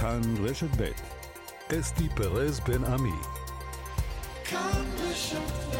[0.00, 0.90] כאן רשת ב'
[1.74, 3.10] אסתי פרז בן עמי.
[4.44, 5.70] כאן רשת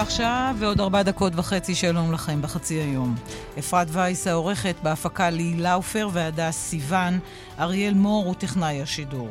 [0.00, 3.14] עכשיו, ועוד ארבע דקות וחצי שלום לכם בחצי היום.
[3.58, 7.18] אפרת וייס העורכת, בהפקה לי לאופר והדס סיוון,
[7.58, 9.28] אריאל מור הוא טכנאי השידור.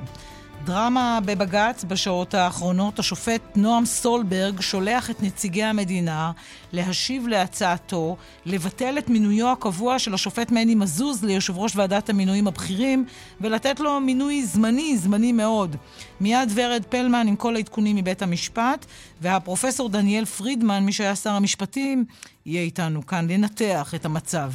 [0.66, 6.32] דרמה בבג"ץ בשעות האחרונות, השופט נועם סולברג שולח את נציגי המדינה
[6.72, 13.06] להשיב להצעתו לבטל את מינויו הקבוע של השופט מני מזוז ליושב ראש ועדת המינויים הבכירים
[13.42, 15.76] ולתת לו מינוי זמני, זמני מאוד.
[16.22, 18.86] מיד ורד פלמן עם כל העדכונים מבית המשפט,
[19.22, 22.06] והפרופסור דניאל פרידמן, מי שהיה שר המשפטים,
[22.46, 24.52] יהיה איתנו כאן לנתח את המצב.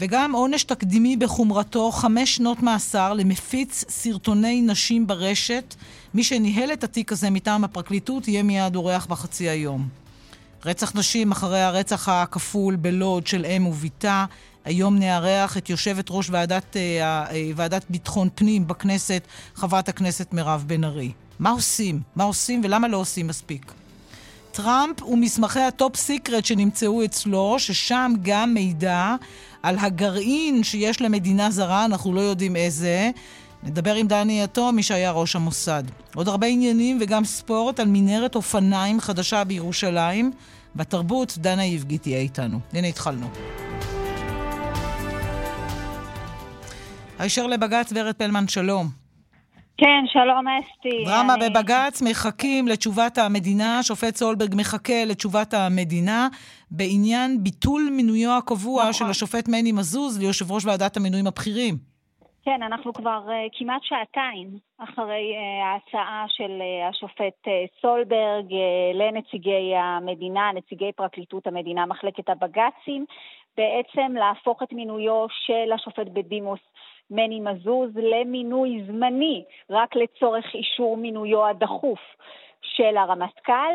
[0.00, 5.74] וגם עונש תקדימי בחומרתו, חמש שנות מאסר למפיץ סרטוני נשים ברשת.
[6.14, 9.88] מי שניהל את התיק הזה מטעם הפרקליטות יהיה מיד אורח בחצי היום.
[10.64, 14.24] רצח נשים אחרי הרצח הכפול בלוד של אם ובתה.
[14.64, 19.22] היום נארח את יושבת ראש ועדת, אה, אה, ועדת ביטחון פנים בכנסת,
[19.54, 21.12] חברת הכנסת מירב בן ארי.
[21.38, 22.00] מה עושים?
[22.16, 23.72] מה עושים ולמה לא עושים מספיק?
[24.52, 29.14] טראמפ ומסמכי ה top secret שנמצאו אצלו, ששם גם מידע
[29.62, 33.10] על הגרעין שיש למדינה זרה, אנחנו לא יודעים איזה.
[33.62, 35.82] נדבר עם דני יתום, שהיה ראש המוסד.
[36.14, 40.30] עוד הרבה עניינים וגם סיפור על מנהרת אופניים חדשה בירושלים.
[40.76, 42.58] בתרבות, דנה יבגי תהיה איתנו.
[42.72, 43.26] הנה התחלנו.
[47.18, 48.88] הישר לבג"ץ, ורד פלמן, שלום.
[49.76, 51.04] כן, שלום אסתי.
[51.06, 51.50] דרמה אני...
[51.50, 56.28] בבג"ץ, מחכים לתשובת המדינה, שופט סולברג מחכה לתשובת המדינה
[56.70, 58.92] בעניין ביטול מינויו הקבוע נכון.
[58.92, 61.74] של השופט מני מזוז ליושב ראש ועדת המינויים הבכירים.
[62.44, 64.48] כן, אנחנו כבר uh, כמעט שעתיים
[64.78, 72.28] אחרי uh, ההצעה של uh, השופט uh, סולברג uh, לנציגי המדינה, נציגי פרקליטות המדינה, מחלקת
[72.28, 73.04] הבג"צים,
[73.56, 76.60] בעצם להפוך את מינויו של השופט בדימוס
[77.10, 82.00] מני מזוז למינוי זמני, רק לצורך אישור מינויו הדחוף
[82.62, 83.74] של הרמטכ"ל.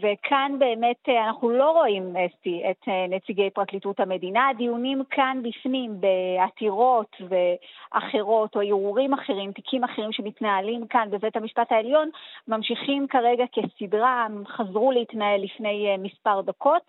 [0.00, 4.48] וכאן באמת אה, אנחנו לא רואים, אסתי, את אה, נציגי פרקליטות המדינה.
[4.48, 12.10] הדיונים כאן בפנים, בעתירות ואחרות, או ערעורים אחרים, תיקים אחרים שמתנהלים כאן בבית המשפט העליון,
[12.48, 16.82] ממשיכים כרגע כסדרה, הם חזרו להתנהל לפני אה, מספר דקות.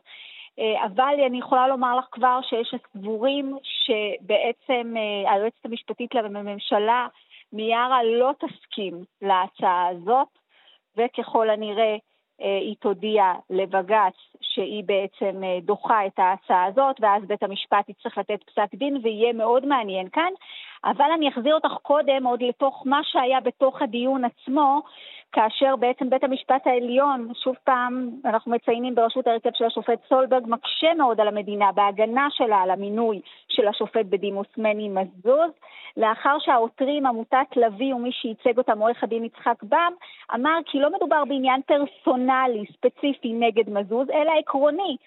[0.84, 4.94] אבל אני יכולה לומר לך כבר שיש סבורים שבעצם
[5.28, 7.08] היועצת המשפטית לממשלה,
[7.54, 10.28] מיארה, לא תסכים להצעה הזאת,
[10.98, 11.98] וככל הנראה אה,
[12.44, 18.76] היא תודיע לבג"ץ שהיא בעצם דוחה את ההצעה הזאת, ואז בית המשפט יצטרך לתת פסק
[18.76, 20.34] דין, ויהיה מאוד מעניין כאן.
[20.86, 24.82] אבל אני אחזיר אותך קודם עוד לתוך מה שהיה בתוך הדיון עצמו,
[25.32, 30.94] כאשר בעצם בית המשפט העליון, שוב פעם, אנחנו מציינים בראשות ההרכב של השופט סולברג, מקשה
[30.98, 35.52] מאוד על המדינה בהגנה שלה על המינוי של השופט בדימוס מני מזוז,
[35.98, 39.94] לאחר שהעותרים, עמותת לביא ומי שייצג אותם, עורך הדין יצחק בם,
[40.36, 44.98] אמר כי לא מדובר בעניין פרסונלי, ספציפי נגד מזוז, אלא עקרוני.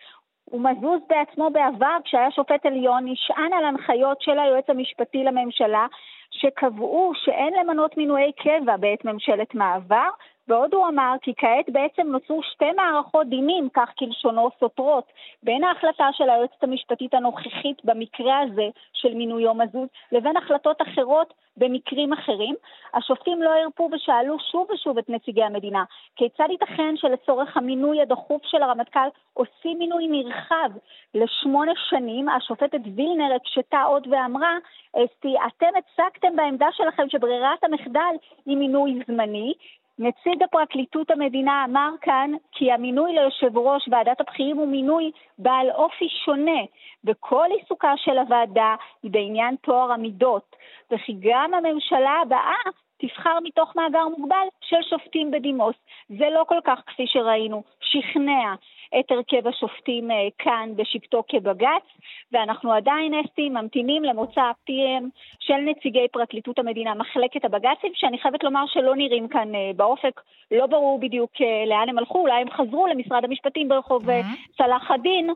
[0.52, 5.86] ומזוז בעצמו בעבר, כשהיה שופט עליון, נשען על הנחיות של היועץ המשפטי לממשלה,
[6.30, 10.08] שקבעו שאין למנות מינויי קבע בעת ממשלת מעבר,
[10.48, 15.12] ועוד הוא אמר כי כעת בעצם נוצרו שתי מערכות דינים, כך כלשונו סותרות,
[15.42, 22.12] בין ההחלטה של היועצת המשפטית הנוכחית במקרה הזה של מינויו מזוז, לבין החלטות אחרות במקרים
[22.12, 22.54] אחרים.
[22.94, 25.84] השופטים לא הרפו ושאלו שוב ושוב את נציגי המדינה,
[26.16, 30.70] כיצד ייתכן שלצורך המינוי הדחוף של הרמטכ"ל עושים מינוי נרחב
[31.14, 32.28] לשמונה שנים?
[32.28, 34.56] השופטת וילנר הקשתה עוד ואמרה,
[34.92, 38.14] אסתי, אתם הצגתם בעמדה שלכם שברירת המחדל
[38.46, 39.52] היא מינוי זמני,
[39.98, 46.08] נציג הפרקליטות המדינה אמר כאן כי המינוי ליושב ראש ועדת הבכירים הוא מינוי בעל אופי
[46.24, 46.60] שונה,
[47.04, 50.56] וכל עיסוקה של הוועדה היא בעניין טוהר המידות,
[50.90, 55.76] וכי גם הממשלה הבאה תבחר מתוך מאגר מוגבל של שופטים בדימוס.
[56.08, 58.54] זה לא כל כך, כפי שראינו, שכנע
[59.00, 61.86] את הרכב השופטים אה, כאן בשבתו כבג"ץ,
[62.32, 65.08] ואנחנו עדיין, אסתי, ממתינים למוצא פיהם
[65.40, 70.20] של נציגי פרקליטות המדינה, מחלקת הבג"צים, שאני חייבת לומר שלא נראים כאן אה, באופק,
[70.50, 74.56] לא ברור בדיוק אה, לאן הם הלכו, אולי הם חזרו למשרד המשפטים ברחוב mm-hmm.
[74.58, 75.30] צלאח א-דין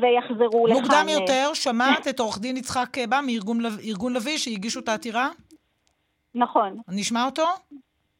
[0.00, 0.80] ויחזרו לכאן.
[0.82, 5.28] מוקדם יותר, שמעת את עורך דין יצחק בא מארגון לביא שהגישו את העתירה?
[6.34, 6.80] נכון.
[6.88, 7.44] נשמע אותו?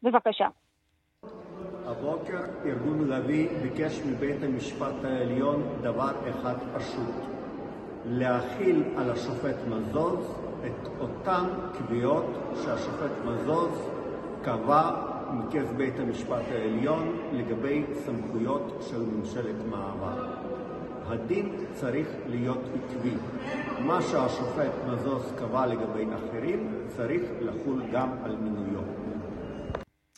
[0.03, 0.49] בבקשה.
[1.87, 7.15] הבוקר ארגון לביא ביקש מבית המשפט העליון דבר אחד פשוט,
[8.07, 11.45] להכיל על השופט מזוז את אותן
[11.79, 12.25] קביעות
[12.65, 13.89] שהשופט מזוז
[14.43, 14.91] קבע
[15.33, 20.44] מכס בית המשפט העליון לגבי סמכויות של ממשלת מעבר.
[21.15, 23.15] הדין צריך להיות עקבי.
[23.79, 28.83] מה שהשופט מזוז קבע לגבי אחרים צריך לחול גם על מינויו.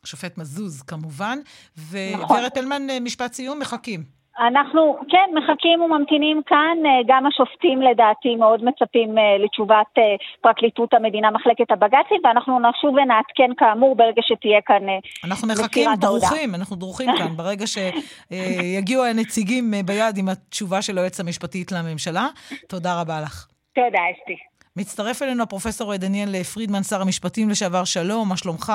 [0.04, 1.38] שופט מזוז כמובן,
[1.76, 2.36] נכון.
[2.36, 4.15] וורד תלמן, אה, משפט סיום, מחכים.
[4.38, 6.76] אנחנו, כן, מחכים וממתינים כאן.
[6.86, 9.92] אה, גם השופטים לדעתי מאוד מצפים אה, לתשובת
[10.40, 14.82] פרקליטות המדינה, מחלקת הבג"צים, ואנחנו נשוב ונעדכן כאמור ברגע שתהיה כאן
[15.24, 21.72] אנחנו מחכים דרוכים, אנחנו דרוכים כאן, ברגע שיגיעו הנציגים ביד עם התשובה של היועצת המשפטית
[21.72, 22.26] לממשלה.
[22.68, 23.46] תודה רבה לך.
[23.74, 24.36] תודה, אסתי.
[24.76, 28.72] מצטרף אלינו הפרופסור דניאל פרידמן, שר המשפטים לשעבר, שלום, מה שלומך?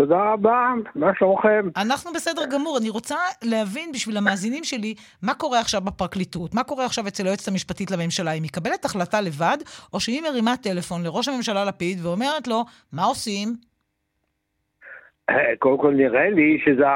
[0.00, 1.68] תודה רבה, מה שלומכם?
[1.76, 2.78] אנחנו בסדר גמור.
[2.78, 6.54] אני רוצה להבין בשביל המאזינים שלי, מה קורה עכשיו בפרקליטות?
[6.54, 8.30] מה קורה עכשיו אצל היועצת המשפטית לממשלה?
[8.30, 9.58] היא מקבלת החלטה לבד,
[9.92, 13.69] או שהיא מרימה טלפון לראש הממשלה לפיד ואומרת לו, מה עושים?
[15.58, 16.86] קודם כל נראה לי שזה,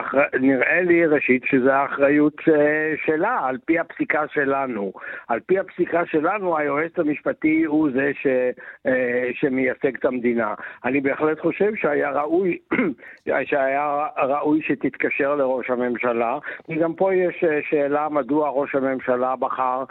[0.41, 4.93] נראה לי ראשית שזה האחריות אה, שלה, על פי הפסיקה שלנו.
[5.29, 8.27] על פי הפסיקה שלנו, היועץ המשפטי הוא זה ש,
[8.87, 10.55] אה, שמייצג את המדינה.
[10.85, 12.59] אני בהחלט חושב שהיה ראוי,
[13.51, 19.85] שהיה ראוי שתתקשר לראש הממשלה, כי גם פה יש אה, שאלה מדוע ראש הממשלה בחר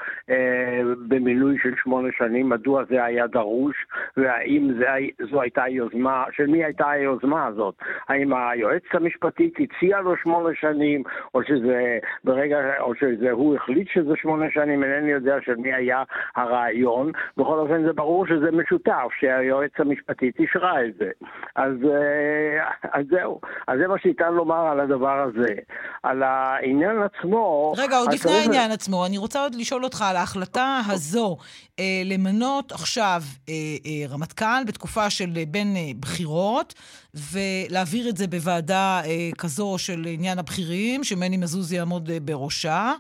[1.08, 3.76] במינוי של שמונה שנים, מדוע זה היה דרוש,
[4.18, 4.88] והאם זה,
[5.32, 7.76] זו הייתה יוזמה, של מי הייתה היוזמה הזאת?
[8.10, 11.04] האם היועצת המשפטית הציעה לו שמונה שנים,
[11.34, 16.04] או שזה ברגע, או שזה הוא החליט שזה שמונה שנים, אינני יודע של מי היה
[16.36, 17.12] הרעיון.
[17.38, 21.10] בכל אופן זה ברור שזה משותף, שהיועצת המשפטית אישרה את זה.
[21.56, 25.54] אז, אה, אז זהו, אז זה מה שניתן לומר על הדבר הזה.
[26.04, 27.74] על העניין עצמו...
[27.78, 31.38] רגע, עוד לפני העניין עצמו, אני רוצה עוד לשאול אותך על ההחלטה הזו
[31.80, 33.54] אה, למנות עכשיו אה,
[33.86, 36.74] אה, רמטכ"ל בתקופה של אה, בין אה, בחירות,
[37.16, 42.92] ולהעביר את זה בוועדה אה, כזו של עניין הבכירים, שמני מזוז יעמוד אה, בראשה.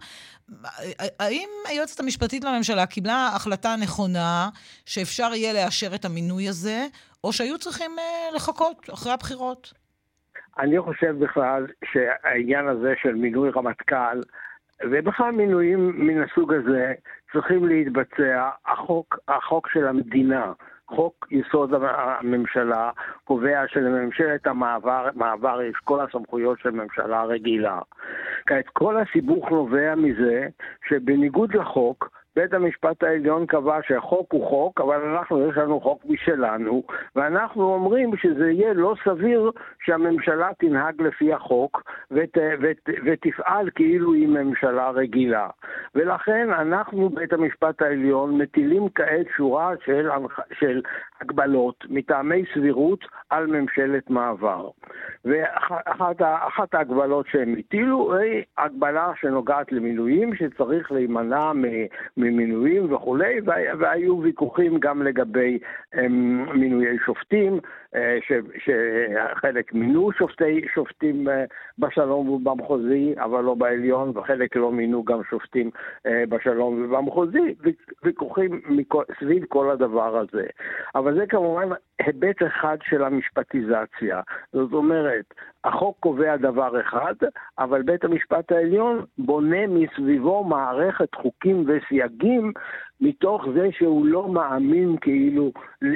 [1.20, 4.50] האם היועצת המשפטית לממשלה קיבלה החלטה נכונה
[4.86, 6.86] שאפשר יהיה לאשר את המינוי הזה,
[7.24, 9.74] או שהיו צריכים אה, לחכות אחרי הבחירות?
[10.60, 14.22] אני חושב בכלל שהעניין הזה של מינוי רמטכ"ל,
[14.92, 16.94] ובכלל מינויים מן הסוג הזה,
[17.34, 18.50] צריכים להתבצע.
[18.66, 20.52] החוק, החוק של המדינה,
[20.96, 22.92] חוק יסוד הממשלה
[23.24, 27.80] קובע שלממשלת המעבר מעבר יש כל הסמכויות של ממשלה רגילה.
[28.46, 30.48] כעת כל הסיבוך נובע מזה
[30.90, 36.84] שבניגוד לחוק, בית המשפט העליון קבע שהחוק הוא חוק, אבל אנחנו, יש לנו חוק משלנו,
[37.16, 39.52] ואנחנו אומרים שזה יהיה לא סביר
[39.86, 45.50] שהממשלה תנהג לפי החוק ות, ות, ותפעל כאילו היא ממשלה רגילה.
[45.96, 50.10] ולכן אנחנו, בית המשפט העליון, מטילים כעת שורה של,
[50.60, 50.82] של
[51.22, 54.70] הגבלות מטעמי סבירות על ממשלת מעבר.
[55.26, 61.52] ואחת ההגבלות שהם הטילו היא הגבלה שנוגעת למינויים, שצריך להימנע
[62.24, 63.40] ממינויים וכולי,
[63.80, 65.60] והיו ויכוחים גם לגבי
[65.98, 67.60] אמ, מינויי שופטים,
[67.96, 68.18] אה,
[68.58, 71.44] שחלק מינו שופטי, שופטים אה,
[71.80, 75.70] בשלום ובמחוזי, אבל לא בעליון, וחלק לא מינו גם שופטים
[76.06, 77.56] אה, בשלום ובמחוזי,
[78.04, 78.62] ויכוחים
[79.20, 80.46] סביב כל הדבר הזה.
[80.96, 81.70] אבל זה כמובן
[82.00, 84.22] היבט אחד של המשפטיזציה.
[84.54, 85.26] זאת אומרת,
[85.64, 87.14] החוק קובע דבר אחד,
[87.60, 92.52] אבל בית המשפט העליון בונה מסביבו מערכת חוקים וסייגים
[93.02, 95.52] מתוך זה שהוא לא מאמין כאילו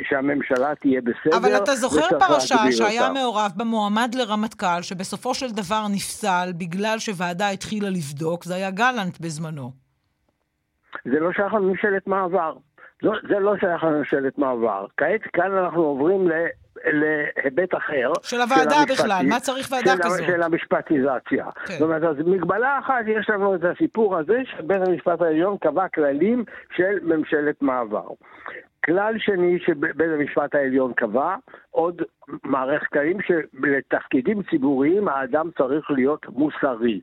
[0.09, 1.37] שהממשלה תהיה בסדר.
[1.37, 3.13] אבל אתה זוכר פרשה שהיה אותה.
[3.13, 9.71] מעורב במועמד לרמטכ"ל, שבסופו של דבר נפסל בגלל שוועדה התחילה לבדוק, זה היה גלנט בזמנו.
[11.05, 12.53] זה לא שייך לממשלת מעבר.
[13.03, 14.85] לא, זה לא שייך לממשלת מעבר.
[14.97, 16.31] כעת כאן אנחנו עוברים ל...
[16.85, 18.11] להיבט אחר.
[18.23, 20.25] של הוועדה של בכלל, מה צריך ועדה של, כזאת?
[20.27, 21.45] של המשפטיזציה.
[21.65, 21.73] כן.
[21.73, 26.43] זאת אומרת, אז מגבלה אחת, יש לנו את הסיפור הזה שבית המשפט העליון קבע כללים
[26.75, 28.07] של ממשלת מעבר.
[28.85, 31.35] כלל שני שבית המשפט העליון קבע,
[31.71, 32.01] עוד
[32.43, 37.01] מערכת כללים שלתפקידים ציבוריים האדם צריך להיות מוסרי.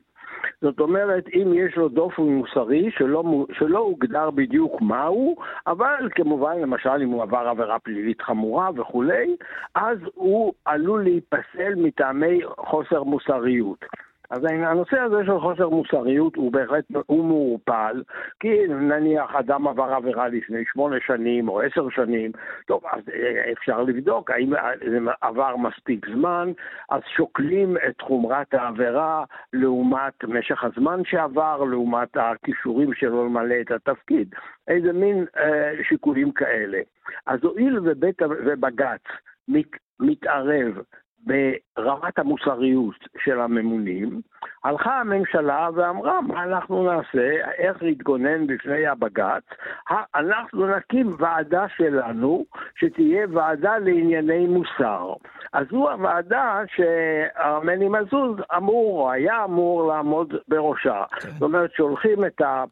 [0.61, 5.35] זאת אומרת, אם יש לו דופן מוסרי שלא, שלא הוגדר בדיוק מהו,
[5.67, 9.35] אבל כמובן, למשל, אם הוא עבר עבירה פלילית חמורה וכולי,
[9.75, 13.85] אז הוא עלול להיפסל מטעמי חוסר מוסריות.
[14.29, 18.03] אז הנושא הזה של חוסר מוסריות הוא בהחלט, הוא מעורפל,
[18.39, 22.31] כי נניח אדם עבר עבירה לפני שמונה שנים או עשר שנים,
[22.67, 24.49] טוב, אז אה, אפשר לבדוק האם
[24.89, 26.51] זה עבר מספיק זמן,
[26.89, 34.35] אז שוקלים את חומרת העבירה לעומת משך הזמן שעבר, לעומת הכישורים שלו למלא את התפקיד.
[34.67, 36.79] איזה מין אה, שיקולים כאלה.
[37.25, 37.79] אז הואיל
[38.45, 39.01] ובג"ץ
[39.47, 40.81] מת, מתערב
[41.25, 44.21] ברמת המוסריות של הממונים,
[44.63, 49.43] הלכה הממשלה ואמרה מה אנחנו נעשה, איך להתגונן בפני הבג"ץ,
[50.15, 55.13] אנחנו נקים ועדה שלנו שתהיה ועדה לענייני מוסר.
[55.53, 61.03] אז זו הוועדה שהמני מזוז אמור, היה אמור לעמוד בראשה.
[61.19, 61.29] כן.
[61.29, 62.63] זאת אומרת, שולחים את ה...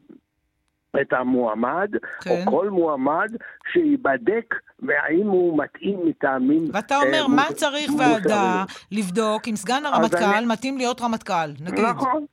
[1.01, 1.89] את המועמד,
[2.21, 2.29] כן.
[2.47, 3.29] או כל מועמד,
[3.73, 6.65] שייבדק והאם הוא מתאים מטעמים...
[6.73, 10.45] ואתה אומר, אה, מה צריך ועדה לבדוק אם סגן הרמטכ"ל אני...
[10.45, 11.85] מתאים להיות רמטכ"ל, נגיד?
[11.85, 12.25] נכון.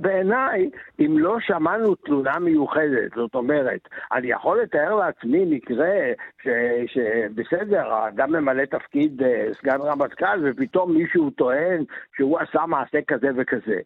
[0.00, 5.94] בעיניי, אם לא שמענו תלונה מיוחדת, זאת אומרת, אני יכול לתאר לעצמי מקרה
[6.42, 6.48] ש,
[6.86, 11.84] שבסדר, האדם ממלא תפקיד אה, סגן רמטכ"ל ופתאום מישהו טוען
[12.16, 13.78] שהוא עשה מעשה כזה וכזה.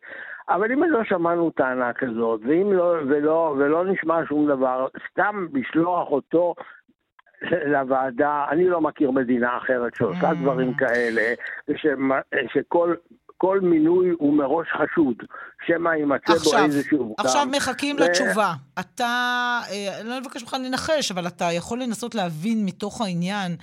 [0.48, 6.10] אבל אם לא שמענו טענה כזאת, ואם לא, ולא, ולא נשמע שום דבר, סתם לשלוח
[6.10, 6.54] אותו
[7.66, 10.34] לוועדה, אני לא מכיר מדינה אחרת שעושה mm.
[10.34, 11.34] דברים כאלה,
[12.46, 12.94] שכל
[13.44, 15.14] כל מינוי הוא מראש חשוד,
[15.66, 17.14] שמא יימצא בו איזשהו...
[17.18, 17.98] עכשיו מחכים ו...
[18.00, 18.52] לתשובה.
[18.80, 19.04] אתה,
[19.70, 23.56] אה, אני לא מבקש ממך לנחש, אבל אתה יכול לנסות להבין מתוך העניין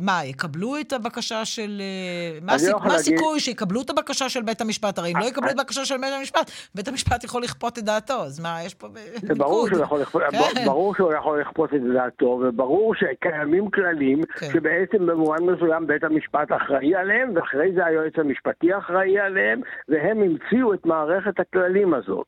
[0.00, 1.80] מה, יקבלו את הבקשה של...
[1.80, 2.52] אה, מה.
[2.84, 4.98] לא הסיכוי שיקבלו את הבקשה של בית המשפט?
[4.98, 8.22] הרי אם לא יקבלו את הבקשה של בית המשפט, בית המשפט יכול לכפות את דעתו,
[8.22, 8.88] אז מה, יש פה
[9.22, 10.22] זה ברור שהוא, יכול לכפות,
[10.54, 10.64] כן.
[10.64, 14.46] ברור שהוא יכול לכפות את דעתו, וברור שקיימים כללים כן.
[14.52, 20.74] שבעצם במובן מסוים בית המשפט אחראי עליהם, ואחרי זה היועץ המשפטי אחראי עליהם, והם המציאו
[20.74, 22.26] את מערכת הכללים הזאת.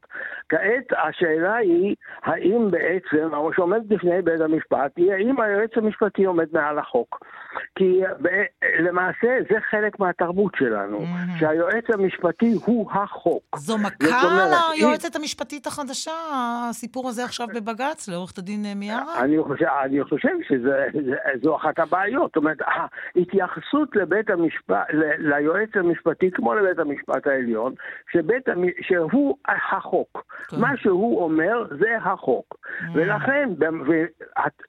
[0.49, 6.47] כעת השאלה היא, האם בעצם, מה שעומד בפני בית המשפט, היא האם היועץ המשפטי עומד
[6.53, 6.96] מעל החוק.
[6.97, 7.21] sok
[7.75, 8.01] כי
[8.81, 11.39] למעשה זה חלק מהתרבות שלנו, mm-hmm.
[11.41, 13.43] שהיועץ המשפטי הוא החוק.
[13.57, 15.21] זו מכה ליועצת היא...
[15.21, 16.13] המשפטית החדשה,
[16.71, 19.21] הסיפור הזה עכשיו בבג"ץ, לעורכת הדין מיארה?
[19.25, 22.31] אני חושב, אני חושב שזו אחת הבעיות.
[22.31, 22.57] זאת אומרת,
[23.17, 27.75] ההתייחסות לבית המשפט, ל, ליועץ המשפטי, כמו לבית המשפט העליון,
[28.13, 28.45] שבית,
[28.81, 30.25] שהוא החוק.
[30.49, 30.61] כן.
[30.61, 32.57] מה שהוא אומר זה החוק.
[32.57, 32.85] Mm-hmm.
[32.95, 33.49] ולכן,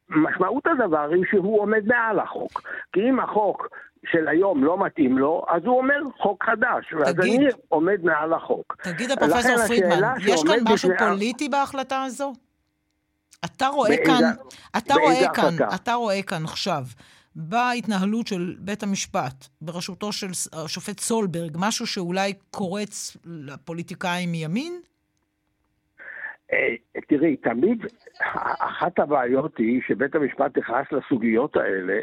[0.09, 2.61] משמעות הדבר היא שהוא עומד מעל החוק.
[2.93, 3.67] כי אם החוק
[4.05, 8.33] של היום לא מתאים לו, אז הוא אומר חוק חדש, תגיד, ואז אני עומד מעל
[8.33, 8.75] החוק.
[8.83, 10.97] תגיד, הפרופסור פרידמן, יש כאן משהו בשביל...
[10.97, 12.33] פוליטי בהחלטה הזו?
[13.45, 14.23] אתה רואה באיזה, כאן,
[14.77, 16.83] אתה רואה כאן, אתה רואה כאן עכשיו,
[17.35, 24.81] בהתנהלות של בית המשפט, בראשותו של השופט סולברג, משהו שאולי קורץ לפוליטיקאים מימין?
[26.53, 26.75] אה,
[27.07, 27.85] תראי, תמיד
[28.59, 31.99] אחת הבעיות היא שבית המשפט נכנס לסוגיות האלה,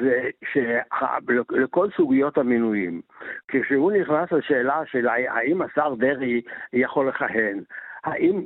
[0.00, 3.00] זה שלכל סוגיות המינויים,
[3.48, 6.42] כשהוא נכנס לשאלה של האם השר דרעי
[6.72, 7.62] יכול לכהן,
[8.06, 8.42] האם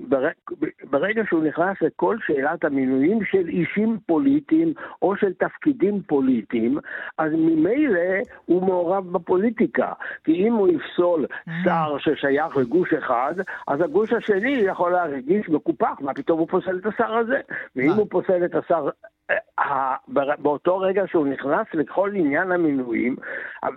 [0.91, 6.79] ברגע שהוא נכנס לכל שאלת המינויים של אישים פוליטיים או של תפקידים פוליטיים,
[7.19, 8.01] אז ממילא
[8.47, 9.93] הוא מעורב בפוליטיקה.
[10.25, 11.51] כי אם הוא יפסול mm.
[11.65, 13.35] שר ששייך לגוש אחד,
[13.69, 17.41] אז הגוש השני יכול להרגיש מקופח, מה פתאום הוא פוסל את השר הזה?
[17.77, 18.89] ואם הוא פוסל את השר
[19.59, 19.95] אה,
[20.39, 23.17] באותו רגע שהוא נכנס לכל עניין המינויים,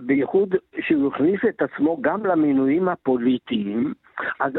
[0.02, 3.94] בייחוד שהוא הכניס את עצמו גם למינויים הפוליטיים,
[4.40, 4.54] אז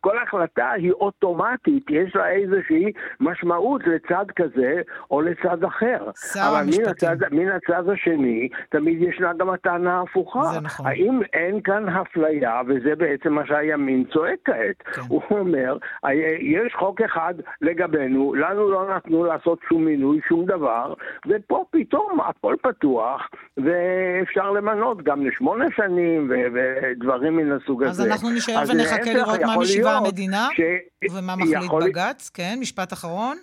[0.00, 4.80] כל החלטה היא אוטומטית, יש לה איזושהי משמעות לצד כזה
[5.10, 6.10] או לצד אחר.
[6.48, 10.44] אבל מן הצד, מן הצד השני, תמיד ישנה גם הטענה ההפוכה.
[10.44, 10.86] זה נכון.
[10.86, 14.82] האם אין כאן אפליה, וזה בעצם מה שהימין צועק כעת.
[14.94, 15.00] כן.
[15.08, 15.76] הוא אומר,
[16.40, 20.94] יש חוק אחד לגבינו, לנו לא נתנו לעשות שום מינוי, שום דבר,
[21.28, 28.02] ופה פתאום הכל פתוח, ואפשר למנות גם לשמונה שנים ודברים מן הסוג אז הזה.
[28.02, 30.60] אז אנחנו נשאר ונחכה לראות מה משיבה המדינה, ש...
[31.12, 31.84] ומה מחליט יכול...
[31.84, 33.36] בג"ץ, כן, משפט אחרון.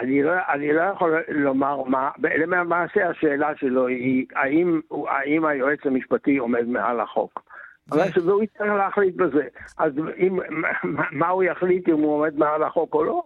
[0.00, 6.36] אני לא, אני לא יכול לומר מה, למעשה השאלה שלו היא האם, האם היועץ המשפטי
[6.36, 7.42] עומד מעל החוק.
[7.88, 9.42] והוא יצטרך להחליט בזה.
[9.78, 10.38] אז אם,
[11.12, 13.22] מה הוא יחליט אם הוא עומד מעל החוק או לא?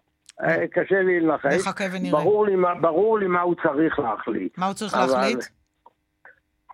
[0.73, 1.67] קשה לי לנחש.
[1.67, 2.21] נחכה ונראה.
[2.21, 4.59] ברור לי, ברור לי מה הוא צריך להחליט.
[4.59, 5.45] מה הוא צריך להחליט?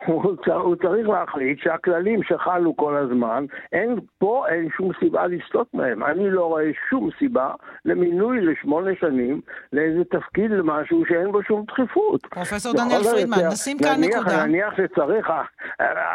[0.04, 6.04] הוא, צריך להחליט שהכללים שחלו כל הזמן, אין פה אין שום סיבה לסטות מהם.
[6.04, 7.50] אני לא רואה שום סיבה
[7.84, 9.40] למינוי לשמונה שנים
[9.72, 12.26] לאיזה תפקיד למשהו שאין בו שום דחיפות.
[12.26, 14.46] פרופסור דניאל פרידמן, נשים כאן נקודה.
[14.46, 15.30] נניח שצריך,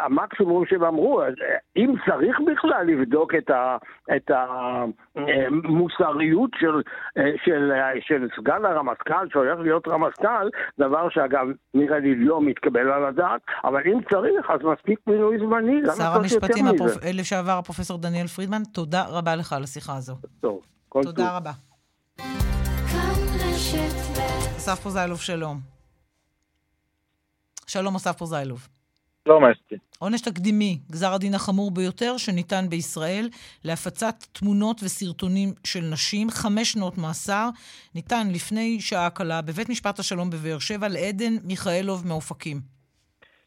[0.04, 1.22] המקסימום שהם אמרו,
[1.76, 3.76] אם צריך בכלל לבדוק את, ה,
[4.16, 4.30] את
[5.14, 6.82] המוסריות של,
[7.44, 10.48] של, של סגן הרמטכ"ל שהולך להיות רמטכ"ל,
[10.78, 13.40] דבר שאגב נראה לי לא מתקבל על הדעת,
[13.72, 16.92] אבל אם צריך, אז מספיק מינוי זמני, שר המשפטים הפרופ...
[17.04, 20.16] לשעבר, הפרופסור דניאל פרידמן, תודה רבה לך על השיחה הזו.
[20.40, 21.36] טוב, כל תודה טוב.
[21.36, 21.52] רבה.
[24.56, 25.60] אסף פוזיילוב, שלום.
[27.66, 28.68] שלום, אסף פוזיילוב.
[29.24, 29.74] שלום, אסתי.
[29.98, 33.28] עונש תקדימי, גזר הדין החמור ביותר שניתן בישראל
[33.64, 37.48] להפצת תמונות וסרטונים של נשים, חמש שנות מאסר,
[37.94, 42.81] ניתן לפני שעה קלה בבית משפט השלום בבאר שבע לעדן מיכאלוב מאופקים.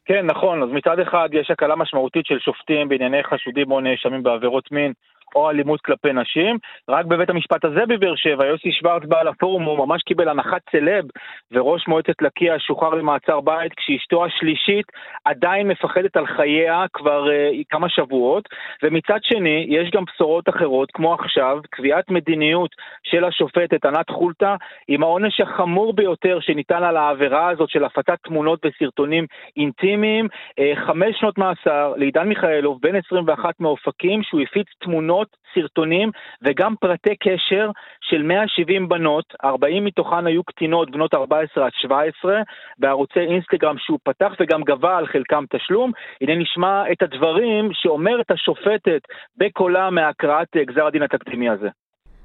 [0.06, 0.62] כן, נכון.
[0.62, 4.92] אז מצד אחד יש הקלה משמעותית של שופטים בענייני חשודים או נאשמים בעבירות מין
[5.34, 6.58] או אלימות כלפי נשים.
[6.88, 11.04] רק בבית המשפט הזה בבאר שבע, יוסי שוורץ בעל הפורום, הוא ממש קיבל הנחת סלב,
[11.52, 14.86] וראש מועצת לקיה שוחרר למעצר בית, כשאשתו השלישית
[15.24, 18.48] עדיין מפחדת על חייה כבר uh, כמה שבועות.
[18.82, 22.70] ומצד שני, יש גם בשורות אחרות, כמו עכשיו, קביעת מדיניות
[23.02, 24.56] של השופטת ענת חולטה,
[24.88, 31.16] עם העונש החמור ביותר שניתן על העבירה הזאת של הפצת תמונות וסרטונים אינטימיים, uh, חמש
[31.20, 36.10] שנות מאסר לעידן מיכאלוב, בן 21 מאופקים, שהוא הפיץ תמונות תמונות, סרטונים
[36.42, 37.70] וגם פרטי קשר
[38.00, 42.42] של 170 בנות, 40 מתוכן היו קטינות בנות 14 עד 17,
[42.78, 45.92] בערוצי אינסטגרם שהוא פתח וגם גבה על חלקם תשלום.
[46.20, 49.00] הנה נשמע את הדברים שאומרת השופטת
[49.36, 51.68] בקולה מהקראת גזר הדין התקדימי הזה.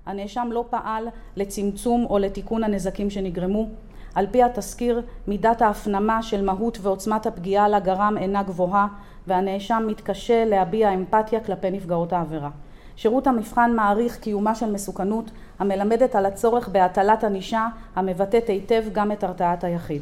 [0.06, 1.04] הנאשם לא פעל
[1.38, 3.70] לצמצום או לתיקון הנזקים שנגרמו.
[4.16, 8.88] על פי התזכיר, מידת ההפנמה של מהות ועוצמת הפגיעה לה גרם אינה גבוהה,
[9.28, 12.50] והנאשם מתקשה להביע אמפתיה כלפי נפגעות העבירה.
[12.96, 19.24] שירות המבחן מעריך קיומה של מסוכנות המלמדת על הצורך בהטלת ענישה המבטאת היטב גם את
[19.24, 20.02] הרתעת היחיד.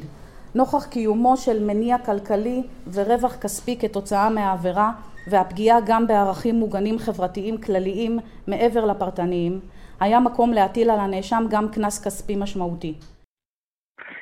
[0.56, 4.92] נוכח קיומו של מניע כלכלי ורווח כספי כתוצאה מהעבירה
[5.28, 9.60] והפגיעה גם בערכים מוגנים חברתיים כלליים מעבר לפרטניים,
[10.00, 12.94] היה מקום להטיל על הנאשם גם קנס כספי משמעותי.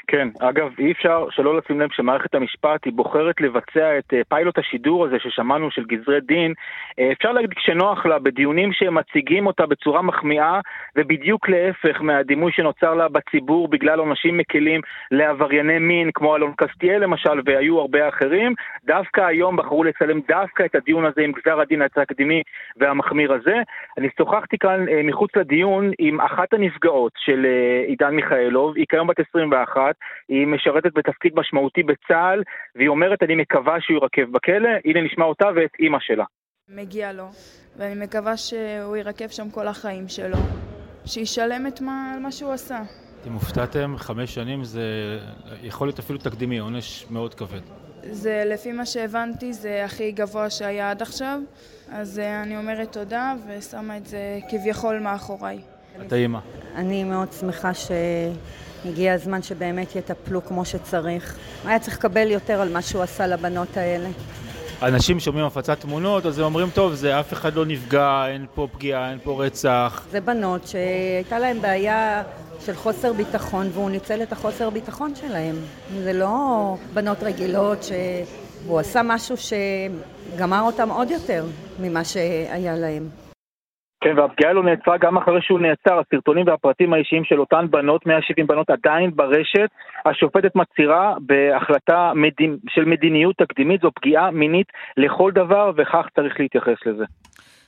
[0.08, 4.58] כן, אגב, אי אפשר שלא לשים לב שמערכת המשפט היא בוחרת לבצע את אה, פיילוט
[4.58, 6.54] השידור הזה ששמענו של גזרי דין,
[7.00, 10.60] אה, אפשר להגיד כשנוח לה, בדיונים שהם מציגים אותה בצורה מחמיאה,
[10.96, 17.42] ובדיוק להפך מהדימוי שנוצר לה בציבור בגלל עונשים מקלים לעברייני מין, כמו אלון קסטיאל למשל,
[17.46, 18.54] והיו הרבה אחרים,
[18.86, 22.42] דווקא היום בחרו לצלם דווקא את הדיון הזה עם גזר הדין התקדימי
[22.78, 23.56] והמחמיר הזה.
[23.98, 27.46] אני שוחחתי כאן אה, מחוץ לדיון עם אחת הנפגעות של
[27.88, 29.97] עידן מיכאלוב, היא כיום בת 21,
[30.30, 32.44] היא משרתת בתפקיד משמעותי בצה"ל,
[32.76, 34.70] והיא אומרת, אני מקווה שהוא ירקב בכלא.
[34.86, 36.26] הנה נשמע אותה ואת אימא שלה.
[36.70, 37.28] מגיע לו,
[37.78, 40.38] ואני מקווה שהוא ירקב שם כל החיים שלו.
[41.06, 42.80] שישלם את מה, מה שהוא עשה.
[43.22, 44.82] אתם הופתעתם, חמש שנים זה
[45.64, 47.62] יכול להיות אפילו תקדימי, עונש מאוד כבד.
[48.04, 51.40] זה לפי מה שהבנתי זה הכי גבוה שהיה עד עכשיו,
[51.92, 55.60] אז אה, אני אומרת תודה ושמה את זה כביכול מאחוריי.
[56.06, 56.40] את האימא.
[56.76, 57.92] אני מאוד שמחה ש...
[58.86, 61.38] הגיע הזמן שבאמת יטפלו כמו שצריך.
[61.66, 64.10] היה צריך לקבל יותר על מה שהוא עשה לבנות האלה.
[64.82, 68.68] אנשים שומעים הפצת תמונות, אז הם אומרים, טוב, זה אף אחד לא נפגע, אין פה
[68.74, 70.06] פגיעה, אין פה רצח.
[70.12, 72.24] זה בנות שהייתה להן בעיה
[72.66, 75.56] של חוסר ביטחון, והוא ניצל את החוסר ביטחון שלהם.
[76.04, 81.46] זה לא בנות רגילות שהוא עשה משהו שגמר אותם עוד יותר
[81.80, 83.27] ממה שהיה להם.
[84.02, 86.00] כן, והפגיעה לא נעצרה גם אחרי שהוא נעצר.
[86.00, 89.70] הסרטונים והפרטים האישיים של אותן בנות, 170 בנות עדיין ברשת.
[90.06, 92.58] השופטת מצהירה בהחלטה מדינ...
[92.70, 97.06] של מדיניות תקדימית, זו פגיעה מינית לכל דבר, וכך צריך להתייחס לזה.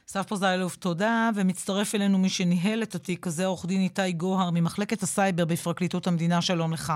[0.10, 5.02] אסף פוזיילוב, תודה, ומצטרף אלינו מי שניהל את התיק הזה, עורך דין איתי גוהר ממחלקת
[5.02, 6.94] הסייבר בפרקליטות המדינה, שלום לך.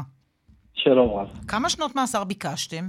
[0.74, 1.28] שלום רב.
[1.48, 2.86] כמה שנות מאסר ביקשתם?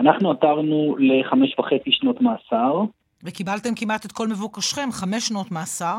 [0.00, 2.84] אנחנו עתרנו לחמש וחצי שנות מאסר.
[3.22, 5.98] וקיבלתם כמעט את כל מבוקשכם, חמש שנות מאסר.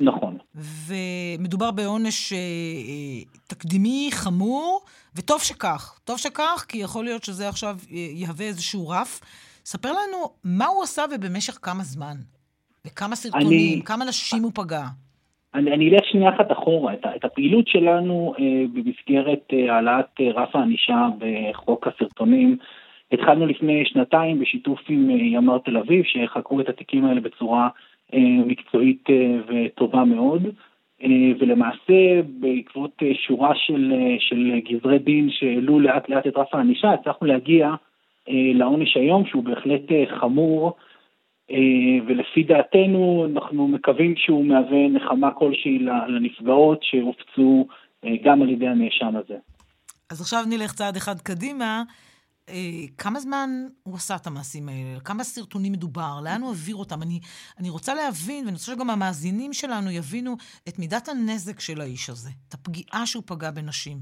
[0.00, 0.38] נכון.
[0.54, 4.80] ומדובר בעונש אה, אה, תקדימי, חמור,
[5.16, 6.00] וטוב שכך.
[6.04, 9.20] טוב שכך, כי יכול להיות שזה עכשיו אה, יהווה איזשהו רף.
[9.64, 12.16] ספר לנו מה הוא עשה ובמשך כמה זמן.
[12.86, 13.82] וכמה סרטונים, אני...
[13.84, 14.82] כמה נשים הוא פגע.
[15.54, 16.94] אני, אני אלך שנייה אחת אחורה.
[16.94, 22.56] את, את הפעילות שלנו אה, במסגרת אה, העלאת אה, רף הענישה בחוק הסרטונים,
[23.12, 27.68] התחלנו לפני שנתיים בשיתוף עם אה, ימ"ר תל אביב, שחקרו את התיקים האלה בצורה
[28.14, 30.42] אה, מקצועית אה, וטובה מאוד.
[31.40, 37.74] ולמעשה בעקבות שורה של, של גזרי דין שהעלו לאט לאט את רף הענישה, הצלחנו להגיע
[38.28, 39.82] לעונש היום שהוא בהחלט
[40.20, 40.72] חמור
[42.06, 47.66] ולפי דעתנו אנחנו מקווים שהוא מהווה נחמה כלשהי לנפגעות שהופצו
[48.24, 49.36] גם על ידי הנאשם הזה.
[50.10, 51.82] אז עכשיו נלך צעד אחד קדימה.
[52.48, 52.54] אה,
[52.98, 53.50] כמה זמן
[53.82, 55.00] הוא עשה את המעשים האלה?
[55.00, 56.20] כמה סרטונים מדובר?
[56.24, 57.02] לאן הוא העביר אותם?
[57.02, 57.20] אני,
[57.60, 60.32] אני רוצה להבין, ואני רוצה שגם המאזינים שלנו יבינו
[60.68, 63.96] את מידת הנזק של האיש הזה, את הפגיעה שהוא פגע בנשים.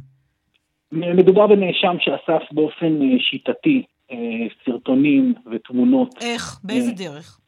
[0.92, 4.16] מדובר בנאשם שאסף באופן אה, שיטתי אה,
[4.64, 6.14] סרטונים ותמונות.
[6.20, 6.60] איך?
[6.64, 7.40] באיזה דרך?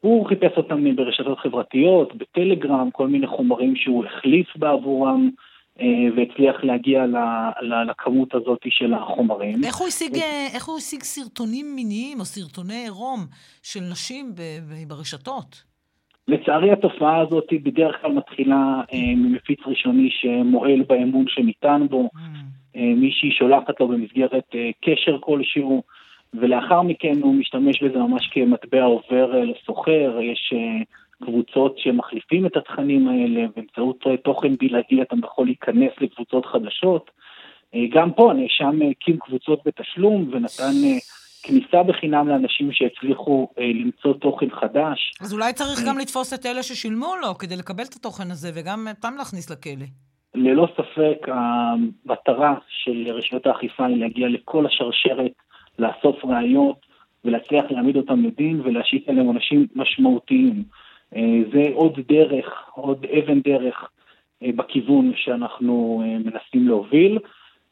[0.00, 5.30] הוא חיפש אותם ברשתות חברתיות, בטלגרם, כל מיני חומרים שהוא החליף בעבורם.
[5.80, 5.86] אה,
[6.16, 7.04] והצליח להגיע
[7.86, 9.64] לכמות הזאת של החומרים.
[9.64, 13.20] איך הוא השיג, אה, איך הוא השיג סרטונים מיניים או סרטוני עירום
[13.62, 14.32] של נשים
[14.88, 15.64] ברשתות?
[16.28, 22.78] לצערי התופעה הזאת בדרך כלל מתחילה אה, ממפיץ ראשוני שמועל באמון שניתן בו, mm.
[22.78, 25.82] מישהי שולחת לו במסגרת קשר כלשהו,
[26.34, 30.54] ולאחר מכן הוא משתמש בזה ממש כמטבע עובר לסוחר, יש
[31.24, 37.10] קבוצות שמחליפים את התכנים האלה, באמצעות תוכן בלעדי אתה יכול להיכנס לקבוצות חדשות.
[37.74, 40.98] אה, גם פה הנאשם הקים קבוצות בתשלום ונתן אה,
[41.42, 45.12] כניסה בחינם לאנשים שהצליחו אה, למצוא תוכן חדש.
[45.20, 48.86] אז אולי צריך גם לתפוס את אלה ששילמו לו כדי לקבל את התוכן הזה וגם
[48.88, 49.86] אותם להכניס לכלא.
[50.34, 55.32] ללא ספק המטרה של רשויות האכיפה היא להגיע לכל השרשרת,
[55.78, 56.86] לאסוף ראיות
[57.24, 60.64] ולהצליח להעמיד אותם לדין ולהשית עליהם עונשים משמעותיים.
[61.16, 63.90] אה, זה עוד דרך, עוד אבן דרך
[64.42, 67.18] אה, בכיוון שאנחנו אה, מנסים להוביל,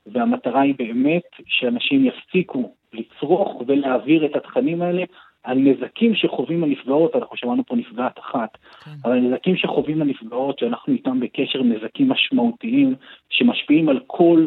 [0.06, 5.04] והמטרה היא באמת שאנשים יפסיקו לצרוך ולהעביר את התכנים האלה
[5.42, 8.90] על נזקים שחווים הנפגעות, אנחנו שמענו פה נפגעת אחת, כן.
[9.04, 12.94] אבל נזקים שחווים הנפגעות, שאנחנו איתם בקשר, נזקים משמעותיים,
[13.30, 14.46] שמשפיעים על כל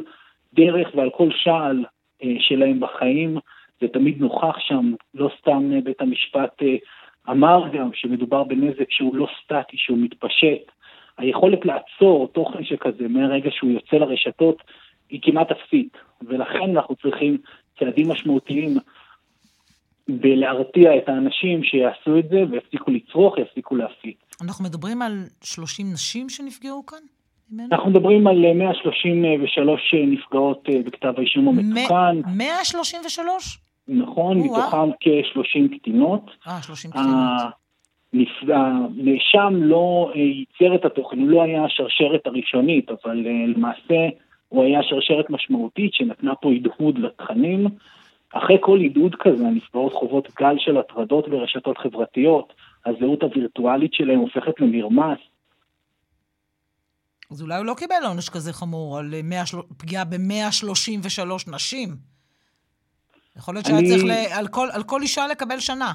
[0.53, 1.85] דרך ועל כל שעל
[2.23, 3.37] אה, שלהם בחיים,
[3.81, 6.75] זה תמיד נוכח שם, לא סתם בית המשפט אה,
[7.29, 10.71] אמר גם שמדובר בנזק שהוא לא סטטי, שהוא מתפשט.
[11.17, 14.63] היכולת לעצור תוכן שכזה מהרגע שהוא יוצא לרשתות
[15.09, 17.37] היא כמעט אפסית, ולכן אנחנו צריכים
[17.79, 18.77] צעדים משמעותיים
[20.07, 24.17] בלהרתיע את האנשים שיעשו את זה ויפסיקו לצרוך, יפסיקו להפיץ.
[24.41, 26.97] אנחנו מדברים על 30 נשים שנפגעו כאן?
[27.71, 32.21] אנחנו מדברים על 133 נפגעות אה, בכתב האישום המתוקן.
[32.37, 33.66] 133?
[33.87, 36.31] נכון, מתוכם כ-30 קטינות.
[36.47, 37.09] אה, 30 קטינות.
[38.13, 44.09] הנאשם לא אה, ייצר את התוכן, הוא לא היה השרשרת הראשונית, אבל אה, למעשה
[44.49, 47.67] הוא היה שרשרת משמעותית שנתנה פה הדהוד לתכנים.
[48.33, 52.53] אחרי כל עידוד כזה, הנפגעות חוות גל של הטרדות ברשתות חברתיות,
[52.85, 55.19] הזהות הווירטואלית שלהם הופכת למרמס.
[57.31, 59.43] אז אולי הוא לא קיבל עונש כזה חמור על 100,
[59.77, 62.16] פגיעה ב-133 נשים.
[63.37, 63.89] יכול להיות שהיה אני...
[63.89, 64.11] צריך ל...
[64.37, 65.93] על, כל, על כל אישה לקבל שנה.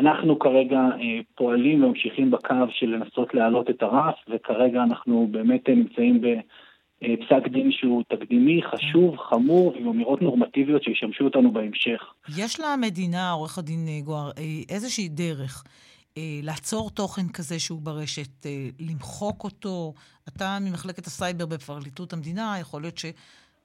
[0.00, 5.74] אנחנו כרגע אה, פועלים וממשיכים בקו של לנסות להעלות את הרף, וכרגע אנחנו באמת אה,
[5.74, 12.02] נמצאים בפסק דין שהוא תקדימי, חשוב, חמור, עם אמירות נורמטיביות שישמשו אותנו בהמשך.
[12.36, 14.30] יש למדינה, עורך הדין אה, גואר,
[14.68, 15.64] איזושהי דרך
[16.42, 18.46] לעצור תוכן כזה שהוא ברשת,
[18.80, 19.92] למחוק אותו?
[20.28, 23.06] אתה ממחלקת הסייבר בפרקליטות המדינה, יכול להיות ש...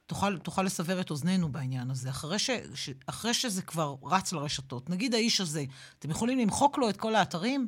[0.08, 2.10] תוכל, תוכל לסבר את אוזנינו בעניין הזה.
[2.10, 5.62] אחרי, ש, ש, אחרי שזה כבר רץ לרשתות, נגיד האיש הזה,
[6.00, 7.68] אתם יכולים למחוק לו את כל האתרים?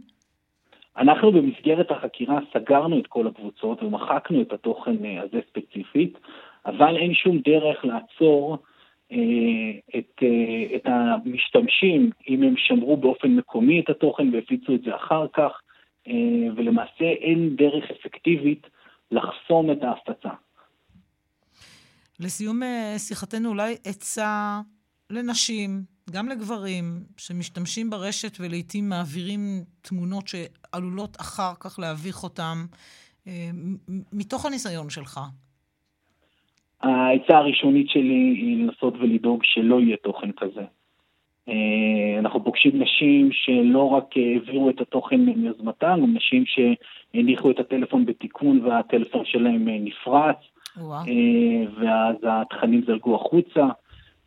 [0.98, 6.18] אנחנו במסגרת החקירה סגרנו את כל הקבוצות ומחקנו את התוכן אה, הזה ספציפית,
[6.66, 8.58] אבל אין שום דרך לעצור
[9.12, 14.96] אה, את, אה, את המשתמשים, אם הם שמרו באופן מקומי את התוכן והפיצו את זה
[14.96, 15.62] אחר כך,
[16.08, 16.14] אה,
[16.56, 18.68] ולמעשה אין דרך אפקטיבית
[19.12, 20.30] לחסום את ההפצה.
[22.20, 24.62] לסיום אה, שיחתנו, אולי עצה
[25.10, 25.70] לנשים,
[26.12, 26.84] גם לגברים,
[27.18, 29.40] שמשתמשים ברשת ולעיתים מעבירים
[29.82, 32.66] תמונות שעלולות אחר כך להביך אותם,
[33.28, 33.50] אה,
[34.14, 35.20] מתוך הניסיון שלך.
[36.82, 40.64] העצה הראשונית שלי היא לנסות ולדאוג שלא יהיה תוכן כזה.
[41.50, 48.66] אה, אנחנו פוגשים נשים שלא רק העבירו את התוכן מיוזמתן, נשים שהניחו את הטלפון בתיקון
[48.66, 50.38] והטלפון שלהם נפרץ,
[51.78, 53.66] ואז התכנים זלגו החוצה,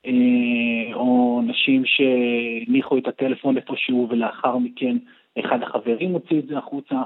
[0.06, 4.96] אה, או נשים שהניחו את הטלפון איפשהו ולאחר מכן
[5.40, 7.02] אחד החברים הוציא את זה החוצה.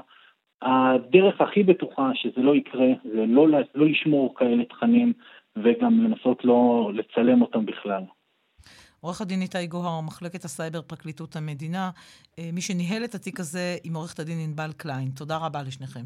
[0.61, 5.13] הדרך הכי בטוחה שזה לא יקרה זה לא, לא לשמור כאלה תכנים
[5.55, 8.01] וגם לנסות לא לצלם אותם בכלל.
[9.01, 11.89] עורך הדין איתי גוהר, מחלקת הסייבר, פרקליטות המדינה.
[12.39, 15.09] אה, מי שניהל את התיק הזה עם עורכת הדין ענבל קליין.
[15.09, 16.03] תודה רבה לשניכם.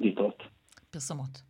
[0.00, 0.42] להתראות.
[0.90, 1.45] פרסומות.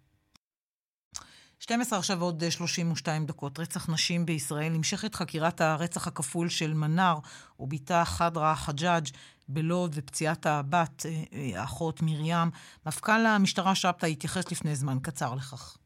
[1.61, 3.59] 12 עכשיו עוד 32 דקות.
[3.59, 4.73] רצח נשים בישראל.
[4.73, 7.15] נמשכת חקירת הרצח הכפול של מנר
[7.61, 9.05] ובתה חדרה חג'אג'
[9.49, 12.51] בלוד ופציעת הבת, אה, אה, האחות מרים.
[12.87, 15.77] מפכ"ל המשטרה שבתאי התייחס לפני זמן קצר לכך.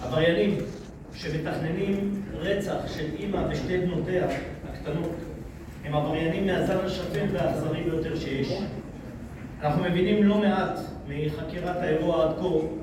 [0.00, 0.58] עבריינים
[1.14, 4.26] שמתכננים רצח של אימא ושתי בנותיה
[4.68, 5.10] הקטנות
[5.84, 8.48] הם עבריינים מהזן השפל והאכזרי ביותר שיש.
[9.60, 12.81] אנחנו מבינים לא מעט מחקירת האירוע עד כה,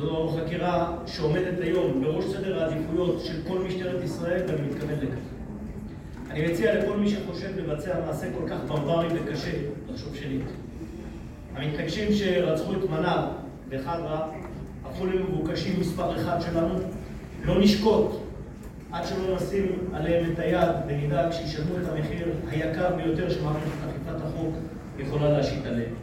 [0.00, 5.18] זו חקירה שעומדת היום בראש סדר העדיפויות של כל משטרת ישראל ואני מתכוון לכך.
[6.30, 9.50] אני מציע לכל מי שחושב לבצע מעשה כל כך ברברי וקשה,
[9.88, 10.44] לחשוב שנית.
[11.54, 13.28] המתנגשים שרצחו את מנר
[13.68, 14.28] וחדרה
[14.84, 16.74] הפכו למבוקשים מספר אחד שלנו,
[17.44, 18.10] לא נשקוט
[18.92, 24.54] עד שלא נשים עליהם את היד ונדאג שישלמו את המחיר היקר ביותר שמערכת אכיפת החוק
[24.98, 25.94] יכולה להשית עליהם.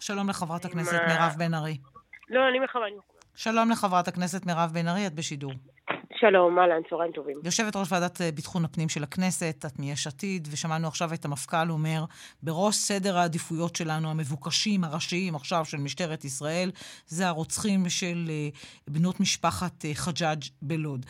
[0.00, 1.76] שלום לחברת הכנסת מירב בן ארי.
[2.30, 2.90] לא, אני מכוון.
[3.34, 5.52] שלום לחברת הכנסת מירב בן ארי, את בשידור.
[6.20, 7.36] שלום, אהלן, צהריים טובים.
[7.44, 11.70] יושבת ראש ועדת אה, ביטחון הפנים של הכנסת, את מיש עתיד, ושמענו עכשיו את המפכ"ל
[11.70, 12.04] אומר,
[12.42, 16.70] בראש סדר העדיפויות שלנו, המבוקשים, הראשיים עכשיו של משטרת ישראל,
[17.06, 18.48] זה הרוצחים של אה,
[18.88, 21.06] בנות משפחת אה, חג'אג' בלוד.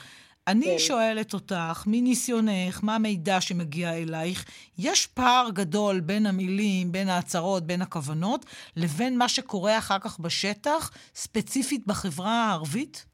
[0.51, 0.79] אני כן.
[0.79, 4.45] שואלת אותך, מניסיונך, מה המידע שמגיע אלייך,
[4.79, 8.45] יש פער גדול בין המילים, בין ההצהרות, בין הכוונות,
[8.77, 13.07] לבין מה שקורה אחר כך בשטח, ספציפית בחברה הערבית?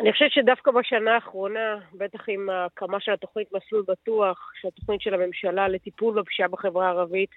[0.00, 5.14] אני חושבת שדווקא בשנה האחרונה, בטח עם ההקמה של התוכנית מסלול בטוח, של התוכנית של
[5.14, 7.30] הממשלה לטיפול בפשיעה בחברה הערבית,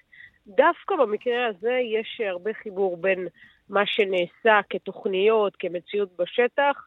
[0.46, 3.28] דווקא במקרה הזה יש הרבה חיבור בין
[3.68, 6.86] מה שנעשה כתוכניות, כמציאות בשטח,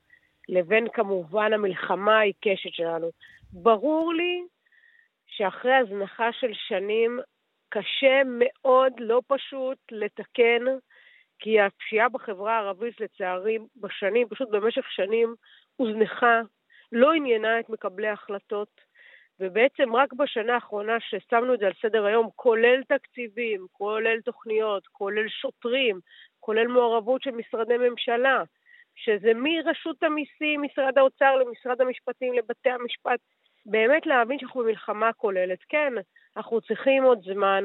[0.49, 3.09] לבין כמובן המלחמה העיקשת שלנו.
[3.53, 4.43] ברור לי
[5.27, 7.19] שאחרי הזנחה של שנים,
[7.69, 10.65] קשה מאוד, לא פשוט, לתקן,
[11.39, 15.35] כי הפשיעה בחברה הערבית, לצערי, בשנים, פשוט במשך שנים,
[15.75, 16.41] הוזנחה,
[16.91, 18.81] לא עניינה את מקבלי ההחלטות,
[19.39, 25.27] ובעצם רק בשנה האחרונה ששמנו את זה על סדר היום, כולל תקציבים, כולל תוכניות, כולל
[25.29, 25.99] שוטרים,
[26.39, 28.43] כולל מעורבות של משרדי ממשלה,
[28.97, 33.19] שזה מרשות המיסים, משרד האוצר, למשרד המשפטים, לבתי המשפט,
[33.65, 35.59] באמת להבין שאנחנו במלחמה כוללת.
[35.69, 35.93] כן,
[36.37, 37.63] אנחנו צריכים עוד זמן,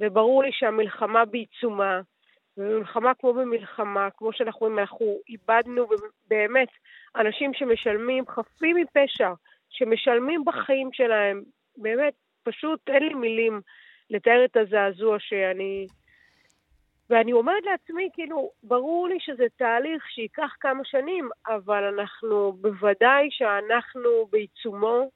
[0.00, 2.00] וברור לי שהמלחמה בעיצומה,
[2.56, 5.86] ובמלחמה כמו במלחמה, כמו שאנחנו רואים, אנחנו איבדנו
[6.28, 6.68] באמת
[7.16, 9.32] אנשים שמשלמים, חפים מפשע,
[9.70, 11.42] שמשלמים בחיים שלהם.
[11.76, 13.60] באמת, פשוט אין לי מילים
[14.10, 15.86] לתאר את הזעזוע שאני...
[17.10, 24.10] ואני אומרת לעצמי, כאילו, ברור לי שזה תהליך שייקח כמה שנים, אבל אנחנו, בוודאי שאנחנו
[24.30, 25.10] בעיצומו,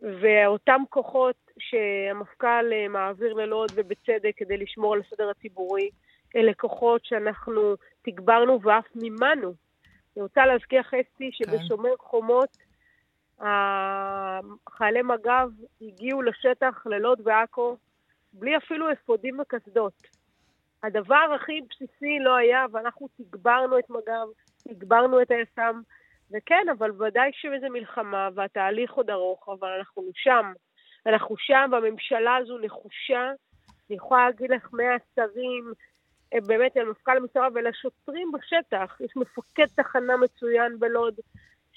[0.00, 5.90] ואותם כוחות שהמפכ"ל אה, מעביר ללוד, ובצדק, כדי לשמור על הסדר הציבורי,
[6.36, 9.54] אלה כוחות שאנחנו תגברנו ואף מימנו.
[10.16, 11.96] אני רוצה להזכיר חצי שבשומר כן.
[11.98, 12.56] חומות
[14.70, 15.48] חיילי מג"ב
[15.80, 17.76] הגיעו לשטח ללוד ועכו
[18.32, 20.19] בלי אפילו אפודים וקסדות.
[20.82, 24.28] הדבר הכי בסיסי לא היה, ואנחנו תגברנו את מג"ב,
[24.68, 25.80] תגברנו את היס"מ,
[26.32, 30.52] וכן, אבל ודאי שזה מלחמה, והתהליך עוד ארוך, אבל אנחנו שם.
[31.06, 33.32] אנחנו שם, והממשלה הזו נחושה.
[33.90, 35.72] אני יכולה להגיד לך מהשרים,
[36.46, 38.96] באמת אל מפכ"ל המשטרה ולשוטרים בשטח.
[39.00, 41.14] יש מפקד תחנה מצוין בלוד,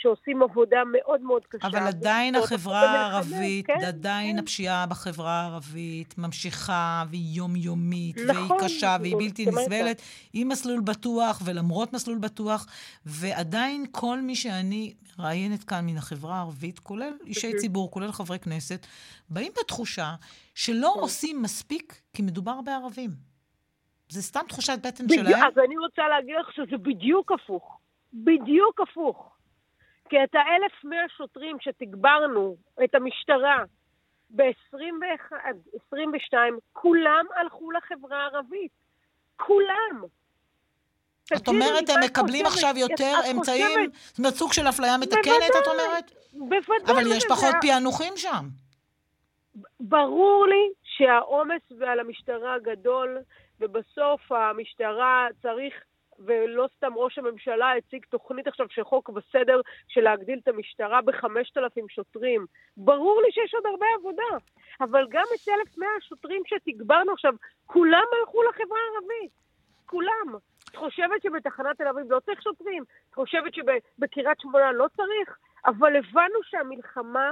[0.03, 1.67] שעושים עבודה מאוד מאוד קשה.
[1.67, 4.43] אבל עדיין החברה הערבית, כן, עדיין כן.
[4.43, 10.01] הפשיעה בחברה הערבית ממשיכה, והיא יומיומית, נכון, והיא קשה, והיא בלתי נסבלת,
[10.33, 12.67] עם מסלול בטוח ולמרות מסלול בטוח,
[13.05, 18.87] ועדיין כל מי שאני מראיינת כאן מן החברה הערבית, כולל אישי ציבור, כולל חברי כנסת,
[19.29, 20.15] באים בתחושה
[20.55, 20.99] שלא כן.
[20.99, 23.09] עושים מספיק כי מדובר בערבים.
[24.09, 25.43] זה סתם תחושת בטן בדיוק, שלהם?
[25.43, 27.79] אז אני רוצה להגיד לך שזה בדיוק הפוך.
[28.13, 29.32] בדיוק הפוך.
[30.09, 33.63] כי את האלף מאה שוטרים שתגברנו את המשטרה
[34.29, 35.33] ב-21,
[35.87, 38.71] 22, כולם הלכו לחברה הערבית.
[39.35, 40.03] כולם.
[41.35, 46.11] את אומרת, הם מקבלים עכשיו יותר אמצעים, זאת אומרת, סוג של אפליה מתקנת, את אומרת?
[46.33, 46.93] בוודאי.
[46.93, 48.45] אבל יש פחות פענוחים שם.
[49.79, 53.17] ברור לי שהעומס על המשטרה גדול,
[53.59, 55.73] ובסוף המשטרה צריך,
[56.25, 61.85] ולא סתם ראש הממשלה הציג תוכנית עכשיו של חוק וסדר של להגדיל את המשטרה ב-5,000
[61.89, 62.45] שוטרים.
[62.77, 64.37] ברור לי שיש עוד הרבה עבודה,
[64.81, 67.33] אבל גם את 1,100 השוטרים שתגברנו עכשיו,
[67.65, 69.31] כולם הלכו לחברה הערבית.
[69.85, 70.37] כולם.
[70.69, 72.83] את חושבת שבתחנת תל אביב לא צריך שוטרים?
[73.09, 75.37] את חושבת שבקריית שמונה לא צריך?
[75.65, 77.31] אבל הבנו שהמלחמה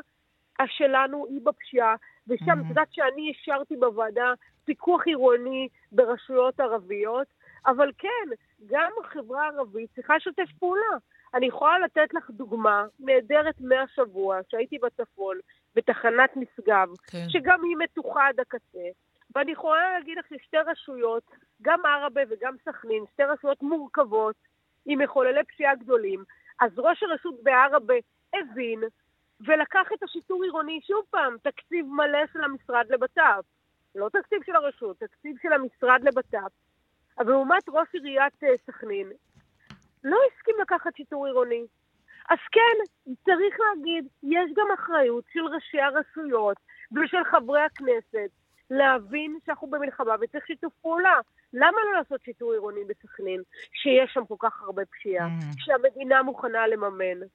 [0.66, 1.96] שלנו היא בפשיעה,
[2.28, 2.70] ושם, את mm-hmm.
[2.70, 4.34] יודעת שאני השארתי בוועדה
[4.66, 7.28] פיקוח עירוני ברשויות ערביות,
[7.66, 10.98] אבל כן, גם החברה הערבית צריכה לשתף פעולה.
[11.34, 15.38] אני יכולה לתת לך דוגמה נהדרת מהשבוע, שהייתי בצפון,
[15.76, 17.30] בתחנת משגב, כן.
[17.30, 18.88] שגם היא מתוחה עד הקצה,
[19.36, 21.24] ואני יכולה להגיד לך ששתי רשויות,
[21.62, 24.36] גם עראבה וגם סכנין, שתי רשויות מורכבות,
[24.86, 26.24] עם מחוללי פשיעה גדולים,
[26.60, 27.94] אז ראש הרשות בעראבה
[28.34, 28.80] הבין
[29.48, 33.44] ולקח את השיטור עירוני, שוב פעם, תקציב מלא של המשרד לבט"פ.
[33.96, 36.52] לא תקציב של הרשות, תקציב של המשרד לבט"פ.
[37.22, 39.12] אבל לעומת ראש עיריית אה, סכנין,
[40.04, 41.66] לא הסכים לקחת שיטור עירוני.
[42.30, 46.58] אז כן, צריך להגיד, יש גם אחריות של ראשי הרשויות
[46.92, 48.30] ושל חברי הכנסת
[48.70, 51.20] להבין שאנחנו במלחמה וצריך שיתוף פעולה.
[51.54, 53.42] למה לא לעשות שיטור עירוני בסכנין,
[53.74, 55.56] שיש שם כל כך הרבה פשיעה, mm.
[55.58, 57.28] שהמדינה מוכנה לממן?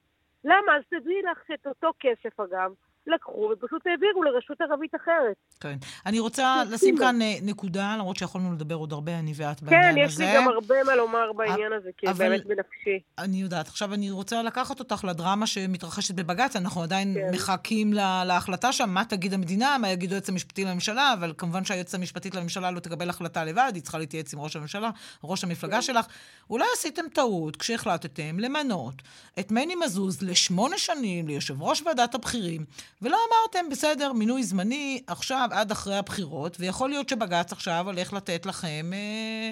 [0.44, 0.76] למה?
[0.76, 2.72] אז תדעי לך שאת אותו כסף, אגב,
[3.06, 5.36] לקחו ופשוט העבירו לרשות ערבית אחרת.
[5.60, 5.76] כן.
[6.06, 10.00] אני רוצה לשים כאן אה, נקודה, למרות שיכולנו לדבר עוד הרבה, אני ואת בעניין הזה.
[10.00, 12.28] כן, יש לי גם הרבה מה לומר בעניין הזה, כי אבל...
[12.28, 13.00] באמת בנפשי.
[13.18, 13.68] אני יודעת.
[13.68, 17.34] עכשיו אני רוצה לקחת אותך לדרמה שמתרחשת בבג"ץ, אנחנו עדיין כן.
[17.34, 21.94] מחכים לה, להחלטה שם, מה תגיד המדינה, מה יגיד היועץ המשפטי לממשלה, אבל כמובן שהיועצת
[21.94, 24.90] המשפטית לממשלה לא תקבל החלטה לבד, היא צריכה להתייעץ עם ראש הממשלה,
[25.24, 25.82] ראש המפלגה כן.
[25.82, 26.06] שלך.
[26.50, 29.02] אולי עשיתם טעות כשהחלטתם למנות
[29.38, 32.64] את מני מזוז לשמונה שנים ליושב ראש ועדת הבכירים,
[33.02, 38.46] ולא אמרתם, בסדר, מינוי זמני עכשיו עד אחרי הבחירות, ויכול להיות שבג"ץ עכשיו הולך לתת
[38.46, 39.50] לכם אה,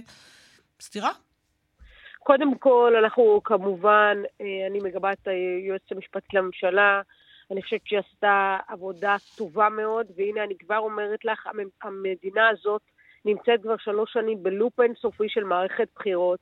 [0.81, 1.11] סתירה.
[2.19, 7.01] קודם כל, אנחנו כמובן, אה, אני מגבה את היועצת המשפטית לממשלה,
[7.51, 11.49] אני חושבת שהיא עשתה עבודה טובה מאוד, והנה אני כבר אומרת לך,
[11.83, 12.83] המדינה הזאת
[13.25, 16.41] נמצאת כבר שלוש שנים בלופ אינסופי של מערכת בחירות.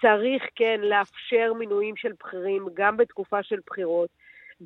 [0.00, 4.10] צריך כן לאפשר מינויים של בכירים גם בתקופה של בחירות.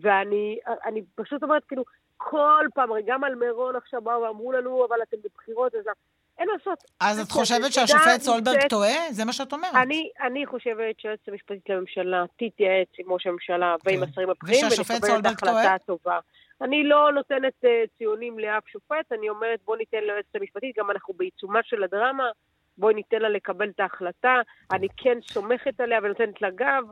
[0.00, 1.85] ואני פשוט אומרת, כאילו,
[2.16, 5.85] כל פעם, הרי גם על מירון עכשיו באו ואמרו לנו, אבל אתם בבחירות, אז
[6.38, 6.85] אין לעשות.
[7.00, 9.11] אז את חושבת שהשופט סולברג טועה?
[9.11, 9.74] זה מה שאת אומרת.
[9.74, 14.02] אני, אני חושבת שהיועצת המשפטית לממשלה תתייעץ עם ראש הממשלה ועם כן.
[14.02, 16.18] השרים הבכירים, ונקבל את ההחלטה הטובה.
[16.61, 21.14] אני לא נותנת uh, ציונים לאף שופט, אני אומרת בוא ניתן ליועצת המשפטית, גם אנחנו
[21.14, 22.30] בעיצומה של הדרמה,
[22.78, 24.35] בואי ניתן לה לקבל את ההחלטה.
[24.72, 26.85] אני כן סומכת עליה ונותנת לה גב.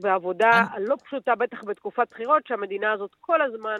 [0.00, 0.84] ועבודה אני...
[0.88, 3.78] לא פשוטה, בטח בתקופת בחירות, שהמדינה הזאת כל הזמן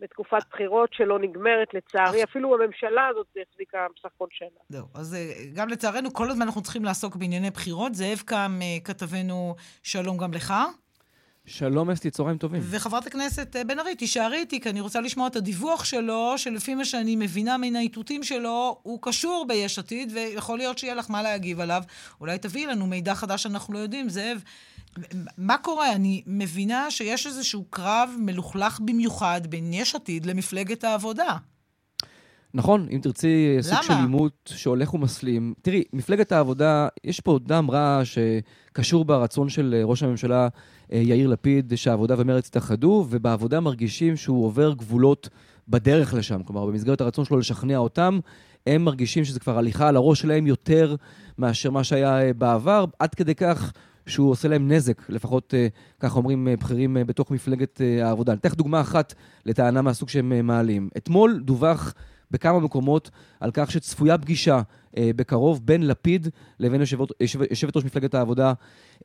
[0.00, 2.24] בתקופת בחירות שלא נגמרת, לצערי.
[2.24, 4.48] אפילו הממשלה הזאת החזיקה בסך הכל שנה.
[4.68, 7.94] זהו, אז אה, גם לצערנו, כל הזמן אנחנו צריכים לעסוק בענייני בחירות.
[7.94, 10.54] זאב קם, אה, כתבנו, שלום גם לך.
[11.46, 12.62] שלום אסתי, צהריים טובים.
[12.64, 16.74] וחברת הכנסת אה, בן ארי, תישארי איתי, כי אני רוצה לשמוע את הדיווח שלו, שלפי
[16.74, 21.22] מה שאני מבינה מן האיתותים שלו, הוא קשור ביש עתיד, ויכול להיות שיהיה לך מה
[21.22, 21.82] להגיב עליו.
[22.20, 24.08] אולי תביאי לנו מידע חדש שאנחנו לא יודעים.
[24.08, 24.42] זאב,
[25.38, 25.92] מה קורה?
[25.92, 31.36] אני מבינה שיש איזשהו קרב מלוכלך במיוחד בין יש עתיד למפלגת העבודה.
[32.54, 35.54] נכון, אם תרצי, סוג של עימות שהולך ומסלים.
[35.62, 40.48] תראי, מפלגת העבודה, יש פה דם רע שקשור ברצון של ראש הממשלה אה,
[40.90, 45.28] יאיר לפיד, שהעבודה ומרצ יתאחדו, ובעבודה מרגישים שהוא עובר גבולות
[45.68, 46.42] בדרך לשם.
[46.42, 48.18] כלומר, במסגרת הרצון שלו לשכנע אותם,
[48.66, 50.96] הם מרגישים שזה כבר הליכה על הראש שלהם יותר
[51.38, 53.72] מאשר מה שהיה אה, בעבר, עד כדי כך
[54.06, 55.66] שהוא עושה להם נזק, לפחות אה,
[56.00, 58.32] כך אומרים אה, בכירים אה, בתוך מפלגת העבודה.
[58.32, 59.14] אני אתן לך דוגמה אחת
[59.46, 60.88] לטענה מהסוג שהם מעלים.
[60.96, 61.94] אתמול דווח
[62.30, 64.60] בכמה מקומות על כך שצפויה פגישה
[64.98, 66.28] בקרוב בין לפיד
[66.60, 67.08] לבין יושבת,
[67.50, 68.52] יושבת ראש מפלגת העבודה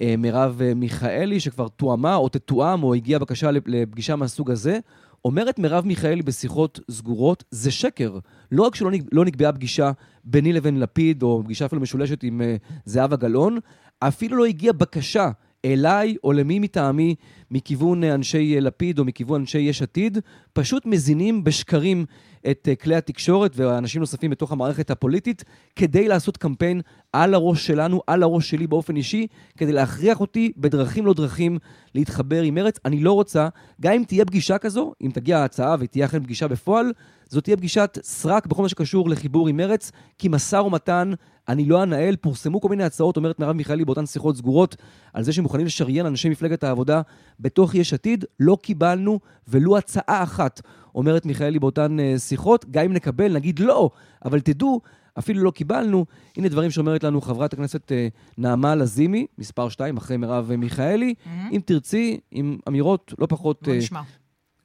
[0.02, 4.80] מרב מיכאלי, שכבר תואמה או תתואם או הגיעה בקשה לפגישה מהסוג הזה.
[5.26, 8.20] אומרת מרב מיכאלי בשיחות סגורות, זה שקר.
[8.52, 9.92] לא רק שלא לא נקבעה פגישה
[10.24, 13.58] ביני לבין לפיד, או פגישה אפילו משולשת עם uh, זהבה גלאון,
[14.00, 15.32] אפילו לא הגיעה בקשה
[15.66, 17.16] אליי או למי מטעמי
[17.52, 20.18] מכיוון אנשי לפיד או מכיוון אנשי יש עתיד,
[20.54, 22.06] פשוט מזינים בשקרים
[22.52, 25.44] את אה, כלי התקשורת ואנשים נוספים בתוך המערכת הפוליטית
[25.76, 26.82] כדי לעשות קמפיין
[27.14, 31.58] על הראש שלנו, על הראש שלי באופן אישי, כדי להכריח אותי בדרכים לא דרכים
[31.96, 32.80] להתחבר עם מרץ.
[32.86, 33.48] אני לא רוצה,
[33.82, 36.92] גם אם תהיה פגישה כזו, אם תגיע ההצעה ותהיה אכן פגישה בפועל,
[37.32, 41.12] זאת תהיה פגישת סרק בכל מה שקשור לחיבור עם מרץ, כי משא ומתן
[41.48, 42.16] אני לא אנהל.
[42.16, 44.76] פורסמו כל מיני הצעות, אומרת מרב מיכאלי באותן שיחות סגורות,
[45.14, 47.02] על זה שמוכנים לשריין אנשי מפלגת העבודה
[47.40, 48.26] בתוך יש עתיד.
[48.40, 50.62] לא קיבלנו ולו הצעה אחת,
[50.96, 52.66] אומרת מיכאלי באותן uh, שיחות.
[52.72, 53.90] גם אם נקבל, נגיד לא,
[54.26, 54.82] אבל תדעו,
[55.20, 56.06] אפילו לא קיבלנו.
[56.38, 61.14] הנה דברים שאומרת לנו חברת הכנסת אה, נעמה לזימי, מספר 2, אחרי מרב מיכאלי.
[61.18, 61.52] Mm-hmm.
[61.52, 63.80] אם תרצי, עם אמירות לא פחות אה,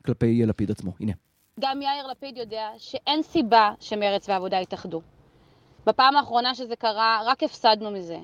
[0.06, 0.92] כלפי יאיר לפיד עצמו.
[1.00, 1.12] הנה.
[1.60, 5.00] גם יאיר לפיד יודע שאין סיבה שמרץ והעבודה יתאחדו.
[5.86, 8.18] בפעם האחרונה שזה קרה, רק הפסדנו מזה.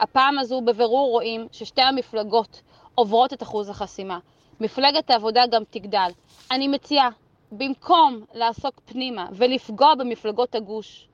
[0.00, 2.62] הפעם הזו בבירור רואים ששתי המפלגות
[2.94, 4.18] עוברות את אחוז החסימה.
[4.60, 6.10] מפלגת העבודה גם תגדל.
[6.50, 7.08] אני מציעה,
[7.52, 11.08] במקום לעסוק פנימה ולפגוע במפלגות הגוש,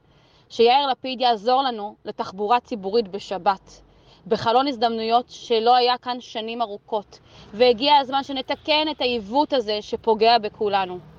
[0.49, 3.81] שיאיר לפיד יעזור לנו לתחבורה ציבורית בשבת,
[4.27, 7.19] בחלון הזדמנויות שלא היה כאן שנים ארוכות,
[7.53, 11.16] והגיע הזמן שנתקן את העיוות הזה שפוגע בכולנו.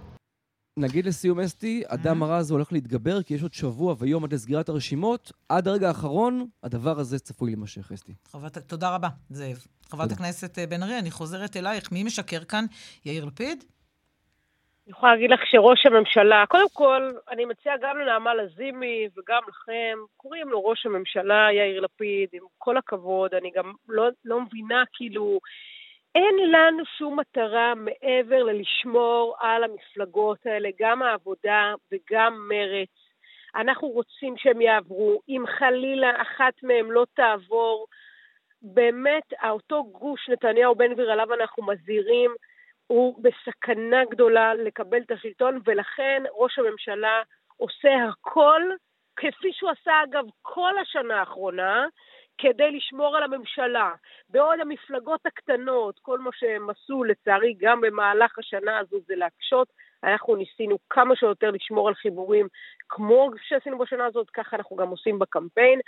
[0.78, 4.70] נגיד לסיום אסתי, הדם הרע הזה הולך להתגבר, כי יש עוד שבוע ויום עד לסגירת
[4.70, 5.32] הרשימות.
[5.50, 8.14] עד הרגע האחרון, הדבר הזה צפוי להימשך, אסתי.
[8.28, 9.58] חוות, תודה רבה, זאב.
[9.90, 11.92] חברת הכנסת אה, בן ארי, אני חוזרת אלייך.
[11.92, 12.66] מי משקר כאן?
[13.06, 13.64] יאיר לפיד?
[14.88, 19.98] אני יכולה להגיד לך שראש הממשלה, קודם כל, אני מציעה גם לנעמה לזימי וגם לכם,
[20.18, 25.40] קוראים לו ראש הממשלה יאיר לפיד, עם כל הכבוד, אני גם לא, לא מבינה כאילו...
[26.16, 32.90] אין לנו שום מטרה מעבר ללשמור על המפלגות האלה, גם העבודה וגם מרץ.
[33.56, 35.22] אנחנו רוצים שהם יעברו.
[35.30, 37.88] אם חלילה אחת מהם לא תעבור,
[38.62, 42.32] באמת, אותו גוש נתניהו בן גביר עליו אנחנו מזהירים,
[42.88, 47.22] הוא בסכנה גדולה לקבל את השלטון, ולכן ראש הממשלה
[47.58, 48.62] עושה הכל,
[49.16, 51.88] כפי שהוא עשה אגב כל השנה האחרונה,
[52.38, 53.92] כדי לשמור על הממשלה.
[54.30, 59.68] בעוד המפלגות הקטנות, כל מה שהם עשו, לצערי, גם במהלך השנה הזו זה להקשות,
[60.04, 62.48] אנחנו ניסינו כמה שיותר לשמור על חיבורים
[62.90, 65.80] כמו שעשינו בשנה הזאת, ככה אנחנו גם עושים בקמפיין.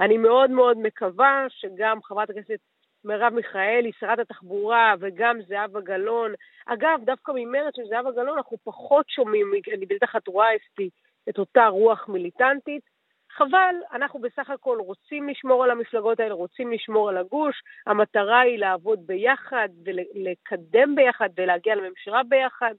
[0.00, 2.58] אני מאוד מאוד מקווה שגם חברת הכנסת
[3.04, 6.32] מרב מיכאלי, שרת התחבורה, וגם זהבה גלאון,
[6.66, 10.90] אגב, דווקא ממרץ של זהבה גלאון אנחנו פחות שומעים, אני בטח את רואה אסתי,
[11.28, 12.97] את אותה רוח מיליטנטית.
[13.38, 18.58] חבל, אנחנו בסך הכל רוצים לשמור על המפלגות האלה, רוצים לשמור על הגוש, המטרה היא
[18.58, 22.74] לעבוד ביחד ולקדם ביחד ולהגיע לממשלה ביחד,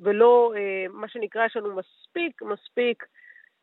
[0.00, 3.06] ולא, אה, מה שנקרא, יש לנו מספיק, מספיק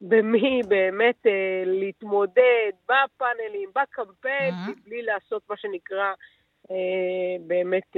[0.01, 4.83] במי באמת אה, להתמודד בפאנלים, בקמפיין, mm-hmm.
[4.85, 6.13] בלי לעשות מה שנקרא
[6.71, 7.95] אה, באמת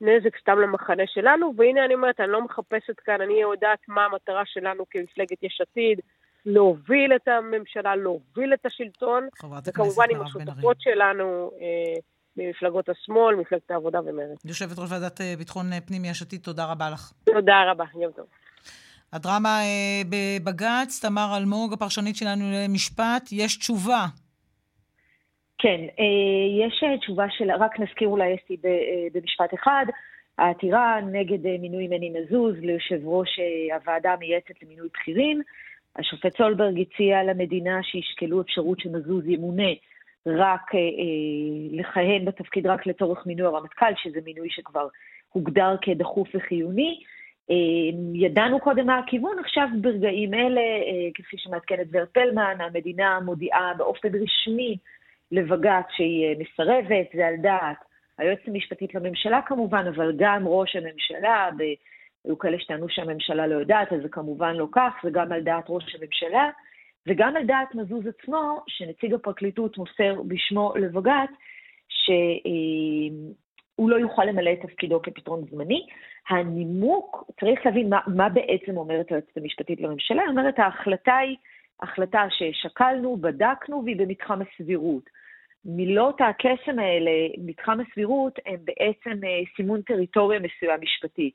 [0.00, 4.42] נזק סתם למחנה שלנו, והנה אני אומרת, אני לא מחפשת כאן, אני יודעת מה המטרה
[4.46, 6.00] שלנו כמפלגת יש עתיד.
[6.46, 9.28] להוביל את הממשלה, להוביל את השלטון,
[9.66, 12.00] וכמובן עם השותפות שלנו אה,
[12.36, 14.44] ממפלגות השמאל, מפלגת העבודה ומרצ.
[14.44, 17.12] יושבת ראש ועדת אה, ביטחון אה, פנים יש עתיד, תודה רבה לך.
[17.24, 18.26] תודה רבה, יום טוב.
[19.12, 24.06] הדרמה אה, בבג"ץ, תמר אלמוג, הפרשנית שלנו למשפט, יש תשובה.
[25.58, 28.56] כן, אה, יש תשובה של, רק נזכיר אולי אסתי
[29.12, 29.86] במשפט אחד,
[30.38, 33.40] העתירה נגד מינוי מני מזוז ליושב ראש
[33.74, 35.42] הוועדה המייעצת למינוי בכירים.
[35.98, 39.72] השופט סולברג הציע למדינה שישקלו אפשרות שמזוז ימונה
[40.26, 44.88] רק אה, אה, לכהן בתפקיד רק לצורך מינוי הרמטכ"ל, שזה מינוי שכבר
[45.32, 47.00] הוגדר כדחוף וחיוני.
[47.50, 47.56] אה,
[48.14, 54.08] ידענו קודם מה הכיוון, עכשיו ברגעים אלה, אה, כפי שמעדכנת ורד פלמן, המדינה מודיעה באופן
[54.08, 54.78] רשמי
[55.32, 57.76] לבג"ץ שהיא אה, מסרבת, זה על דעת
[58.18, 61.62] היועצת המשפטית לממשלה כמובן, אבל גם ראש הממשלה, ב...
[62.26, 65.64] היו כאלה שטענו שהממשלה לא יודעת, אז זה כמובן לא כך, זה גם על דעת
[65.68, 66.50] ראש הממשלה,
[67.06, 71.30] וגם על דעת מזוז עצמו, שנציג הפרקליטות מוסר בשמו לבג"ץ,
[71.88, 75.86] שהוא לא יוכל למלא את תפקידו כפתרון זמני.
[76.28, 81.36] הנימוק, צריך להבין מה, מה בעצם אומרת היועצת המשפטית לממשלה, היא אומרת ההחלטה היא
[81.80, 85.10] החלטה ששקלנו, בדקנו, והיא במתחם הסבירות.
[85.64, 91.34] מילות הקסם האלה, מתחם הסבירות, הם בעצם אה, סימון טריטוריה מסוים משפטית.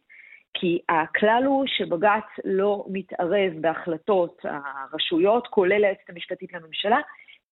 [0.54, 6.98] כי הכלל הוא שבג"ץ לא מתערב בהחלטות הרשויות, כולל היועצת המשפטית לממשלה,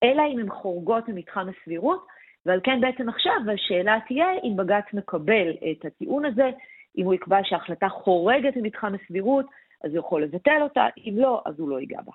[0.04, 2.08] אלא אם הן חורגות ממתחם הסבירות,
[2.46, 6.50] ועל כן בעצם עכשיו השאלה תהיה אם בג"ץ מקבל את הטיעון הזה,
[6.98, 9.46] אם הוא יקבע שההחלטה חורגת ממתחם הסבירות,
[9.84, 12.12] אז הוא יכול לבטל אותה, אם לא, אז הוא לא ייגע בה.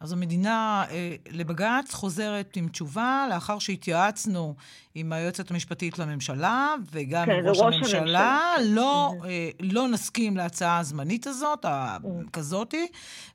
[0.00, 4.54] אז המדינה אה, לבג"ץ חוזרת עם תשובה לאחר שהתייעצנו
[4.94, 7.98] עם היועצת המשפטית לממשלה וגם כן, עם ראש הממשלה.
[8.00, 8.54] הממשלה.
[8.64, 11.64] לא, אה, לא נסכים להצעה הזמנית הזאת,
[12.32, 12.86] כזאתי,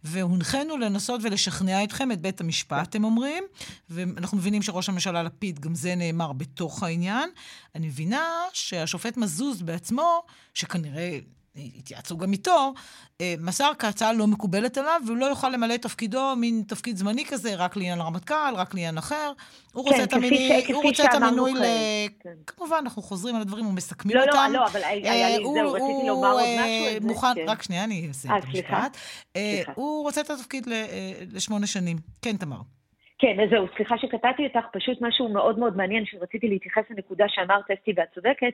[0.03, 3.43] והונחינו לנסות ולשכנע אתכם, את בית המשפט, הם אומרים,
[3.89, 7.29] ואנחנו מבינים שראש הממשלה לפיד, גם זה נאמר בתוך העניין.
[7.75, 11.19] אני מבינה שהשופט מזוז בעצמו, שכנראה...
[11.55, 12.73] התייעצו גם איתו,
[13.21, 17.25] אה, מסר כהצעה לא מקובלת עליו, והוא לא יוכל למלא את תפקידו, מין תפקיד זמני
[17.25, 19.31] כזה, רק לעניין הרמטכ"ל, רק לעניין אחר.
[19.73, 20.69] הוא רוצה כן, את המינוי, ש...
[20.71, 21.63] הוא רוצה את המינוי ל...
[22.19, 22.29] כן.
[22.47, 24.49] כמובן, אנחנו חוזרים על הדברים ומסכמים לא, אותם.
[24.53, 27.07] לא, לא, אבל היה לי, זהו, רציתי לומר עוד משהו.
[27.07, 27.45] מוכן, כן.
[27.47, 28.97] רק שנייה, אני אסיים את המשפט.
[29.75, 30.67] הוא רוצה את התפקיד
[31.33, 31.97] לשמונה שנים.
[32.21, 32.57] כן, תמר.
[33.17, 37.71] כן, אז זהו, סליחה שקטעתי אותך, פשוט משהו מאוד מאוד מעניין שרציתי להתייחס לנקודה שאמרת,
[37.71, 38.53] אסתי, ואת צודקת,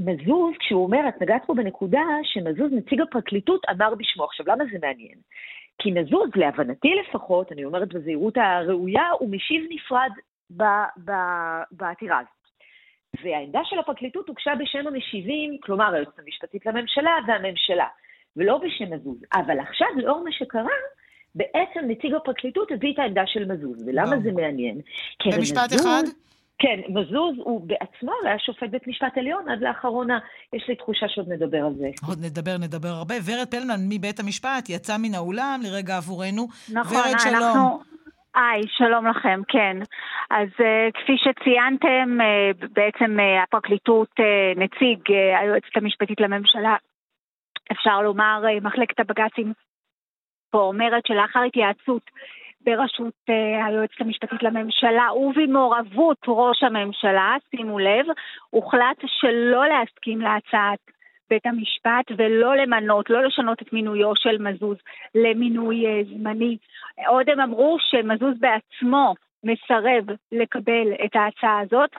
[0.00, 4.24] שמזוז, כשהוא אומר, את נגעת פה בנקודה שמזוז, נציג הפרקליטות, אמר בשמו.
[4.24, 5.18] עכשיו, למה זה מעניין?
[5.78, 10.10] כי מזוז, להבנתי לפחות, אני אומרת בזהירות הראויה, הוא משיב נפרד
[11.70, 12.34] בעתירה הזאת.
[13.22, 17.86] והעמדה של הפרקליטות הוגשה בשם המשיבים, כלומר היועצת המשפטית לממשלה והממשלה,
[18.36, 19.18] ולא בשם מזוז.
[19.34, 20.76] אבל עכשיו, לאור מה שקרה,
[21.34, 23.88] בעצם נציג הפרקליטות הביא את העמדה של מזוז.
[23.88, 24.80] ולמה זה מעניין?
[25.26, 26.02] במשפט אחד?
[26.58, 30.18] כן, מזוז הוא בעצמו היה שופט בית משפט עליון עד לאחרונה.
[30.52, 31.88] יש לי תחושה שעוד נדבר על זה.
[32.08, 33.14] עוד נדבר, נדבר הרבה.
[33.26, 36.46] ורד פלמן מבית המשפט יצא מן האולם לרגע עבורנו.
[36.72, 37.34] נכון, ורד, שלום.
[37.34, 37.80] אנחנו...
[38.34, 39.76] היי, שלום לכם, כן.
[40.30, 46.76] אז uh, כפי שציינתם, uh, בעצם uh, הפרקליטות, uh, נציג uh, היועצת המשפטית לממשלה,
[47.72, 49.52] אפשר לומר, uh, מחלקת הבג"צים
[50.50, 52.10] פה אומרת שלאחר התייעצות
[52.64, 58.06] בראשות uh, היועצת המשפטית לממשלה ובמעורבות ראש הממשלה, שימו לב,
[58.50, 60.78] הוחלט שלא להסכים להצעת
[61.30, 64.76] בית המשפט ולא למנות, לא לשנות את מינויו של מזוז
[65.14, 66.56] למינוי uh, זמני.
[67.06, 71.90] עוד הם אמרו שמזוז בעצמו מסרב לקבל את ההצעה הזאת,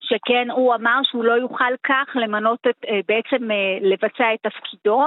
[0.00, 3.48] שכן הוא אמר שהוא לא יוכל כך למנות את, uh, בעצם
[3.80, 5.06] לבצע את תפקידו,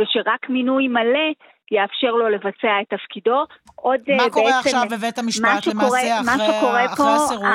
[0.00, 1.32] ושרק מינוי מלא
[1.70, 3.44] יאפשר לו לבצע את תפקידו.
[3.84, 7.46] עוד מה בעצם, קורה עכשיו בבית המשפט למעשה אחרי, אחרי הסירוב?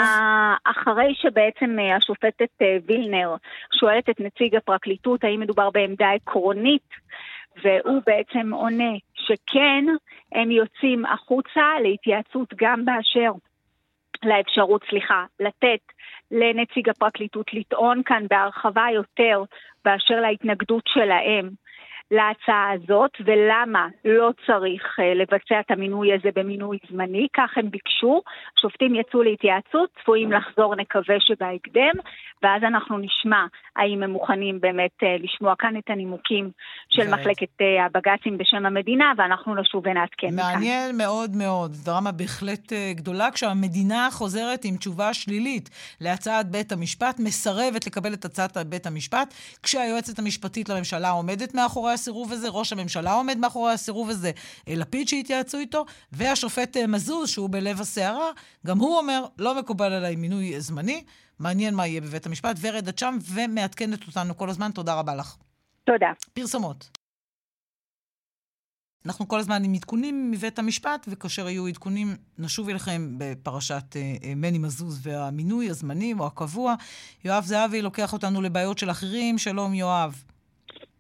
[0.63, 3.36] אחרי שבעצם השופטת וילנר
[3.80, 6.89] שואלת את נציג הפרקליטות האם מדובר בעמדה עקרונית,
[7.63, 9.86] והוא בעצם עונה שכן,
[10.32, 13.32] הם יוצאים החוצה להתייעצות גם באשר
[14.23, 15.82] לאפשרות, סליחה, לתת
[16.32, 19.43] לנציג הפרקליטות לטעון כאן בהרחבה יותר
[19.86, 21.49] באשר להתנגדות שלהם
[22.12, 28.22] להצעה הזאת, ולמה לא צריך אה, לבצע את המינוי הזה במינוי זמני, כך הם ביקשו.
[28.62, 31.95] שופטים יצאו להתייעצות, צפויים לחזור נקווה שבהקדם,
[32.43, 33.45] ואז אנחנו נשמע
[33.76, 36.51] האם הם מוכנים באמת אה, לשמוע כאן את הנימוקים
[36.89, 37.12] של ו...
[37.12, 40.53] מחלקת אה, הבג"צים בשם המדינה, ואנחנו נשוב ונעדכן מכאן.
[40.53, 45.70] מעניין מאוד מאוד, דרמה בהחלט גדולה, כשהמדינה חוזרת עם תשובה שלילית
[46.01, 49.34] להצעת בית המשפט, מסרבת לקבל את הצעת בית המשפט,
[49.64, 54.31] כשהיועצת המשפטית לממשלה עומדת מאחורי הסירוב הזה, ראש הממשלה עומד מאחורי הסירוב הזה,
[54.67, 58.29] אה, לפיד שהתייעצו איתו, והשופט אה, מזוז, שהוא בלב הסערה,
[58.67, 61.03] גם הוא אומר, לא מקובל עליי מינוי זמני,
[61.39, 62.55] מעניין מה יהיה בבית המשפט.
[62.61, 65.35] ורד, את שם ומעדכנת אותנו כל הזמן, תודה רבה לך.
[65.83, 66.11] תודה.
[66.33, 66.89] פרסומות.
[69.05, 74.35] אנחנו כל הזמן עם עדכונים מבית המשפט, וכאשר יהיו עדכונים, נשוב אליכם בפרשת אה, אה,
[74.35, 76.75] מני מזוז והמינוי הזמני או הקבוע.
[77.25, 79.37] יואב זהבי לוקח אותנו לבעיות של אחרים.
[79.37, 80.23] שלום, יואב.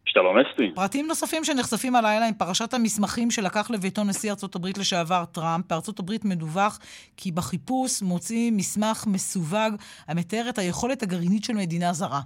[0.05, 0.71] שלום אסתי.
[0.75, 5.65] פרטים נוספים שנחשפים הלילה עם פרשת המסמכים שלקח לביתו נשיא ארצות הברית לשעבר טראמפ.
[5.69, 6.79] בארצות הברית מדווח
[7.17, 9.73] כי בחיפוש מוצאים מסמך מסווג
[10.07, 12.21] המתאר את היכולת הגרעינית של מדינה זרה.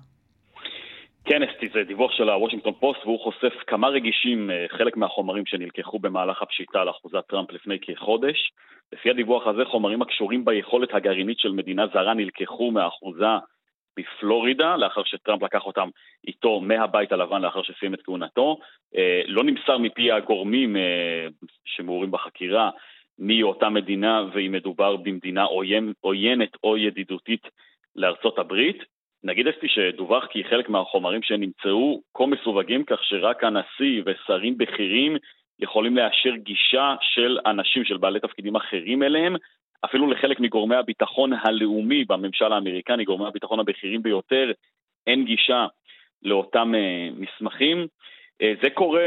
[1.26, 6.00] כן, אסתי, זה דיווח של הוושינגטון פוסט, והוא חושף כמה רגישים, אה, חלק מהחומרים שנלקחו
[6.00, 8.52] במהלך הפשיטה על אחוזת טראמפ לפני כחודש.
[8.94, 13.26] לפי הדיווח הזה, חומרים הקשורים ביכולת הגרעינית של מדינה זרה נלקחו מהאחוזה
[13.98, 15.90] בפלורידה, לאחר שטראמפ לקח אותם
[16.28, 18.60] איתו מהבית הלבן לאחר שסיים את כהונתו.
[18.96, 21.28] אה, לא נמסר מפי הגורמים אה,
[21.66, 22.70] שמעורים בחקירה
[23.20, 25.44] מי אותה מדינה ואם מדובר במדינה
[26.02, 27.48] עוינת או ידידותית
[27.96, 28.78] לארצות הברית.
[29.24, 35.18] נגיד אסתי שדווח כי חלק מהחומרים שנמצאו כה מסווגים כך שרק הנשיא ושרים בכירים
[35.60, 39.36] יכולים לאשר גישה של אנשים, של בעלי תפקידים אחרים אליהם,
[39.86, 44.52] אפילו לחלק מגורמי הביטחון הלאומי בממשל האמריקני, גורמי הביטחון הבכירים ביותר,
[45.08, 45.66] אין גישה
[46.22, 47.88] לאותם uh, מסמכים.
[48.44, 49.02] Uh, זה קורה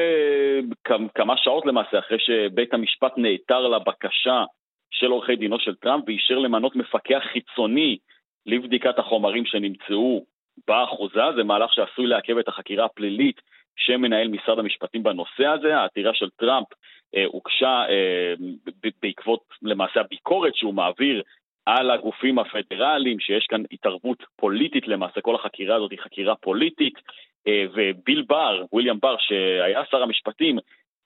[1.15, 4.45] כמה שעות למעשה אחרי שבית המשפט נעתר לבקשה
[4.91, 7.99] של עורכי דינו של טראמפ ואישר למנות מפקח חיצוני
[8.47, 10.25] לבדיקת החומרים שנמצאו
[10.69, 11.33] באחוזה.
[11.37, 13.41] זה מהלך שעשוי לעכב את החקירה הפלילית
[13.77, 15.77] שמנהל משרד המשפטים בנושא הזה.
[15.77, 16.75] העתירה של טראמפ אה,
[17.25, 18.35] הוגשה אה,
[19.03, 21.23] בעקבות למעשה הביקורת שהוא מעביר
[21.67, 26.95] על הגופים הפדרליים, שיש כאן התערבות פוליטית למעשה, כל החקירה הזאת היא חקירה פוליטית,
[27.49, 30.59] אה, וביל בר, וויליאם בר, שהיה שר המשפטים,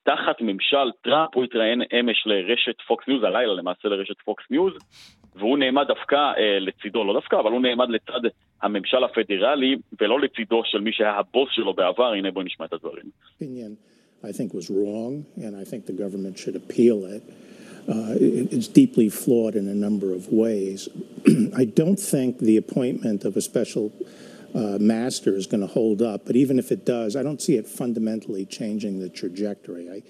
[0.03, 4.73] תחת ממשל טראמפ, הוא התראיין אמש לרשת פוקס ניוז, הלילה למעשה לרשת פוקס ניוז,
[5.35, 8.21] והוא נעמד דווקא אה, לצידו, לא דווקא, אבל הוא נעמד לצד
[8.61, 13.05] הממשל הפדרלי, ולא לצידו של מי שהיה הבוס שלו בעבר, הנה בואי נשמע את הדברים.
[14.24, 17.22] I think was wrong, and I think the government should appeal it.
[17.88, 18.14] Uh,
[18.54, 20.88] it's deeply flawed in a number of ways.
[21.62, 23.92] I don't think the appointment of a special
[24.54, 27.56] uh, master is going to hold up, but even if it does, I don't see
[27.60, 29.86] it fundamentally changing the trajectory.
[29.90, 30.02] I,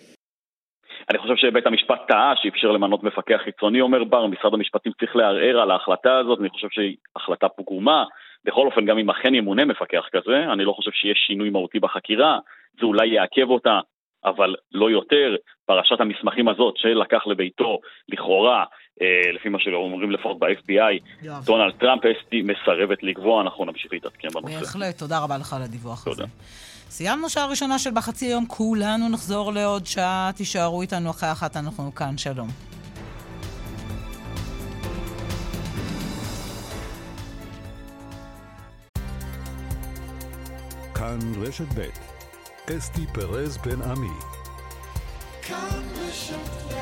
[1.11, 5.61] אני חושב שבית המשפט טעה שאפשר למנות מפקח חיצוני, אומר בר, משרד המשפטים צריך לערער
[5.61, 8.05] על ההחלטה הזאת, אני חושב שהיא החלטה פגומה.
[8.45, 12.39] בכל אופן, גם אם אכן ימונה מפקח כזה, אני לא חושב שיש שינוי מהותי בחקירה,
[12.81, 13.81] זה אולי יעכב אותה,
[14.26, 15.36] אבל לא יותר.
[15.66, 18.64] פרשת המסמכים הזאת שלקח לביתו, לכאורה,
[19.02, 24.60] אה, לפי מה שאומרים לפחות ב-FBI, דונלד טראמפ אסטי מסרבת לקבוע, אנחנו נמשיך להתעדכן בנושא.
[24.60, 26.24] בהחלט, תודה רבה לך על הדיווח תודה.
[26.24, 26.34] הזה.
[26.90, 31.96] סיימנו שעה ראשונה של בחצי היום, כולנו נחזור לעוד שעה, תישארו איתנו אחרי אחת, אנחנו
[31.96, 32.48] כאן, שלום.
[40.96, 42.11] כאן רשת ב'
[42.70, 44.20] אסתי פרז בן עמי.
[45.42, 46.74] כאן רשת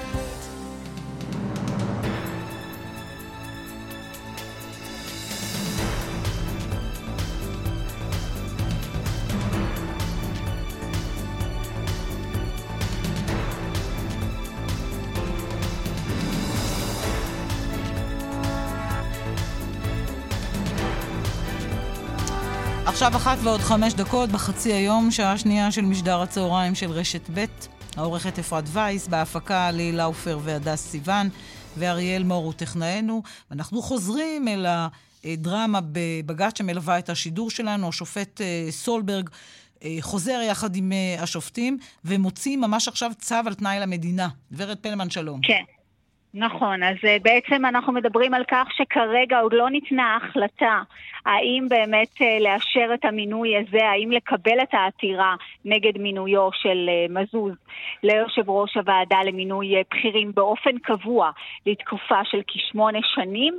[23.00, 27.46] עכשיו אחת ועוד חמש דקות בחצי היום, שעה שנייה של משדר הצהריים של רשת ב',
[27.98, 31.30] העורכת אפרת וייס, בהפקה לילה לאופר והדס סיוון,
[31.78, 33.24] ואריאל מור הוא טכנאינו.
[33.52, 34.66] ואנחנו חוזרים אל
[35.24, 39.30] הדרמה בבג"ץ שמלווה את השידור שלנו, השופט אה, סולברג.
[39.84, 44.28] אה, חוזר יחד עם אה, השופטים ומוציא ממש עכשיו צו על תנאי למדינה.
[44.52, 45.40] ורד פלמן, שלום.
[45.44, 45.79] כן.
[46.34, 50.82] נכון, אז אה, בעצם אנחנו מדברים על כך שכרגע עוד לא ניתנה החלטה
[51.26, 57.06] האם באמת אה, לאשר את המינוי הזה, האם לקבל את העתירה נגד מינויו של אה,
[57.10, 57.54] מזוז
[58.04, 61.32] ליושב ראש הוועדה למינוי בכירים באופן קבוע
[61.66, 63.58] לתקופה של כשמונה שנים,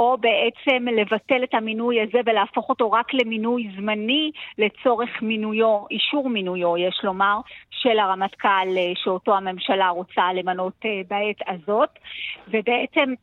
[0.00, 6.76] או בעצם לבטל את המינוי הזה ולהפוך אותו רק למינוי זמני לצורך מינויו, אישור מינויו,
[6.76, 7.40] יש לומר,
[7.70, 11.88] של הרמטכ"ל אה, שאותו הממשלה רוצה למנות אה, בעת הזאת.
[12.48, 13.14] ובעצם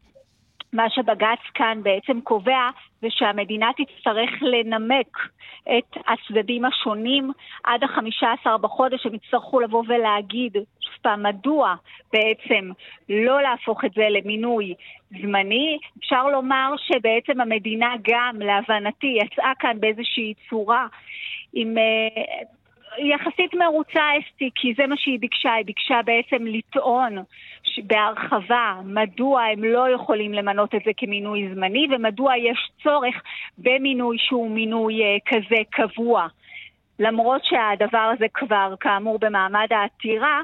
[0.74, 2.70] מה שבג"ץ כאן בעצם קובע
[3.02, 5.18] זה שהמדינה תצטרך לנמק
[5.64, 7.32] את הצדדים השונים
[7.64, 10.58] עד החמישה עשר בחודש, הם יצטרכו לבוא ולהגיד
[11.08, 11.76] פעם מדוע
[12.14, 12.72] בעצם
[13.10, 14.74] לא להפוך את זה למינוי
[15.22, 15.78] זמני.
[16.00, 20.88] אפשר לומר שבעצם המדינה גם, להבנתי, יצאה כאן באיזושהי צורה
[21.54, 22.44] עם אה,
[22.98, 27.18] יחסית מרוצה אסתי, כי זה מה שהיא ביקשה, היא ביקשה בעצם לטעון
[27.84, 33.16] בהרחבה מדוע הם לא יכולים למנות את זה כמינוי זמני ומדוע יש צורך
[33.58, 36.28] במינוי שהוא מינוי אה, כזה קבוע.
[37.00, 40.42] למרות שהדבר הזה כבר כאמור במעמד העתירה,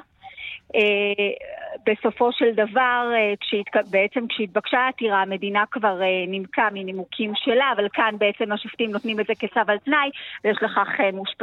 [1.86, 3.88] בסופו של דבר, אה, כשהתק...
[3.92, 9.26] בעצם כשהתבקשה העתירה, המדינה כבר אה, נימקה מנימוקים שלה, אבל כאן בעצם השופטים נותנים את
[9.28, 10.10] זה כצו על תנאי,
[10.44, 11.42] ויש לכך מושפ...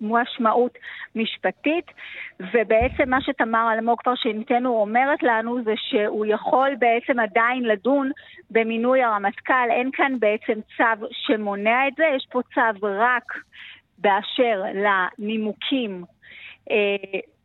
[0.00, 0.78] משמעות
[1.14, 1.90] משפטית.
[2.40, 8.10] ובעצם מה שתמר אלמוג כבר שניתנו אומרת לנו זה שהוא יכול בעצם עדיין לדון
[8.50, 9.70] במינוי הרמטכ"ל.
[9.70, 13.32] אין כאן בעצם צו שמונע את זה, יש פה צו רק
[13.98, 16.04] באשר לנימוקים.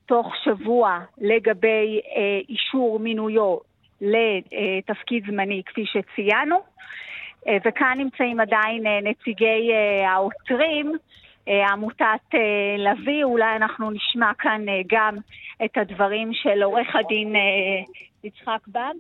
[0.10, 3.57] תוך שבוע לגבי אה, אישור מינויו
[4.01, 6.55] לתפקיד זמני, כפי שציינו.
[7.47, 10.93] אה, וכאן נמצאים עדיין אה, נציגי אה, העותרים,
[11.47, 12.39] אה, עמותת אה,
[12.78, 15.18] לביא, אולי אנחנו נשמע כאן אה, גם
[15.66, 17.41] את הדברים של עורך הדין אה,
[18.24, 18.95] יצחק בם.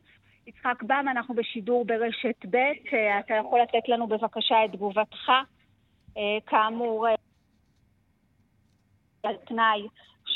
[0.47, 5.31] יצחק בם, אנחנו בשידור ברשת ב', אה, אתה יכול לתת לנו בבקשה את תגובתך.
[6.17, 7.15] אה, כאמור, אה,
[9.23, 9.87] על תנאי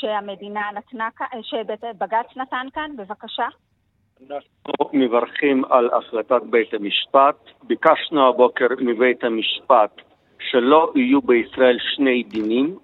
[0.04, 1.08] שהמדינה נתנה,
[1.42, 2.90] שבג"ץ נתן כאן?
[2.96, 3.46] בבקשה.
[4.30, 7.36] אנחנו מברכים על החלטת בית המשפט.
[7.62, 10.00] ביקשנו הבוקר מבית המשפט
[10.38, 12.78] שלא יהיו בישראל שני דינים,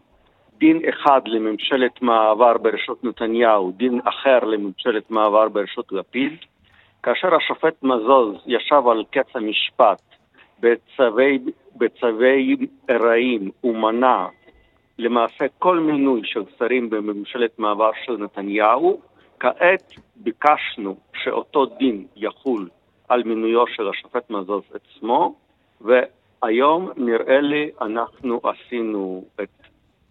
[0.59, 6.33] דין אחד לממשלת מעבר בראשות נתניהו, דין אחר לממשלת מעבר בראשות לפיד.
[7.03, 10.03] כאשר השופט מזוז ישב על קץ המשפט
[10.61, 11.39] בצווי,
[11.77, 12.57] בצווי
[12.91, 14.27] רעים ומנע
[15.01, 19.01] למעשה כל מינוי של שרים בממשלת מעבר של נתניהו,
[19.41, 22.69] כעת ביקשנו שאותו דין יחול
[23.09, 25.35] על מינויו של השופט מזוז עצמו,
[25.81, 29.49] והיום נראה לי אנחנו עשינו את,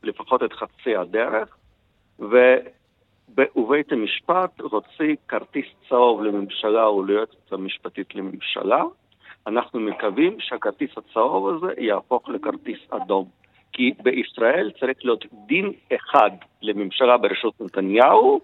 [0.04, 1.58] לפחות את חצי הדרך,
[2.20, 8.84] ובית המשפט הוציא כרטיס צהוב לממשלה או ליועצת המשפטית לממשלה.
[9.48, 13.39] אנחנו מקווים שהכרטיס הצהוב הזה יהפוך לכרטיס אדום.
[13.80, 16.30] כי בישראל צריך להיות דין אחד
[16.61, 18.39] לממשלה בראשות נתניהו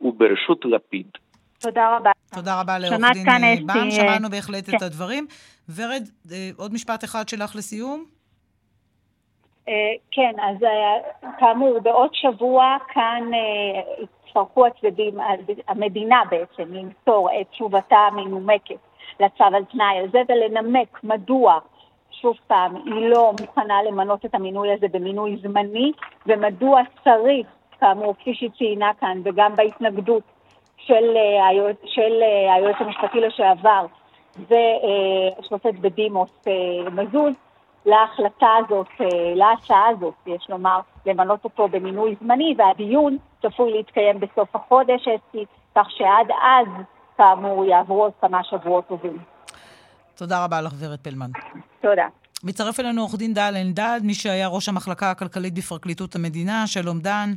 [0.00, 1.06] ובראשות לפיד.
[1.60, 2.10] תודה רבה.
[2.34, 4.76] תודה רבה לעורך דין בן, שמענו בהחלט כן.
[4.76, 5.26] את הדברים.
[5.76, 8.04] ורד, אה, עוד משפט אחד שלך לסיום?
[9.68, 9.72] אה,
[10.10, 13.30] כן, אז אה, כאמור, בעוד שבוע כאן
[14.02, 15.14] יצטרכו הצדדים,
[15.68, 18.80] המדינה בעצם, למסור את תשובתה המנומקת
[19.20, 21.58] לצו על תנאי הזה ולנמק מדוע
[22.20, 25.92] שוב פעם, היא לא מוכנה למנות את המינוי הזה במינוי זמני,
[26.26, 27.46] ומדוע צריך,
[27.80, 30.22] כאמור, כפי שהיא ציינה כאן, וגם בהתנגדות
[30.76, 33.86] של, אה, היועץ, של אה, היועץ המשפטי לשעבר
[34.38, 37.34] ושופט בדימוס אה, מזוז,
[37.86, 38.86] להחלטה הזאת,
[39.34, 45.08] להצעה הזאת, יש לומר, למנות אותו במינוי זמני, והדיון צפוי להתקיים בסוף החודש,
[45.74, 46.66] כך שעד אז,
[47.16, 49.35] כאמור, יעברו עוד כמה שבועות טובים.
[50.16, 51.30] תודה רבה לך, ורד פלמן.
[51.82, 52.06] תודה.
[52.44, 56.66] מצטרף אלינו עורך דין דל אלדד, מי שהיה ראש המחלקה הכלכלית בפרקליטות המדינה.
[56.66, 57.32] שלום, דן.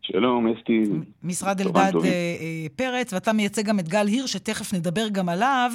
[0.00, 0.82] שלום, אסתי.
[1.22, 5.70] משרד אלדד אה, אה, פרץ, ואתה מייצג גם את גל היר, שתכף נדבר גם עליו.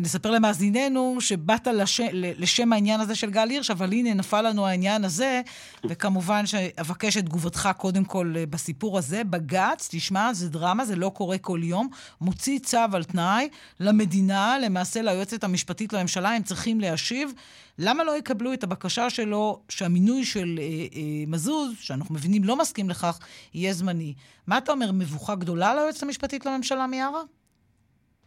[0.00, 2.00] נספר למאזיננו שבאת לש...
[2.12, 5.40] לשם העניין הזה של גל הירש, אבל הנה נפל לנו העניין הזה,
[5.84, 9.24] וכמובן שאבקש את תגובתך קודם כל אה, בסיפור הזה.
[9.24, 11.88] בג"ץ, תשמע, זה דרמה, זה לא קורה כל יום,
[12.20, 13.48] מוציא צו על תנאי
[13.80, 17.32] למדינה, למעשה ליועצת המשפטית לממשלה, הם צריכים להשיב.
[17.78, 22.90] למה לא יקבלו את הבקשה שלו שהמינוי של אה, אה, מזוז, שאנחנו מבינים לא מסכים
[22.90, 23.18] לכך,
[23.54, 24.14] יהיה זמני?
[24.46, 27.20] מה אתה אומר, מבוכה גדולה ליועצת המשפטית לממשלה מיארה?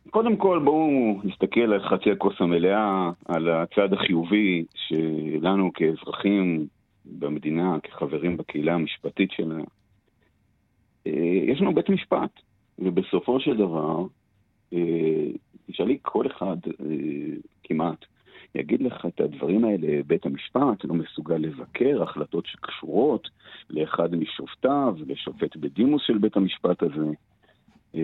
[0.10, 6.68] קודם כל בואו נסתכל על חצי הכוס המלאה, על הצד החיובי שלנו כאזרחים
[7.06, 9.60] במדינה, כחברים בקהילה המשפטית שלה.
[11.08, 12.40] אה, יש לנו בית משפט,
[12.80, 14.06] ובסופו של דבר,
[14.74, 15.28] אה,
[15.72, 18.06] תשאלי כל אחד אה, כמעט,
[18.56, 23.30] יגיד לך את הדברים האלה, בית המשפט לא מסוגל לבקר החלטות שקשורות
[23.70, 27.12] לאחד משופטיו, לשופט בדימוס של בית המשפט הזה.
[27.96, 28.02] אה,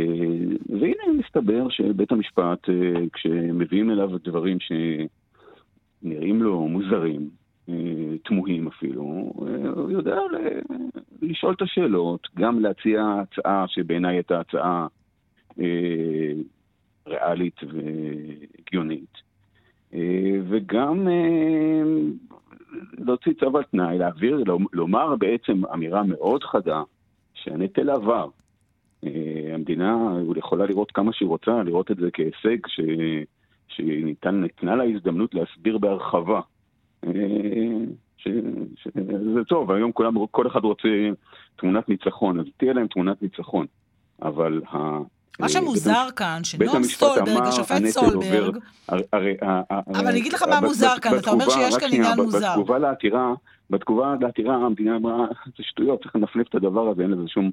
[0.80, 7.30] והנה מסתבר שבית המשפט, אה, כשמביאים אליו דברים שנראים לו מוזרים,
[7.70, 7.74] אה,
[8.24, 9.02] תמוהים אפילו,
[9.76, 10.20] הוא יודע
[11.22, 14.88] לשאול את השאלות, גם להציע הצעה שבעיניי הייתה הצעה
[17.08, 19.14] ריאלית והגיונית,
[20.50, 21.08] וגם
[22.98, 26.84] להוציא צו על תנאי, להעביר, לומר בעצם אמירה מאוד חדה
[27.34, 28.30] שהנטל עבר.
[29.54, 32.80] המדינה יכולה לראות כמה שהיא רוצה, לראות את זה כהישג ש...
[33.68, 36.42] שניתנה לה הזדמנות להסביר בהרחבה.
[37.08, 37.12] אה,
[38.18, 38.28] ש...
[38.84, 40.88] שזה טוב, היום כולם, כל אחד רוצה
[41.56, 43.66] תמונת ניצחון, אז תהיה להם תמונת ניצחון.
[44.22, 44.78] אבל ה...
[45.40, 48.58] מה שמוזר כאן, שנועם סולברג, השופט סולברג...
[48.90, 52.50] אבל אני אגיד לך מה מוזר כאן, אתה אומר שיש כאן עניין מוזר.
[52.52, 53.34] בתגובה לעתירה,
[53.70, 57.52] בתגובה לעתירה המדינה אמרה, זה שטויות, צריך לנפנף את הדבר הזה, אין לזה שום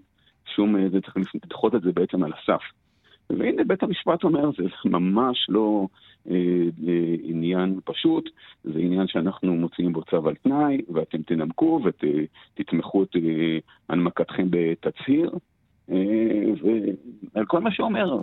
[0.57, 2.63] שום, זה צריך לדחות את זה בעצם על הסף.
[3.31, 5.87] והנה בית המשפט אומר, זה ממש לא
[6.31, 6.35] אה,
[6.89, 8.31] אה, עניין פשוט,
[8.65, 15.31] זה עניין שאנחנו מוציאים בו צו על תנאי, ואתם תנמקו ותתמכו את אה, הנמקתכם בתצהיר.
[15.91, 15.97] אה,
[17.35, 18.19] ועל כל מה שאומר,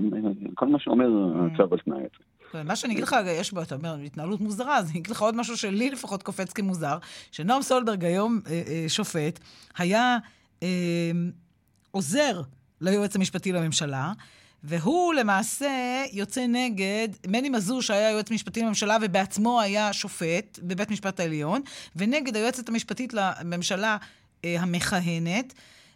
[0.56, 1.08] כל מה שאומר
[1.54, 2.64] הצו על תנאי הזה.
[2.64, 5.36] מה שאני אגיד לך, יש בו, אתה אומר, התנהלות מוזרה, אז אני אגיד לך עוד
[5.36, 6.98] משהו שלי לפחות קופץ כמוזר,
[7.32, 9.40] שנועם סולברג היום אה, אה, שופט,
[9.78, 10.18] היה
[10.64, 11.12] אה,
[11.94, 12.42] עוזר
[12.82, 14.12] ליועץ המשפטי לממשלה,
[14.64, 21.20] והוא למעשה יוצא נגד מני מזוז, שהיה יועץ משפטי לממשלה ובעצמו היה שופט בבית משפט
[21.20, 21.62] העליון,
[21.96, 23.98] ונגד היועצת המשפטית לממשלה
[24.46, 25.54] אה, המכהנת.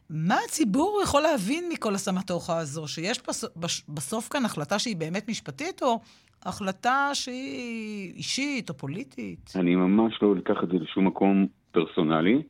[0.09, 2.87] מה הציבור יכול להבין מכל הסמטוחה הזו?
[2.87, 3.49] שיש בסוף,
[3.89, 5.99] בסוף כאן החלטה שהיא באמת משפטית, או
[6.43, 9.53] החלטה שהיא אישית או פוליטית?
[9.55, 12.41] אני ממש לא אקח את זה לשום מקום פרסונלי,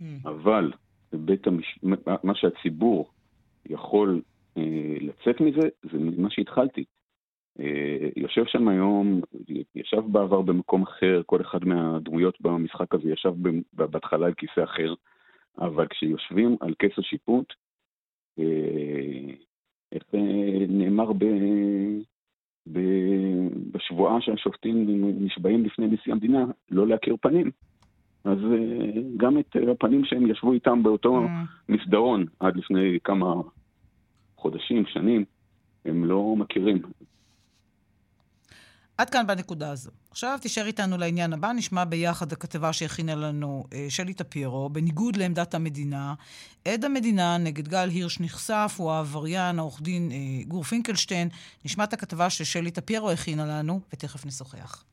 [0.00, 0.04] mm.
[0.24, 0.72] אבל
[1.16, 1.78] בית המש...
[2.22, 3.10] מה שהציבור
[3.66, 4.22] יכול
[4.56, 6.84] אה, לצאת מזה, זה מה שהתחלתי.
[7.60, 9.20] אה, יושב שם היום,
[9.74, 13.32] ישב בעבר במקום אחר, כל אחד מהדמויות במשחק הזה ישב
[13.72, 14.94] בהתחלה על כיסא אחר,
[15.58, 17.52] אבל כשיושבים על כס השיפוט,
[18.38, 19.34] אה,
[19.92, 21.24] איך אה, נאמר ב...
[23.72, 24.86] בשבועה שהשופטים
[25.24, 27.50] נשבעים לפני נשיא המדינה, לא להכיר פנים.
[28.24, 31.72] אז אה, גם את הפנים שהם ישבו איתם באותו mm.
[31.72, 33.34] מסדרון עד לפני כמה
[34.36, 35.24] חודשים, שנים,
[35.84, 36.82] הם לא מכירים.
[38.98, 39.90] עד כאן בנקודה הזו.
[40.10, 45.54] עכשיו תישאר איתנו לעניין הבא, נשמע ביחד הכתבה שהכינה לנו אה, שלי טפיירו, בניגוד לעמדת
[45.54, 46.14] המדינה.
[46.64, 51.28] עד המדינה נגד גל הירש נחשף, הוא העבריין, העורך דין אה, גור פינקלשטיין.
[51.64, 54.84] נשמע את הכתבה ששלי טפיירו הכינה לנו, ותכף נשוחח.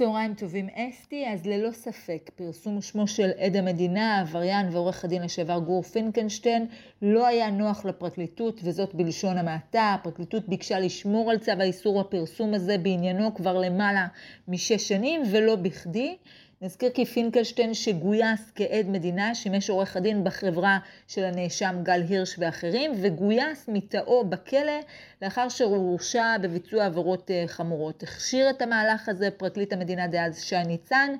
[0.00, 5.58] צהריים טובים אסתי, אז ללא ספק פרסום שמו של עד המדינה, העבריין ועורך הדין לשעבר
[5.58, 6.66] גור פינקנשטיין
[7.02, 9.94] לא היה נוח לפרקליטות וזאת בלשון המעטה.
[9.94, 14.06] הפרקליטות ביקשה לשמור על צו האיסור הפרסום הזה בעניינו כבר למעלה
[14.48, 16.16] משש שנים ולא בכדי.
[16.62, 22.92] נזכיר כי פינקלשטיין שגויס כעד מדינה, שימש עורך הדין בחברה של הנאשם גל הירש ואחרים,
[23.02, 24.80] וגויס מתאו בכלא
[25.22, 28.02] לאחר שהוא הורשע בביצוע עבירות אה, חמורות.
[28.02, 31.10] הכשיר את המהלך הזה פרקליט המדינה דאז שי ניצן,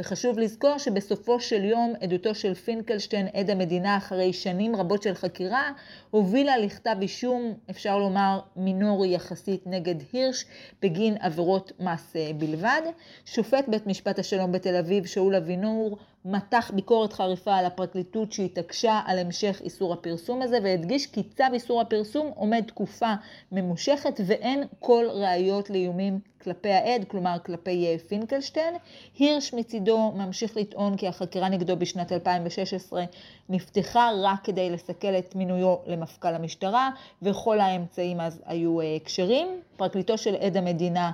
[0.00, 5.72] וחשוב לזכור שבסופו של יום עדותו של פינקלשטיין, עד המדינה אחרי שנים רבות של חקירה,
[6.10, 10.44] הובילה לכתב אישום, אפשר לומר מינורי יחסית נגד הירש,
[10.82, 12.82] בגין עבירות מס בלבד.
[13.24, 19.18] שופט בית משפט השלום בתל אביב, שאול אבינור, מתח ביקורת חריפה על הפרקליטות שהתעקשה על
[19.18, 23.14] המשך איסור הפרסום הזה והדגיש כי צו איסור הפרסום עומד תקופה
[23.52, 28.74] ממושכת ואין כל ראיות לאיומים כלפי העד, כלומר כלפי אה, פינקלשטיין.
[29.18, 33.04] הירש מצידו ממשיך לטעון כי החקירה נגדו בשנת 2016
[33.48, 36.90] נפתחה רק כדי לסכל את מינויו למפכ"ל המשטרה
[37.22, 39.60] וכל האמצעים אז היו אה, כשרים.
[39.76, 41.10] פרקליטו של עד המדינה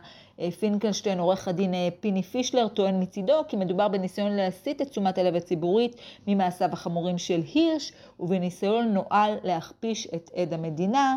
[0.61, 5.97] פינקלשטיין, עורך הדין פיני פישלר, טוען מצידו כי מדובר בניסיון להסיט את תשומת הלב הציבורית
[6.27, 11.17] ממעשיו החמורים של הירש ובניסיון נואל להכפיש את עד המדינה.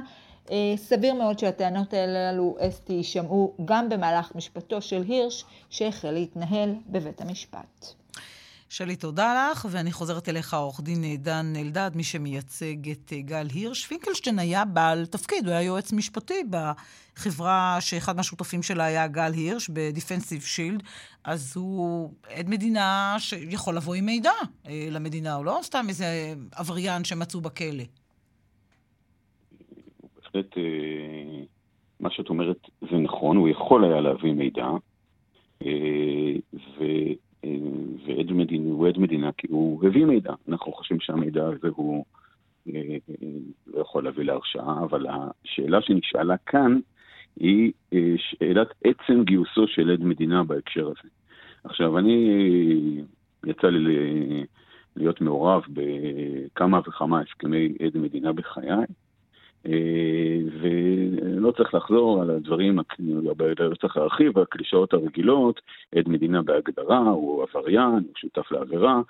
[0.51, 7.21] אה, סביר מאוד שהטענות הללו, אסתי, יישמעו גם במהלך משפטו של הירש, שהחל להתנהל בבית
[7.21, 7.93] המשפט.
[8.69, 13.47] שלי, תודה לך, ואני חוזרת אליך, עורך דין דן אלדד, מי שמייצג את אה, גל
[13.53, 13.85] הירש.
[13.85, 19.69] פינקלשטיין היה בעל תפקיד, הוא היה יועץ משפטי בחברה שאחד מהשותפים שלה היה גל הירש,
[19.69, 20.83] בדיפנסיב שילד,
[21.23, 24.31] אז הוא עד מדינה שיכול לבוא עם מידע
[24.67, 27.83] אה, למדינה, הוא לא סתם איזה עבריין שמצאו בכלא.
[30.15, 31.43] בהחלט אה,
[31.99, 34.67] מה שאת אומרת זה נכון, הוא יכול היה להביא מידע,
[36.53, 36.83] ו,
[37.43, 40.33] ועד מדינה, הוא עד מדינה כי הוא הביא מידע.
[40.49, 42.05] אנחנו חושבים שהמידע הזה הוא
[43.67, 46.79] לא יכול להביא להרשעה, אבל השאלה שנשאלה כאן
[47.39, 47.71] היא
[48.17, 51.09] שאלת עצם גיוסו של עד מדינה בהקשר הזה.
[51.63, 53.01] עכשיו, אני,
[53.45, 54.45] יצא לי
[54.95, 58.77] להיות מעורב בכמה וכמה הסכמי עד מדינה בחיי, אה,
[59.65, 65.61] ולא צריך לחזור על הדברים, לא צריך להרחיב, הקלישאות הרגילות,
[65.95, 69.01] עד מדינה בהגדרה, הוא עבריין, הוא שותף לעבירה,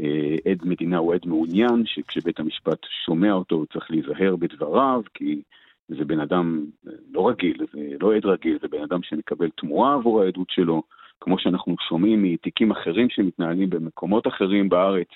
[0.00, 5.42] אה, עד מדינה הוא עד מעוניין, שכשבית המשפט שומע אותו הוא צריך להיזהר בדבריו, כי
[5.88, 6.64] זה בן אדם
[7.10, 10.82] לא רגיל, זה לא עד רגיל, זה בן אדם שמקבל תמורה עבור העדות שלו,
[11.20, 15.08] כמו שאנחנו שומעים מתיקים אחרים שמתנהלים במקומות אחרים בארץ.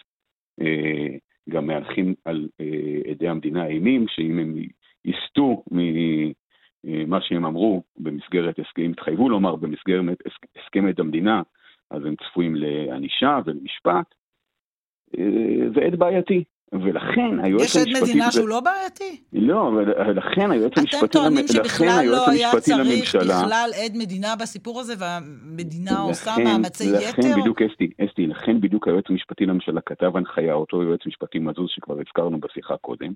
[1.49, 4.55] אה, גם מהלכים על אה, עדי המדינה אימים, שאם הם
[5.05, 10.19] יסטו ממה שהם אמרו במסגרת, הסכם, התחייבו לומר במסגרת
[10.57, 11.43] הסכם עד המדינה,
[11.91, 14.15] אז הם צפויים לענישה ולמשפט.
[15.19, 16.45] אה, זה עד בעייתי.
[16.73, 17.91] ולכן היועץ המשפטי...
[17.91, 19.21] יש עד מדינה שהוא לא בעייתי?
[19.33, 20.99] לא, ולכן היועץ המשפטי...
[20.99, 27.09] אתם טוענים שבכלל לא היה צריך בכלל עד מדינה בסיפור הזה, והמדינה עושה מאמצי יתר?
[27.09, 31.71] לכן בדיוק, אסתי, אסתי, לכן בדיוק היועץ המשפטי לממשלה כתב הנחיה, אותו יועץ משפטי מזוז
[31.71, 33.13] שכבר הזכרנו בשיחה קודם,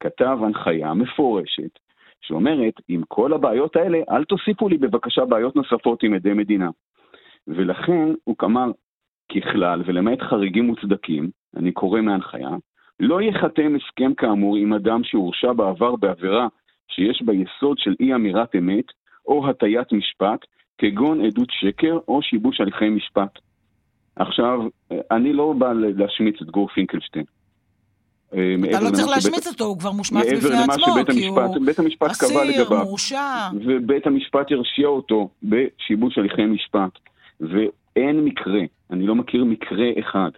[0.00, 1.78] כתב הנחיה מפורשת,
[2.20, 6.70] שאומרת, עם כל הבעיות האלה, אל תוסיפו לי בבקשה בעיות נוספות עם עדי מדינה.
[7.48, 8.70] ולכן הוא אמר,
[9.32, 12.48] ככלל, ולמעט חריגים מוצדקים, אני קורא מהנחיה,
[13.00, 16.48] לא ייחתם הסכם כאמור עם אדם שהורשע בעבר בעבירה
[16.88, 18.84] שיש בה יסוד של אי אמירת אמת
[19.26, 20.40] או הטיית משפט,
[20.78, 23.38] כגון עדות שקר או שיבוש הליכי משפט.
[24.16, 24.60] עכשיו,
[25.10, 27.24] אני לא בא להשמיץ את גור פינקלשטיין.
[28.34, 31.38] אה, אתה לא צריך להשמיץ אותו, הוא כבר מושמץ בפני עצמו, כי הוא
[32.06, 33.48] אסיר, מורשע.
[33.66, 36.98] ובית המשפט הרשיע אותו בשיבוש הליכי משפט.
[37.40, 40.30] ואין מקרה, אני לא מכיר מקרה אחד,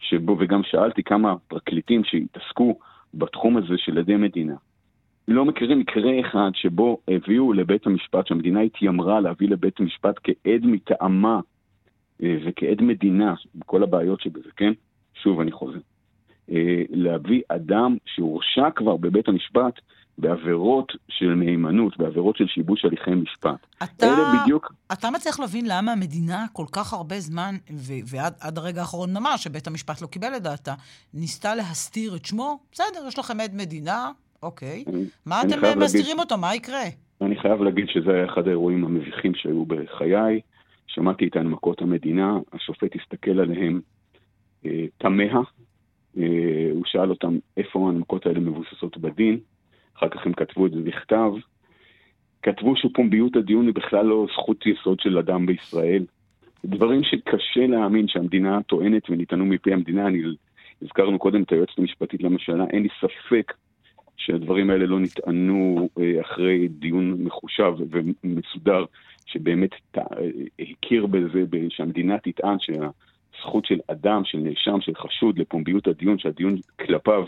[0.00, 2.78] שבו, וגם שאלתי כמה פרקליטים שהתעסקו
[3.14, 4.54] בתחום הזה של עדי מדינה,
[5.28, 11.40] לא מכירים מקרה אחד שבו הביאו לבית המשפט, שהמדינה התיימרה להביא לבית המשפט כעד מטעמה
[12.22, 13.34] אה, וכעד מדינה,
[13.66, 14.72] כל הבעיות שבזה, כן?
[15.14, 15.78] שוב אני חוזר.
[16.50, 19.80] אה, להביא אדם שהורשע כבר בבית המשפט
[20.20, 23.66] בעבירות של מהימנות, בעבירות של שיבוש הליכי משפט.
[23.82, 24.72] אתה, אלה בדיוק...
[24.92, 29.66] אתה מצליח להבין למה המדינה כל כך הרבה זמן, ו- ועד הרגע האחרון ממש, שבית
[29.66, 30.74] המשפט לא קיבל את דעתה,
[31.14, 32.58] ניסתה להסתיר את שמו?
[32.72, 34.10] בסדר, יש לכם עד מדינה,
[34.42, 34.84] אוקיי.
[34.88, 36.20] אני, מה אני אתם מסתירים להגיד...
[36.20, 36.38] אותו?
[36.38, 36.84] מה יקרה?
[37.20, 40.40] אני חייב להגיד שזה היה אחד האירועים המביכים שהיו בחיי.
[40.94, 43.80] שמעתי את הנמקות המדינה, השופט הסתכל עליהם
[44.66, 45.22] אה, תמה,
[46.18, 49.38] אה, הוא שאל אותם איפה ההנמקות האלה מבוססות בדין,
[50.00, 51.32] אחר כך הם כתבו את זה בכתב.
[52.42, 56.04] כתבו שפומביות הדיון היא בכלל לא זכות יסוד של אדם בישראל.
[56.64, 60.22] דברים שקשה להאמין שהמדינה טוענת ונטענו מפי המדינה, אני,
[60.82, 63.52] הזכרנו קודם את היועצת המשפטית לממשלה, אין לי ספק
[64.16, 67.74] שהדברים האלה לא נטענו אה, אחרי דיון מחושב
[68.24, 68.84] ומסודר,
[69.26, 69.70] שבאמת
[70.60, 77.24] הכיר בזה, שהמדינה תטען שהזכות של אדם, של נאשם, של חשוד לפומביות הדיון, שהדיון כלפיו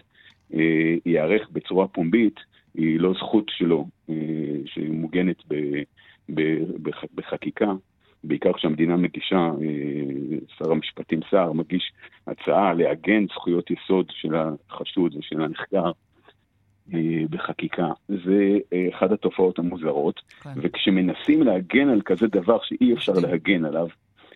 [0.54, 2.40] אה, ייערך בצורה פומבית,
[2.74, 4.14] היא לא זכות שלו, אה,
[4.66, 5.42] שהיא מוגנת
[7.14, 7.72] בחקיקה.
[8.24, 9.50] בעיקר כשהמדינה מגישה,
[10.58, 11.92] שר המשפטים סער מגיש
[12.26, 15.90] הצעה לעגן זכויות יסוד של החשוד ושל הנחקר
[16.94, 17.88] אה, בחקיקה.
[18.08, 20.50] זה אה, אחת התופעות המוזרות, כן.
[20.56, 23.86] וכשמנסים להגן על כזה דבר שאי אפשר להגן עליו,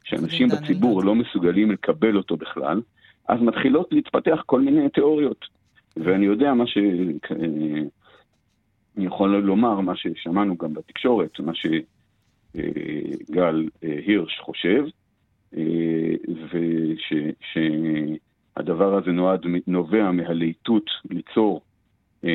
[0.04, 2.80] שאנשים בציבור לא מסוגלים לקבל אותו בכלל,
[3.28, 5.44] אז מתחילות להתפתח כל מיני תיאוריות.
[5.96, 6.78] ואני יודע מה ש...
[8.96, 11.52] אה, אני יכול לומר, מה ששמענו גם בתקשורת, מה
[12.54, 14.84] שגל הירש חושב,
[18.56, 21.60] ושהדבר הזה נועד, נובע מהלהיטות ליצור
[22.24, 22.30] אה,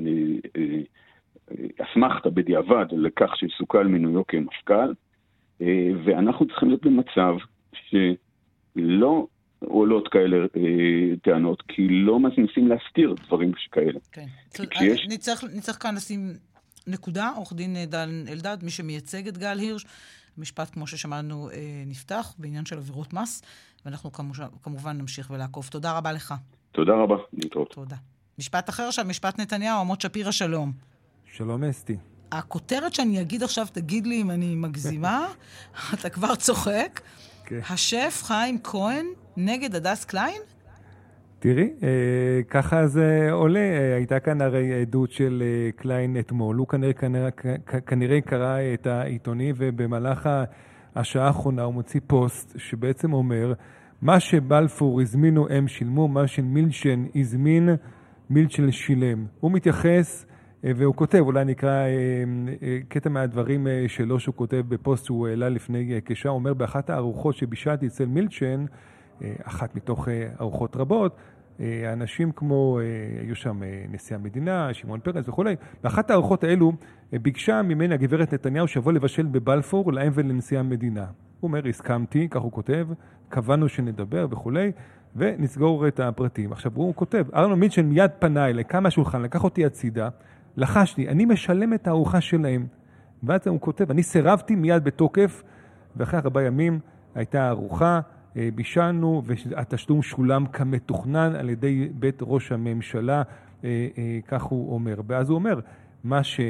[0.00, 0.80] אה,
[1.82, 4.92] אסמכתה בדיעבד לכך שסוכל מינויו כמפכ"ל,
[5.62, 7.34] אה, ואנחנו צריכים להיות במצב
[7.72, 9.26] שלא
[9.66, 10.36] עולות כאלה
[11.22, 13.98] טענות, כי לא מנסים להסתיר דברים שכאלה.
[14.12, 14.26] כן.
[14.70, 15.06] כשיש...
[15.08, 16.32] נצטרך, נצטרך כאן לשים
[16.86, 19.86] נקודה, עורך דין דן אלדד, מי שמייצג את גל הירש.
[20.38, 21.48] המשפט, כמו ששמענו,
[21.86, 23.42] נפתח בעניין של עבירות מס,
[23.84, 24.12] ואנחנו
[24.62, 25.68] כמובן נמשיך ולעקוב.
[25.70, 26.34] תודה רבה לך.
[26.72, 27.72] תודה רבה, להתראות.
[27.74, 27.96] תודה.
[28.38, 30.72] משפט אחר שם, משפט נתניהו, עמות שפירא שלום.
[31.32, 31.96] שלום אסתי.
[32.32, 35.26] הכותרת שאני אגיד עכשיו, תגיד לי אם אני מגזימה,
[35.94, 37.00] אתה כבר צוחק.
[37.00, 37.48] Okay.
[37.48, 37.60] כן.
[37.70, 39.06] השף חיים כהן
[39.36, 40.42] נגד הדס קליין?
[41.38, 41.88] תראי, אה,
[42.50, 43.58] ככה זה עולה.
[43.58, 46.56] אה, הייתה כאן הרי עדות של אה, קליין אתמול.
[46.56, 47.30] הוא כנראה, כנראה,
[47.86, 50.28] כנראה קרא את העיתוני, ובמהלך
[50.96, 53.52] השעה האחרונה הוא מוציא פוסט שבעצם אומר,
[54.02, 57.68] מה שבלפור הזמינו הם שילמו, מה שמילצ'ן הזמין
[58.30, 59.26] מילצ'ן שילם.
[59.40, 60.26] הוא מתייחס
[60.64, 61.88] אה, והוא כותב, אולי נקרא אה,
[62.62, 67.34] אה, קטע מהדברים שלו שהוא כותב בפוסט שהוא העלה לפני כשעה, הוא אומר באחת הארוחות
[67.36, 68.64] שבישלתי אצל מילצ'ן,
[69.42, 70.08] אחת מתוך
[70.40, 71.16] ארוחות רבות,
[71.92, 72.78] אנשים כמו,
[73.20, 73.60] היו שם
[73.90, 76.72] נשיא המדינה, שמעון פרס וכולי, באחת הארוחות האלו
[77.12, 81.06] ביקשה ממני הגברת נתניהו שיבוא לבשל בבלפור להם ולנשיא המדינה.
[81.40, 82.88] הוא אומר, הסכמתי, כך הוא כותב,
[83.28, 84.72] קבענו שנדבר וכולי,
[85.16, 86.52] ונסגור את הפרטים.
[86.52, 90.08] עכשיו, הוא כותב, ארנו מילצ'ן מיד פנה אליי, קם מהשולחן, לקח אותי הצידה,
[90.56, 92.66] לחשתי, אני משלם את הארוחה שלהם.
[93.22, 95.42] ואז הוא כותב, אני סירבתי מיד בתוקף,
[95.96, 96.78] ואחרי ארבעה ימים
[97.14, 98.00] הייתה ארוחה, אה,
[98.54, 103.22] בישלנו, והתשלום שולם כמתוכנן על ידי בית ראש הממשלה,
[103.64, 105.00] אה, אה, כך הוא אומר.
[105.06, 105.60] ואז הוא אומר,
[106.04, 106.40] מה ש...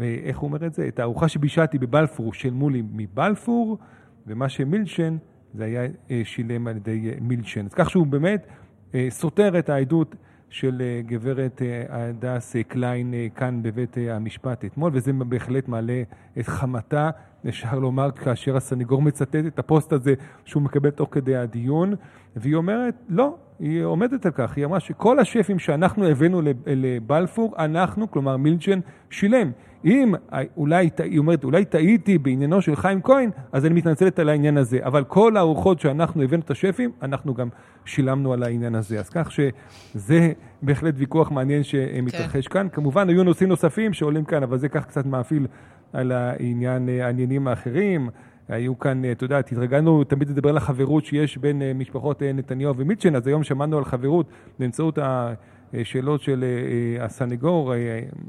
[0.00, 0.88] איך הוא אומר את זה?
[0.88, 3.78] את הארוחה שבישלתי בבלפור שילמו לי מבלפור,
[4.26, 5.16] ומה שמילצ'ן
[5.54, 7.66] זה היה אה, שילם על ידי אה, מילצ'ן.
[7.66, 8.46] אז כך שהוא באמת
[8.94, 10.14] אה, סותר את העדות
[10.50, 16.02] של גברת הדס קליין כאן בבית המשפט אתמול, וזה בהחלט מעלה
[16.38, 17.10] את חמתה,
[17.48, 21.94] אפשר לומר, כאשר הסניגור מצטט את הפוסט הזה שהוא מקבל תוך כדי הדיון,
[22.36, 28.10] והיא אומרת, לא, היא עומדת על כך, היא אמרה שכל השפים שאנחנו הבאנו לבלפור, אנחנו,
[28.10, 28.78] כלומר מילצ'ן,
[29.10, 29.50] שילם.
[29.84, 30.14] אם
[30.56, 34.78] אולי, היא אומרת, אולי טעיתי בעניינו של חיים כהן, אז אני מתנצלת על העניין הזה.
[34.82, 37.48] אבל כל הארוחות שאנחנו הבאנו את השפים, אנחנו גם
[37.84, 39.00] שילמנו על העניין הזה.
[39.00, 42.54] אז כך שזה בהחלט ויכוח מעניין שמתרחש כן.
[42.54, 42.68] כאן.
[42.72, 45.46] כמובן, היו נושאים נוספים שעולים כאן, אבל זה כך קצת מאפיל
[45.92, 48.10] על העניין, העניינים האחרים.
[48.48, 52.76] היו כאן, אתה יודע, התרגלנו תמיד לדבר על החברות שיש בין אה, משפחות אה, נתניהו
[52.76, 54.26] ומיטשן, אז היום שמענו על חברות
[54.58, 55.34] באמצעות ה...
[55.74, 57.72] אה, שאלות של אה, אה, הסנגור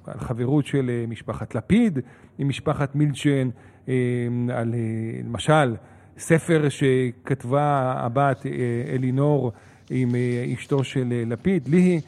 [0.07, 1.99] על חברות של משפחת לפיד
[2.37, 3.49] עם משפחת מילצ'ן,
[4.53, 4.75] על
[5.23, 5.75] למשל
[6.17, 8.45] ספר שכתבה הבת
[8.93, 9.51] אלינור
[9.89, 10.09] עם
[10.53, 12.01] אשתו של לפיד, ליהי,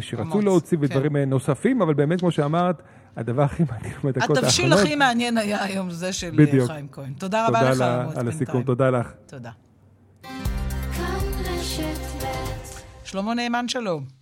[0.00, 0.84] שרצו להוציא כן.
[0.84, 2.82] ודברים נוספים, אבל באמת, כמו שאמרת,
[3.16, 4.44] הדבר הכי מעניין בדקות האחרונות...
[4.44, 6.70] התבשיל הכי מעניין היה היום זה של בדיוק.
[6.70, 7.12] חיים כהן.
[7.12, 9.12] תודה רבה לך, תודה על הסיכום, תודה לך.
[9.26, 9.50] תודה.
[13.04, 14.19] שלמה נאמן, שלום.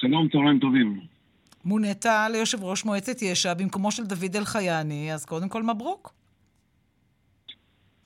[0.00, 1.00] שלום, צהריים טובים.
[1.64, 6.12] מונית ליושב ראש מועצת יש"ע במקומו של דוד אלחייני, אז קודם כל מברוק.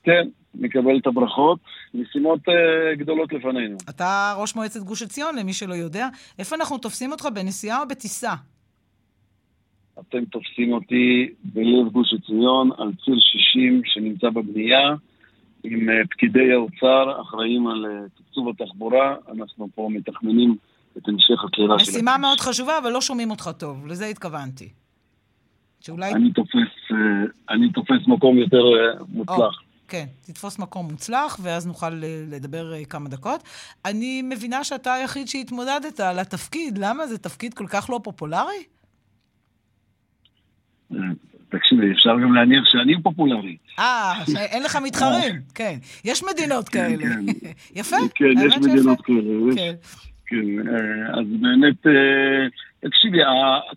[0.03, 1.59] כן, נקבל את הברכות.
[1.93, 2.51] משימות uh,
[2.97, 3.77] גדולות לפנינו.
[3.89, 6.07] אתה ראש מועצת גוש עציון, למי שלא יודע.
[6.39, 8.33] איפה אנחנו תופסים אותך, בנסיעה או בטיסה?
[9.99, 14.95] אתם תופסים אותי בלב גוש עציון, על ציר 60 שנמצא בבנייה,
[15.63, 20.55] עם אה, פקידי האוצר, אחראים על אה, תקצוב התחבורה, אנחנו פה מתכננים
[20.97, 21.91] את המשך הקהילה שלנו.
[21.91, 24.69] משימה מאוד חשובה, אבל לא שומעים אותך טוב, לזה התכוונתי.
[25.79, 26.13] שאולי...
[26.13, 28.63] אני תופס, אה, אני תופס מקום יותר
[29.09, 29.59] מוצלח.
[29.61, 29.65] Oh.
[29.87, 31.89] כן, תתפוס מקום מוצלח, ואז נוכל
[32.31, 33.43] לדבר כמה דקות.
[33.85, 36.77] אני מבינה שאתה היחיד שהתמודדת על התפקיד.
[36.77, 37.07] למה?
[37.07, 38.63] זה תפקיד כל כך לא פופולרי?
[41.49, 43.57] תקשיבי, אפשר גם להניח שאני פופולרי.
[43.79, 45.77] אה, אין לך מתחרים, כן.
[46.05, 47.15] יש מדינות כן, כאלה.
[47.15, 47.49] כן.
[47.79, 49.73] יפה, כן, יש מדינות כאלה.
[50.27, 50.67] כן.
[50.69, 52.47] אה, אז באמת, אה,
[52.79, 53.17] תקשיבי,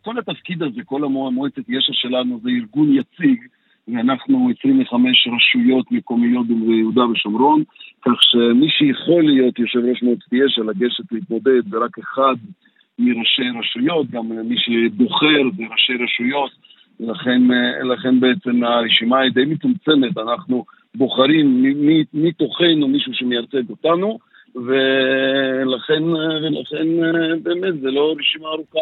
[0.02, 3.40] כל התפקיד הזה, כל המועצת יש"ע שלנו זה ארגון יציג,
[3.88, 7.62] ואנחנו 25 רשויות מקומיות ביהודה ושומרון,
[8.02, 12.34] כך שמי שיכול להיות יושב ראש מועצת יש"ע לגשת להתמודד זה רק אחד
[12.98, 16.50] מראשי רשויות, גם מי שבוחר זה ראשי רשויות.
[17.00, 21.62] לכן, אה, לכן בעצם הרשימה היא די מצומצמת, אנחנו בוחרים
[22.14, 24.18] מתוכנו מישהו שמייצג אותנו,
[24.54, 28.80] ולכן, אה, ולכן אה, באמת זה לא רשימה ארוכה.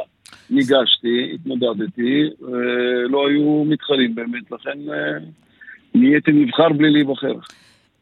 [0.51, 4.79] ניגשתי, התמודדתי, ולא היו מתחרים באמת, לכן
[5.95, 7.35] נהייתי נבחר בלי להיבחר.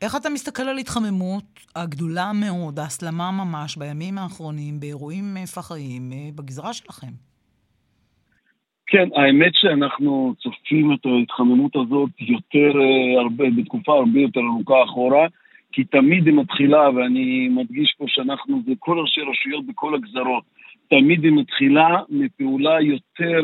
[0.03, 1.45] איך אתה מסתכל על התחממות
[1.77, 7.13] הגדולה מאוד, ההסלמה ממש בימים האחרונים, באירועים פח"עים בגזרה שלכם?
[8.87, 15.27] כן, האמת שאנחנו צופים את ההתחממות הזאת יותר, אה, הרבה, בתקופה הרבה יותר ארוכה אחורה,
[15.75, 20.45] כי תמיד היא מתחילה, ואני מדגיש פה שאנחנו, זה כל ראשי רשויות בכל הגזרות,
[20.91, 23.43] תמיד היא מתחילה מפעולה יותר,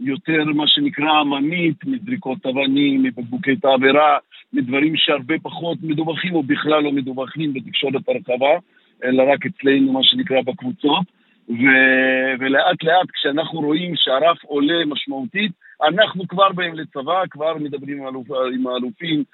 [0.00, 4.16] יותר מה שנקרא עממית, מזריקות אבנים, מבקבוקי תעבירה,
[4.52, 8.58] מדברים שהרבה פחות מדווחים או בכלל לא מדווחים בתקשורת הרחבה,
[9.04, 11.06] אלא רק אצלנו, מה שנקרא, בקבוצות.
[11.48, 15.52] ו- ולאט לאט כשאנחנו רואים שהרף עולה משמעותית,
[15.88, 19.24] אנחנו כבר באים לצבא, כבר מדברים עם, אלופ, עם האלופים,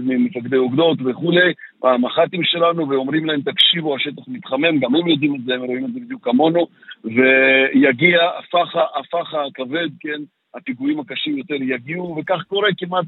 [0.00, 1.52] מפקדי אוגדות וכולי,
[1.84, 5.92] המח"טים שלנו, ואומרים להם, תקשיבו, השטח מתחמם, גם הם יודעים את זה, הם רואים את
[5.92, 6.66] זה בדיוק כמונו,
[7.04, 10.20] ויגיע הפחה, הפחה הכבד, כן,
[10.54, 13.04] הפיגועים הקשים יותר יגיעו, וכך קורה כמעט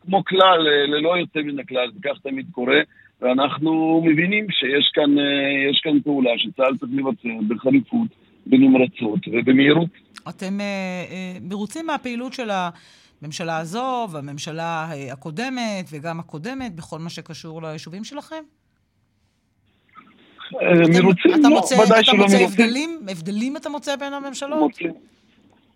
[0.00, 2.80] כמו כלל, ללא יוצא מן הכלל, וכך תמיד קורה.
[3.22, 5.24] ואנחנו מבינים שיש כאן, אה,
[5.82, 8.08] כאן פעולה שצה"ל צריך לבצע בחריפות,
[8.46, 9.88] בנמרצות ובמהירות.
[10.28, 10.66] אתם אה,
[11.10, 12.50] אה, מרוצים מהפעילות של
[13.22, 18.42] הממשלה הזו והממשלה אה, הקודמת וגם הקודמת בכל מה שקשור ליישובים שלכם?
[20.62, 21.30] אה, מרוצים?
[21.42, 22.48] לא, ודאי שלא מרוצים.
[22.48, 23.00] הבדלים?
[23.10, 24.60] הבדלים אתה מוצא בין הממשלות?
[24.60, 24.92] מוצאים.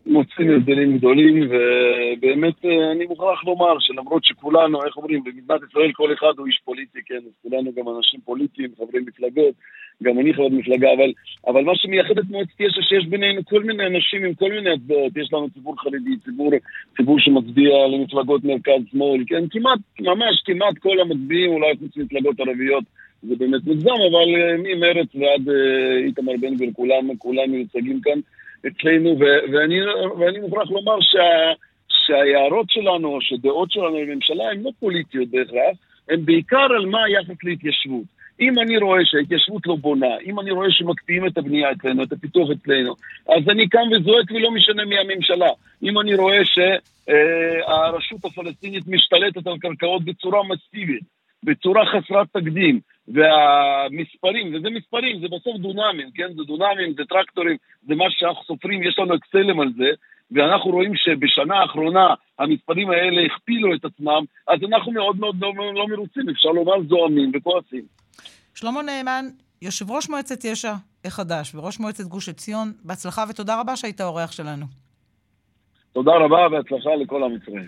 [0.07, 6.13] מוצאים הבדלים גדולים, ובאמת אה, אני מוכרח לומר שלמרות שכולנו, איך אומרים, במדינת ישראל כל
[6.13, 9.55] אחד הוא איש פוליטי, כן, אז כולנו גם אנשים פוליטיים, חברי מפלגות,
[10.03, 11.13] גם אני חבר מפלגה, אבל,
[11.47, 15.17] אבל מה שמייחד את מועצת יש"ע שיש בינינו כל מיני אנשים עם כל מיני הצבעות,
[15.17, 16.51] יש לנו ציבור חרדי, ציבור,
[16.97, 22.85] ציבור שמצביע למפלגות מרכז-שמאל, כן, כמעט, ממש כמעט כל המצביעים, אולי חוץ ממפלגות ערביות,
[23.23, 28.21] זה באמת מוגזם, אבל אה, ממרץ ועד אה, איתמר בן גביר, כולם, כולם מיוצגים כאן.
[28.67, 29.81] אצלנו, ו- ואני,
[30.19, 31.53] ואני מוכרח לומר שה,
[31.89, 35.77] שההערות שלנו, שדעות שלנו לממשלה הן לא פוליטיות בהכרח,
[36.09, 38.05] הן בעיקר על מה היחס להתיישבות.
[38.41, 42.49] אם אני רואה שההתיישבות לא בונה, אם אני רואה שמקפיאים את הבנייה אצלנו, את הפיתוח
[42.51, 42.95] אצלנו,
[43.29, 45.51] אז אני קם וזועק ולא משנה מי הממשלה.
[45.83, 51.03] אם אני רואה שהרשות הפלסטינית משתלטת על קרקעות בצורה מסיבית,
[51.45, 56.35] בצורה חסרת תקדים, והמספרים, וזה מספרים, זה בסוף דונמים, כן?
[56.37, 59.91] זה דונמים, זה טרקטורים, זה מה שאנחנו סופרים, יש לנו אקסלם על זה,
[60.31, 65.89] ואנחנו רואים שבשנה האחרונה המספרים האלה הכפילו את עצמם, אז אנחנו מאוד מאוד לא, לא
[65.89, 67.85] מרוצים, אפשר לומר זועמים וכועסים.
[68.55, 69.25] שלמה נאמן,
[69.63, 70.75] יושב ראש מועצת יש"ע
[71.05, 74.67] החדש וראש מועצת גוש עציון, בהצלחה ותודה רבה שהיית האורח שלנו.
[75.93, 77.67] תודה רבה והצלחה לכל עם ישראל.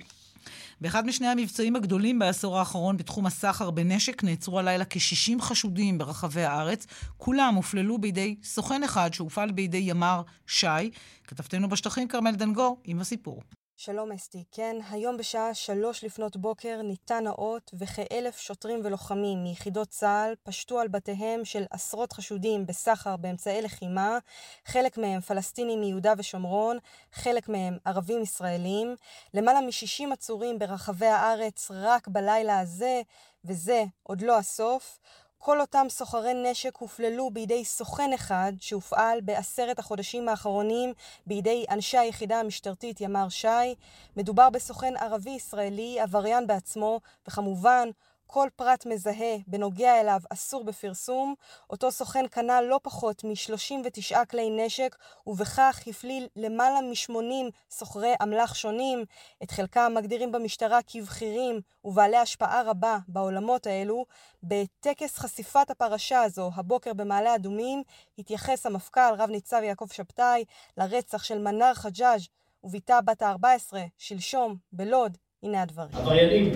[0.81, 6.87] באחד משני המבצעים הגדולים בעשור האחרון בתחום הסחר בנשק נעצרו הלילה כ-60 חשודים ברחבי הארץ.
[7.17, 10.91] כולם הופללו בידי סוכן אחד שהופעל בידי ימ"ר שי.
[11.25, 13.43] כתבתנו בשטחים כרמל דנגור עם הסיפור.
[13.79, 20.35] שלום אסתי, כן, היום בשעה שלוש לפנות בוקר ניתן האות וכאלף שוטרים ולוחמים מיחידות צה"ל
[20.43, 24.19] פשטו על בתיהם של עשרות חשודים בסחר באמצעי לחימה,
[24.65, 26.79] חלק מהם פלסטינים מיהודה ושומרון,
[27.13, 28.97] חלק מהם ערבים ישראלים,
[29.35, 33.03] למעלה מ-60 עצורים ברחבי הארץ רק בלילה הזה,
[33.45, 34.99] וזה עוד לא הסוף.
[35.39, 40.93] כל אותם סוחרי נשק הופללו בידי סוכן אחד שהופעל בעשרת החודשים האחרונים
[41.27, 43.75] בידי אנשי היחידה המשטרתית ימ"ר ש"י.
[44.17, 47.89] מדובר בסוכן ערבי-ישראלי, עבריין בעצמו, וכמובן
[48.27, 51.35] כל פרט מזהה בנוגע אליו אסור בפרסום.
[51.71, 54.97] אותו סוכן קנה לא פחות מ-39 כלי נשק,
[55.27, 59.05] ובכך הפליל למעלה מ-80 סוחרי אמל"ח שונים.
[59.43, 64.05] את חלקם מגדירים במשטרה כבכירים ובעלי השפעה רבה בעולמות האלו.
[64.43, 67.83] בטקס חשיפת הפרשה הזו, הבוקר במעלה אדומים,
[68.19, 70.45] התייחס המפכ"ל, רב ניצב יעקב שבתאי,
[70.77, 72.21] לרצח של מנאר חג'אג'
[72.65, 75.19] ובתה בת ה-14, שלשום, בלוד.
[75.43, 75.97] הנה הדברים.
[75.97, 76.53] עבריינים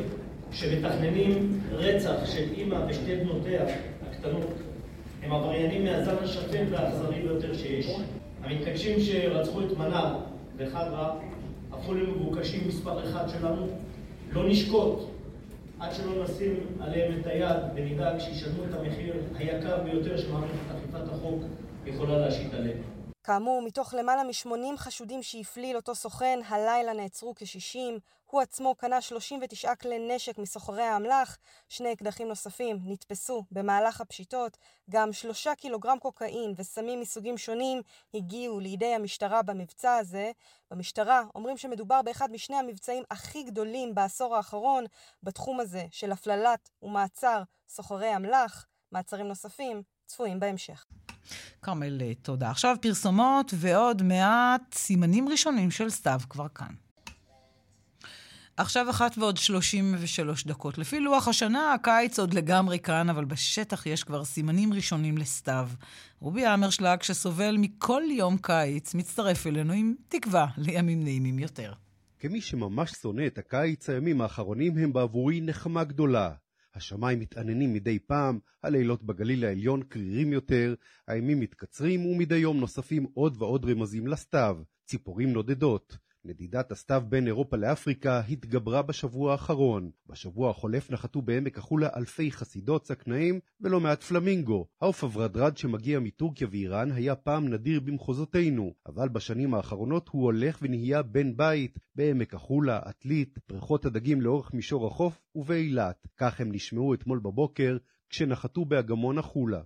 [0.52, 3.62] שמתכננים רצח של אימא ושתי בנותיה
[4.10, 4.46] הקטנות
[5.22, 7.90] הם עבריינים מהזן השפל והאכזרי ביותר שיש.
[8.42, 10.16] המתנגשים שרצחו את מנר
[10.56, 11.14] וחברה
[11.72, 13.66] הפכו למבוקשים מספר אחד שלנו.
[14.32, 14.98] לא נשקוט
[15.80, 21.42] עד שלא נשים עליהם את היד ונדאג שישלמו את המחיר היקר ביותר שמערכת אכיפת החוק
[21.86, 22.78] יכולה להשית עליהם.
[23.24, 28.00] כאמור, מתוך למעלה מ-80 חשודים שהפליל אותו סוכן, הלילה נעצרו כ-60.
[28.26, 31.38] הוא עצמו קנה 39 כלי נשק מסוחרי האמל"ח,
[31.68, 34.56] שני אקדחים נוספים נתפסו במהלך הפשיטות,
[34.90, 37.82] גם שלושה קילוגרם קוקאין וסמים מסוגים שונים
[38.14, 40.32] הגיעו לידי המשטרה במבצע הזה.
[40.70, 44.84] במשטרה אומרים שמדובר באחד משני המבצעים הכי גדולים בעשור האחרון
[45.22, 48.66] בתחום הזה של הפללת ומעצר סוחרי אמל"ח.
[48.92, 50.86] מעצרים נוספים צפויים בהמשך.
[51.62, 52.50] כרמל, תודה.
[52.50, 56.72] עכשיו פרסומות ועוד מעט סימנים ראשונים של סתיו כבר כאן.
[58.56, 60.78] עכשיו אחת ועוד 33 דקות.
[60.78, 65.68] לפי לוח השנה, הקיץ עוד לגמרי כאן, אבל בשטח יש כבר סימנים ראשונים לסתיו.
[66.20, 71.72] רובי אמרשלג, שסובל מכל יום קיץ, מצטרף אלינו עם תקווה לימים נעימים יותר.
[72.18, 76.30] כמי שממש שונא את הקיץ, הימים האחרונים הם בעבורי נחמה גדולה.
[76.74, 80.74] השמיים מתעננים מדי פעם, הלילות בגליל העליון קרירים יותר,
[81.06, 85.96] הימים מתקצרים ומדי יום נוספים עוד ועוד רמזים לסתיו, ציפורים נודדות.
[86.24, 89.90] נדידת הסתיו בין אירופה לאפריקה התגברה בשבוע האחרון.
[90.06, 94.66] בשבוע החולף נחתו בעמק החולה אלפי חסידות, צקנאים ולא מעט פלמינגו.
[94.80, 101.02] העוף הוורדרד שמגיע מטורקיה ואיראן היה פעם נדיר במחוזותינו, אבל בשנים האחרונות הוא הולך ונהיה
[101.02, 106.06] בן בית בעמק החולה, עתלית, בריכות הדגים לאורך מישור החוף ובאילת.
[106.16, 107.76] כך הם נשמעו אתמול בבוקר
[108.10, 109.60] כשנחתו באגמון החולה.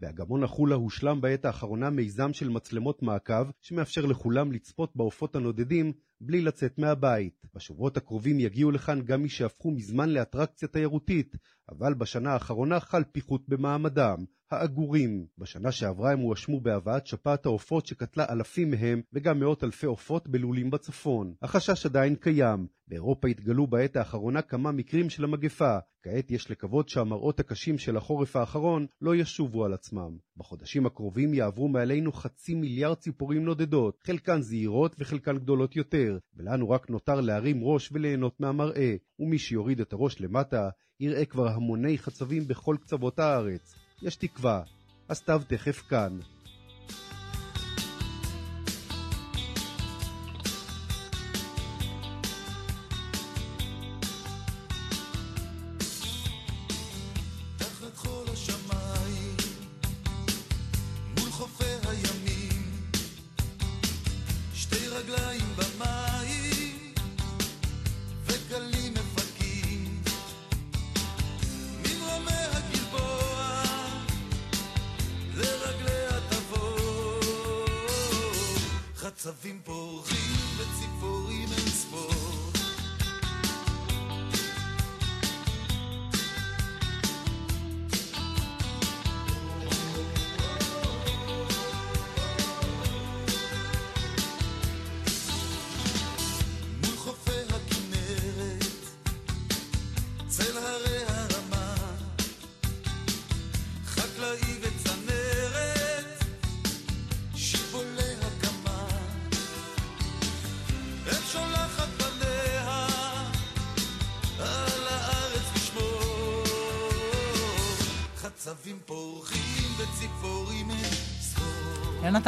[0.00, 6.40] באגמון החולה הושלם בעת האחרונה מיזם של מצלמות מעקב שמאפשר לכולם לצפות בעופות הנודדים בלי
[6.40, 7.46] לצאת מהבית.
[7.54, 11.36] בשבועות הקרובים יגיעו לכאן גם מי שהפכו מזמן לאטרקציה תיירותית,
[11.68, 14.24] אבל בשנה האחרונה חל פיחות במעמדם.
[14.52, 15.26] העגורים.
[15.38, 20.70] בשנה שעברה הם הואשמו בהבאת שפעת העופות שקטלה אלפים מהם וגם מאות אלפי עופות בלולים
[20.70, 21.34] בצפון.
[21.42, 22.66] החשש עדיין קיים.
[22.88, 25.78] באירופה התגלו בעת האחרונה כמה מקרים של המגפה.
[26.02, 30.16] כעת יש לקוות שהמראות הקשים של החורף האחרון לא ישובו על עצמם.
[30.36, 36.90] בחודשים הקרובים יעברו מעלינו חצי מיליארד ציפורים נודדות, חלקן זהירות וחלקן גדולות יותר, ולנו רק
[36.90, 40.68] נותר להרים ראש וליהנות מהמראה, ומי שיוריד את הראש למטה
[41.00, 43.87] יראה כבר המוני חצבים בכל קצוות הארץ.
[44.02, 44.62] יש תקווה.
[45.08, 46.18] הסתיו תכף כאן.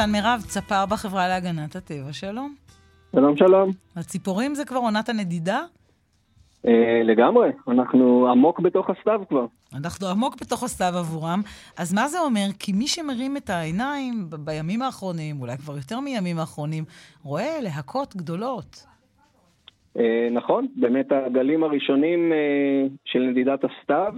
[0.01, 2.55] יונתן מירב, צפר בחברה להגנת הטבע, שלום.
[3.15, 3.69] שלום, שלום.
[3.95, 5.59] הציפורים זה כבר עונת הנדידה?
[6.67, 9.45] אה, לגמרי, אנחנו עמוק בתוך הסתיו כבר.
[9.77, 11.41] אנחנו עמוק בתוך הסתיו עבורם.
[11.77, 12.47] אז מה זה אומר?
[12.59, 16.83] כי מי שמרים את העיניים בימים האחרונים, אולי כבר יותר מימים האחרונים,
[17.23, 18.85] רואה להקות גדולות.
[19.99, 24.13] אה, נכון, באמת הגלים הראשונים אה, של נדידת הסתיו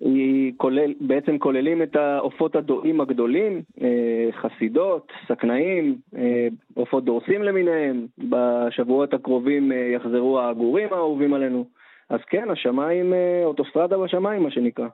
[0.00, 8.06] היא כולל, בעצם כוללים את העופות הדואים הגדולים, אה, חסידות, שקנאים, אה, עופות דורסים למיניהם.
[8.18, 11.64] בשבועות הקרובים אה, יחזרו העגורים האהובים עלינו.
[12.10, 13.12] אז כן, השמיים,
[13.44, 14.86] אוטוסטרדה בשמיים, מה שנקרא.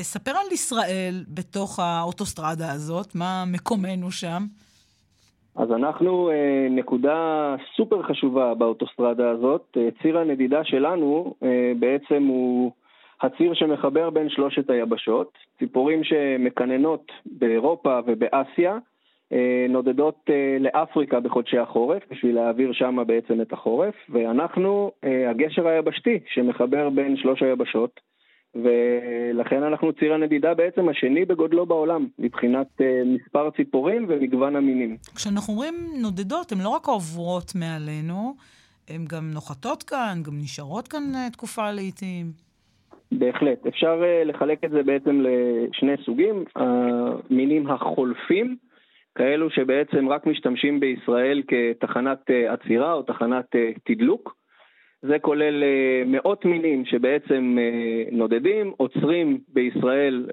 [0.00, 4.42] ספר על ישראל בתוך האוטוסטרדה הזאת, מה מקומנו שם?
[5.56, 6.30] אז אנחנו,
[6.70, 11.34] נקודה סופר חשובה באוטוסטרדה הזאת, ציר הנדידה שלנו
[11.78, 12.72] בעצם הוא...
[13.22, 18.78] הציר שמחבר בין שלושת היבשות, ציפורים שמקננות באירופה ובאסיה,
[19.32, 25.66] אה, נודדות אה, לאפריקה בחודשי החורף, בשביל להעביר שם בעצם את החורף, ואנחנו אה, הגשר
[25.66, 28.00] היבשתי שמחבר בין שלוש היבשות,
[28.54, 32.66] ולכן אנחנו ציר הנדידה בעצם השני בגודלו בעולם, מבחינת
[33.06, 34.96] מספר ציפורים ומגוון המינים.
[35.14, 38.34] כשאנחנו אומרים נודדות, הן לא רק עוברות מעלינו,
[38.88, 42.51] הן גם נוחתות כאן, גם נשארות כאן תקופה לעיתים.
[43.18, 43.66] בהחלט.
[43.66, 46.44] אפשר uh, לחלק את זה בעצם לשני סוגים.
[46.56, 48.56] המינים החולפים,
[49.14, 54.36] כאלו שבעצם רק משתמשים בישראל כתחנת uh, עצירה או תחנת uh, תדלוק.
[55.02, 55.62] זה כולל
[56.06, 57.56] מאות מינים שבעצם
[58.12, 60.26] נודדים, עוצרים בישראל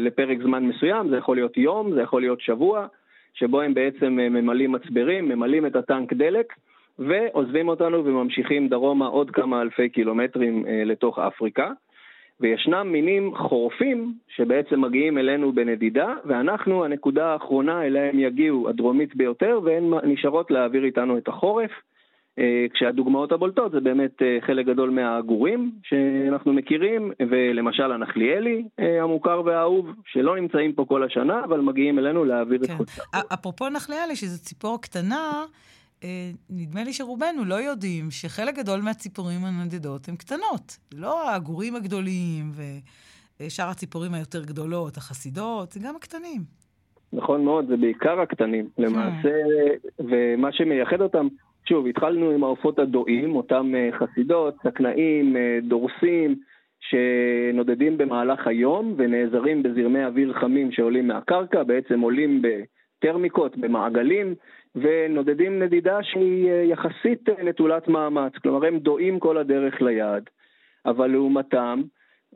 [0.00, 2.86] לפרק זמן מסוים, זה יכול להיות יום, זה יכול להיות שבוע,
[3.34, 6.52] שבו הם בעצם ממלאים מצברים, ממלאים את הטנק דלק.
[6.98, 11.70] ועוזבים אותנו וממשיכים דרומה עוד כמה אלפי קילומטרים לתוך אפריקה.
[12.40, 19.60] וישנם מינים חורפים שבעצם מגיעים אלינו בנדידה, ואנחנו, הנקודה האחרונה אליה הם יגיעו, הדרומית ביותר,
[19.64, 21.70] והן נשארות להעביר איתנו את החורף.
[22.38, 29.42] אה, כשהדוגמאות הבולטות זה באמת אה, חלק גדול מהעגורים שאנחנו מכירים, ולמשל הנחליאלי אה, המוכר
[29.44, 32.72] והאהוב, שלא נמצאים פה כל השנה, אבל מגיעים אלינו להעביר כן.
[32.72, 33.02] את חודשם.
[33.34, 35.44] אפרופו נחליאלי, שזו ציפור קטנה,
[36.50, 40.76] נדמה לי שרובנו לא יודעים שחלק גדול מהציפורים הנדדות הן קטנות.
[40.94, 42.52] לא העגורים הגדולים
[43.40, 46.42] ושאר הציפורים היותר גדולות, החסידות, זה גם הקטנים.
[47.12, 48.68] נכון מאוד, זה בעיקר הקטנים.
[48.76, 48.82] כן.
[48.82, 49.30] למעשה,
[49.98, 51.28] ומה שמייחד אותם,
[51.68, 56.34] שוב, התחלנו עם העופות הדואים, אותם אה, חסידות, סכנאים, אה, דורסים,
[56.80, 64.34] שנודדים במהלך היום ונעזרים בזרמי אוויר חמים שעולים מהקרקע, בעצם עולים בטרמיקות, במעגלים,
[64.76, 70.30] ונודדים נדידה שהיא אה, יחסית אה, נטולת מאמץ, כלומר הם דועים כל הדרך ליעד.
[70.86, 71.82] אבל לעומתם,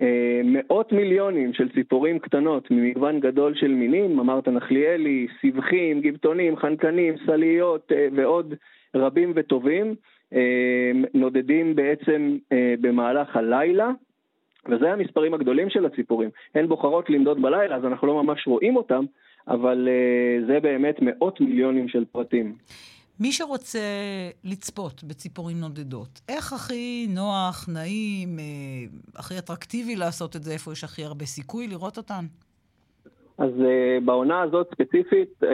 [0.01, 7.15] אה, מאות מיליונים של ציפורים קטנות ממגוון גדול של מינים, אמרת נחליאלי, סבכים, גיבטונים, חנקנים,
[7.27, 8.55] סליות ועוד
[8.97, 9.95] רבים וטובים,
[11.15, 12.37] נודדים בעצם
[12.81, 13.91] במהלך הלילה,
[14.69, 16.31] וזה המספרים הגדולים של הציפורים.
[16.55, 19.05] הן בוחרות לנדוד בלילה, אז אנחנו לא ממש רואים אותם,
[19.49, 22.55] אבל uh, זה באמת מאות מיליונים של פרטים.
[23.21, 23.79] מי שרוצה
[24.45, 28.45] לצפות בציפורים נודדות, איך הכי נוח, נעים, אה,
[29.17, 30.53] הכי אטרקטיבי לעשות את זה?
[30.53, 32.25] איפה יש הכי הרבה סיכוי לראות אותן?
[33.39, 35.47] אז uh, בעונה הזאת ספציפית, uh,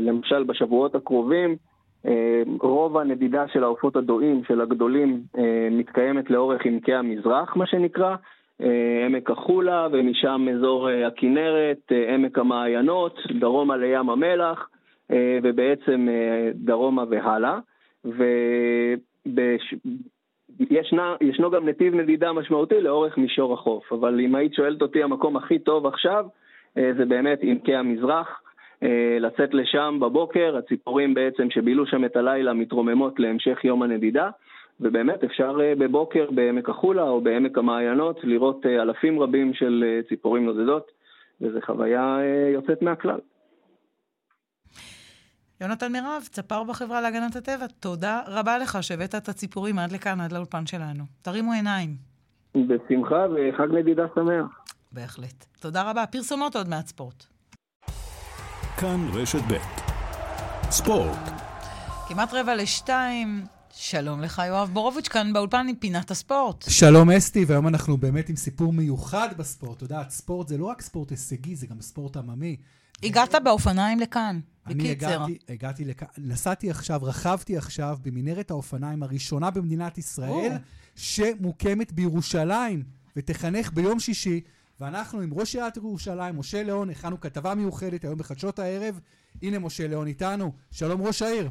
[0.00, 1.56] למשל בשבועות הקרובים,
[2.04, 2.08] uh,
[2.60, 5.40] רוב הנדידה של העופות הדואים, של הגדולים, uh,
[5.70, 8.16] מתקיימת לאורך עמקי המזרח, מה שנקרא.
[8.62, 14.68] אה, עמק החולה, ומשם אזור אה, הכינרת, אה, עמק המעיינות, דרומה לים המלח,
[15.42, 16.08] ובעצם
[16.54, 17.58] דרומה והלאה.
[20.70, 25.58] וישנו גם נתיב נדידה משמעותי לאורך מישור החוף, אבל אם היית שואלת אותי המקום הכי
[25.58, 26.26] טוב עכשיו,
[26.74, 28.42] זה באמת עמקי המזרח.
[29.20, 34.30] לצאת לשם בבוקר, הציפורים בעצם שבילו שם את הלילה מתרוממות להמשך יום הנדידה.
[34.80, 40.00] ובאמת אפשר אה, בבוקר בעמק החולה או בעמק המעיינות לראות אה, אלפים רבים של אה,
[40.08, 40.90] ציפורים נודדות,
[41.40, 42.18] וזו חוויה
[42.52, 43.18] יוצאת מהכלל.
[45.60, 50.32] יונתן מירב, צפר בחברה להגנת הטבע, תודה רבה לך שהבאת את הציפורים עד לכאן, עד
[50.32, 51.04] לאולפן שלנו.
[51.22, 51.90] תרימו עיניים.
[52.56, 54.64] בשמחה וחג נדידה שמח.
[54.92, 55.44] בהחלט.
[55.60, 56.06] תודה רבה.
[56.06, 57.24] פרסומות עוד מעט ספורט.
[58.80, 59.56] כאן רשת ב'
[60.70, 61.30] ספורט.
[62.08, 63.28] כמעט רבע לשתיים,
[63.84, 66.64] שלום לך, יואב בורוביץ', כאן באולפן עם פינת הספורט.
[66.68, 69.76] שלום אסתי, והיום אנחנו באמת עם סיפור מיוחד בספורט.
[69.76, 72.56] את יודעת, ספורט זה לא רק ספורט הישגי, זה גם ספורט עממי.
[73.02, 74.74] הגעת באופניים לכאן, בקיצר.
[74.74, 80.52] אני הגעתי, הגעתי לכאן, נסעתי עכשיו, רכבתי עכשיו במנהרת האופניים הראשונה במדינת ישראל,
[80.96, 82.82] שמוקמת בירושלים,
[83.16, 84.40] ותחנך ביום שישי.
[84.80, 89.00] ואנחנו עם ראש עיריית ירושלים, משה ליאון, הכנו כתבה מיוחדת היום בחדשות הערב.
[89.42, 90.52] הנה משה ליאון איתנו.
[90.70, 91.50] שלום ראש העיר.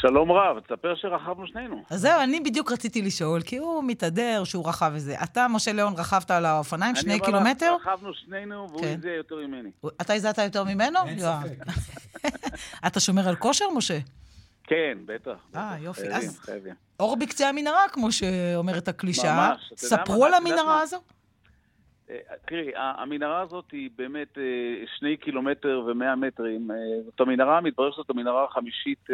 [0.00, 1.82] שלום רב, תספר שרכבנו שנינו.
[1.90, 5.14] אז זהו, אני בדיוק רציתי לשאול, כי הוא מתהדר שהוא רכב וזה.
[5.24, 7.66] אתה, משה ליאון, רכבת על האופניים שני קילומטר?
[7.66, 8.94] אני אומר רכבנו שנינו, והוא כן.
[8.98, 9.70] הזיע יותר ממני.
[10.00, 10.98] אתה הזעת יותר ממנו?
[11.06, 11.58] אין ספק.
[12.86, 13.98] אתה שומר על כושר, משה?
[14.64, 15.36] כן, בטח.
[15.56, 16.00] אה, יופי.
[16.00, 16.74] חייבים, אז חייבים.
[17.00, 19.48] אור בקצה המנהרה, כמו שאומרת הקלישאה.
[19.48, 19.72] ממש.
[19.76, 21.00] ספרו על המנהרה הזו.
[22.46, 24.38] תראי, המנהרה הזאת היא באמת
[24.98, 26.70] שני קילומטר ומאה מטרים.
[27.04, 29.06] זאת המנהרה, מתברר שזאת המנהרה החמישית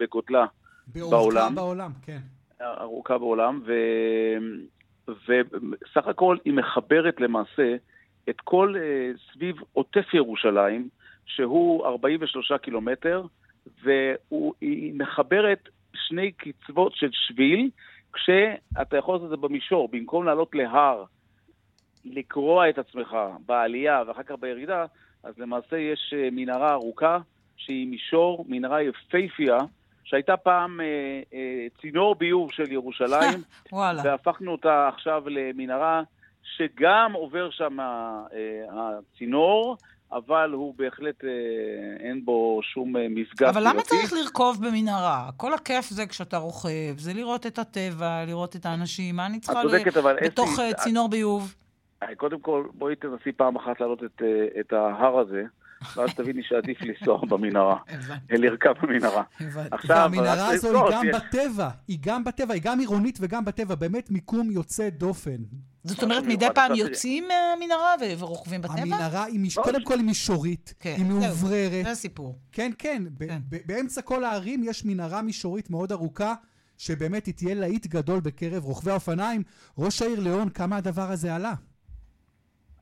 [0.00, 0.46] בגודלה
[0.94, 1.54] בעולם.
[1.54, 2.18] בעולם, כן.
[2.62, 3.72] ארוכה בעולם, ו...
[5.08, 7.76] וסך הכל היא מחברת למעשה
[8.28, 8.74] את כל
[9.32, 10.88] סביב עוטף ירושלים,
[11.26, 13.22] שהוא 43 קילומטר,
[13.82, 17.70] והיא מחברת שני קצוות של שביל,
[18.12, 21.04] כשאתה יכול לעשות את זה במישור, במקום לעלות להר,
[22.04, 23.16] לקרוע את עצמך
[23.46, 24.84] בעלייה ואחר כך בירידה,
[25.22, 27.18] אז למעשה יש אה, מנהרה ארוכה
[27.56, 29.58] שהיא מישור, מנהרה יפייפייה,
[30.04, 30.86] שהייתה פעם אה,
[31.34, 33.42] אה, צינור ביוב של ירושלים,
[34.04, 36.02] והפכנו אותה עכשיו למנהרה
[36.56, 38.26] שגם עובר שם אה,
[38.70, 39.76] הצינור,
[40.12, 41.30] אבל הוא בהחלט, אה,
[42.08, 45.30] אין בו שום אה, מפגש אבל למה צריך לרכוב במנהרה?
[45.36, 49.16] כל הכיף זה כשאתה רוכב, זה לראות את הטבע, לראות את האנשים.
[49.16, 51.54] מה אני צריכה אבל בתוך אה, צינור ביוב?
[52.16, 54.22] קודם כל, בואי תנסי פעם אחת להעלות את,
[54.60, 55.42] את ההר הזה.
[55.96, 57.76] ואז תביני שעדיף לנסוע במנהרה,
[58.30, 59.22] לרכב במנהרה.
[59.88, 64.50] והמנהרה הזו היא גם בטבע, היא גם בטבע, היא גם עירונית וגם בטבע, באמת מיקום
[64.50, 65.36] יוצא דופן.
[65.84, 68.80] זאת אומרת, מדי פעם יוצאים מהמנהרה ורוכבים בטבע?
[68.80, 69.26] המנהרה,
[69.62, 71.84] קודם כל היא מישורית, כן, היא מאובררת.
[71.84, 72.38] זה הסיפור.
[72.52, 73.38] כן, כן, כן.
[73.66, 76.34] באמצע כל הערים יש מנהרה מישורית מאוד ארוכה,
[76.78, 79.42] שבאמת היא תהיה להיט גדול בקרב רוכבי האופניים.
[79.78, 81.54] ראש העיר ליאון, כמה הדבר הזה עלה?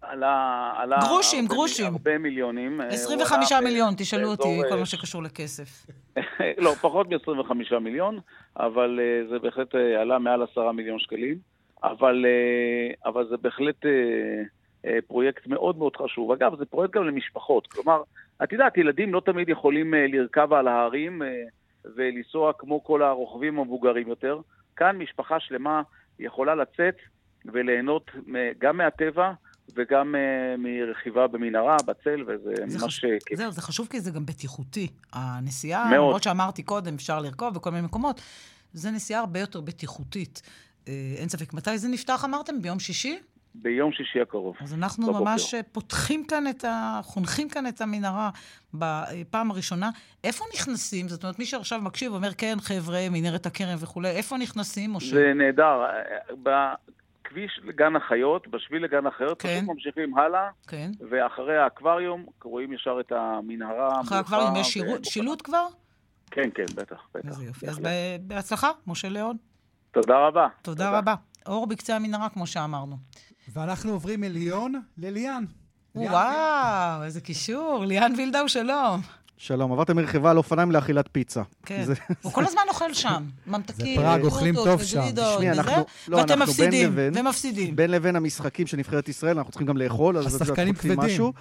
[0.03, 0.73] עלה...
[0.77, 1.87] עלה גרושים, הרבה, גרושים.
[1.87, 2.81] הרבה מיליונים.
[2.81, 5.87] 25 אה, מיליון, תשאלו אותי, כל מה שקשור לכסף.
[6.65, 8.19] לא, פחות מ-25 מיליון,
[8.57, 11.39] אבל uh, זה בהחלט עלה מעל 10 מיליון שקלים.
[11.83, 12.27] אבל,
[13.07, 13.87] אבל זה בהחלט
[15.07, 16.33] פרויקט מאוד מאוד חשוב.
[16.33, 17.67] אגב, זה פרויקט גם למשפחות.
[17.67, 18.03] כלומר,
[18.45, 21.23] את יודעת, ילדים לא תמיד יכולים לרכב על ההרים
[21.97, 24.41] ולנסוע כמו כל הרוכבים המבוגרים יותר.
[24.77, 25.83] כאן משפחה שלמה
[26.19, 26.97] יכולה לצאת
[27.45, 28.11] וליהנות
[28.59, 29.33] גם מהטבע,
[29.75, 33.39] וגם uh, מרכיבה במנהרה, בצל, וזה ממש חשוב, כיף.
[33.39, 34.89] זהו, זה חשוב כי זה גם בטיחותי.
[35.13, 35.95] הנסיעה, מאוד.
[35.95, 38.21] למרות שאמרתי קודם, אפשר לרכוב בכל מיני מקומות,
[38.73, 40.43] זה נסיעה הרבה יותר בטיחותית.
[40.85, 41.55] Uh, אין ספק.
[41.55, 42.63] מתי זה נפתח, אמרתם?
[42.63, 43.19] ביום שישי?
[43.55, 44.57] ביום שישי הקרוב.
[44.61, 45.25] אז אנחנו בבוקר.
[45.25, 47.01] ממש אה, פותחים כאן את ה...
[47.03, 48.31] חונכים כאן את המנהרה
[48.75, 49.91] בפעם הראשונה.
[50.25, 51.09] איפה נכנסים?
[51.09, 55.17] זאת אומרת, מי שעכשיו מקשיב אומר, כן, חבר'ה, מנהרת הכרם וכולי, איפה נכנסים, משה?
[55.17, 55.85] זה נהדר.
[57.29, 59.57] כביש לגן החיות, בשביל לגן החיות, כן.
[59.59, 60.91] פשוט ממשיכים הלאה, כן.
[61.11, 64.01] ואחרי האקווריום רואים ישר את המנהרה.
[64.01, 65.67] אחרי האקווריום יש שירות, שילוט כבר?
[66.31, 67.29] כן, כן, בטח, בטח.
[67.29, 67.69] איזה יופי.
[67.69, 67.81] אז
[68.23, 69.37] בהצלחה, משה ליאון.
[69.93, 70.49] תודה רבה.
[70.63, 71.15] תודה, תודה רבה.
[71.47, 72.97] אור בקצה המנהרה, כמו שאמרנו.
[73.53, 75.45] ואנחנו עוברים מליון לליאן.
[75.95, 77.85] וואו, איזה קישור.
[77.85, 79.01] ליאן וילדאו, שלום.
[79.41, 81.43] שלום, עברתם מרכיבה על אופניים לאכילת פיצה.
[81.67, 81.95] כן, זה...
[82.23, 83.25] הוא כל הזמן אוכל שם.
[83.47, 85.01] ממתקים, זה פראג, אוכלים טוב שם.
[85.11, 85.85] תשמעי, אנחנו...
[86.09, 87.77] לא, ואתם מפסידים, ומפסידים.
[87.77, 91.01] בין לבין המשחקים של נבחרת ישראל, אנחנו צריכים גם לאכול, אז השחקנים כבדים.
[91.01, 91.33] משהו.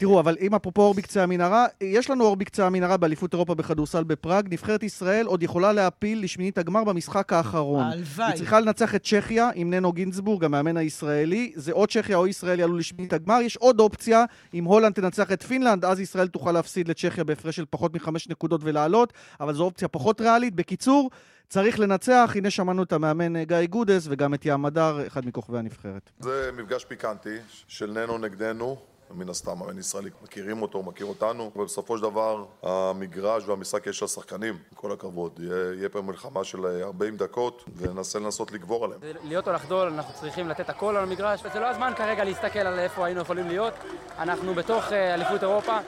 [0.00, 4.04] תראו, אבל אם אפרופו אור בקצה המנהרה, יש לנו אור בקצה המנהרה באליפות אירופה בכדורסל
[4.04, 4.48] בפראג.
[4.50, 7.84] נבחרת ישראל עוד יכולה להעפיל לשמינית הגמר במשחק האחרון.
[7.84, 8.26] הלוואי.
[8.26, 11.52] היא צריכה לנצח את צ'כיה עם ננו גינזבורג, המאמן הישראלי.
[11.54, 13.40] זה או צ'כיה או ישראל יעלו לשמינית הגמר.
[13.40, 14.24] יש עוד אופציה,
[14.54, 18.60] אם הולנד תנצח את פינלנד, אז ישראל תוכל להפסיד לצ'כיה בהפרש של פחות מחמש נקודות
[18.64, 20.54] ולעלות, אבל זו אופציה פחות ריאלית.
[20.54, 21.10] בקיצור,
[21.48, 25.58] צריך לנצח, הנה שמענו את המאמן אה, גיא גודס וגם את ים הדר, אחד מכוכבי
[25.58, 26.10] הנבחרת.
[26.20, 27.36] זה מפגש פיקנטי
[27.68, 28.90] של ננו נגדנו.
[29.14, 34.54] מן הסתם, המאמן ישראלי מכירים אותו, מכיר אותנו, ובסופו של דבר המגרש והמשחק יש לשחקנים,
[34.54, 35.40] עם כל הכבוד.
[35.78, 39.00] יהיה, פה מלחמה של 40 דקות וננסה לנסות לגבור עליהם.
[39.24, 42.78] להיות או לחדול, אנחנו צריכים לתת הכל על המגרש, וזה לא הזמן כרגע להסתכל על
[42.78, 43.74] איפה היינו יכולים להיות.
[44.18, 45.78] אנחנו בתוך אה, אליפות אירופה,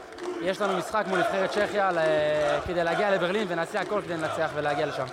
[0.40, 1.90] יש לנו משחק מול נבחרת צ'כיה
[2.66, 5.06] כדי להגיע לברלין ונעשה הכל כדי לנצח ולהגיע לשם.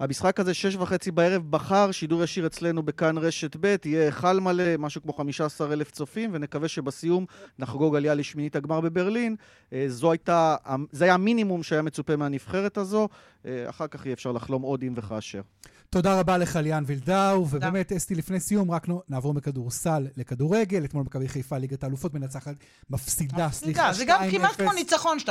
[0.00, 4.76] המשחק הזה, שש וחצי בערב, בחר, שידור ישיר אצלנו בכאן רשת ב', יהיה היכל מלא,
[4.78, 7.26] משהו כמו 15 אלף צופים, ונקווה שבסיום
[7.58, 9.36] נחגוג עלייה לשמינית הגמר בברלין.
[9.72, 10.56] אה, זו הייתה,
[10.92, 13.08] זה היה המינימום שהיה מצופה מהנבחרת הזו,
[13.46, 15.40] אה, אחר כך יהיה אפשר לחלום עוד אם וכאשר.
[15.94, 20.84] תודה רבה לך, ליאן וילדאו, ובאמת, אסתי, לפני סיום, רק נעבור מכדורסל לכדורגל.
[20.84, 22.54] אתמול מכבי חיפה, ליגת האלופות, מנצחת,
[22.90, 23.92] מפסידה, סליחה, 2-0.
[23.92, 25.26] זה גם כמעט כמו ניצחון 2-0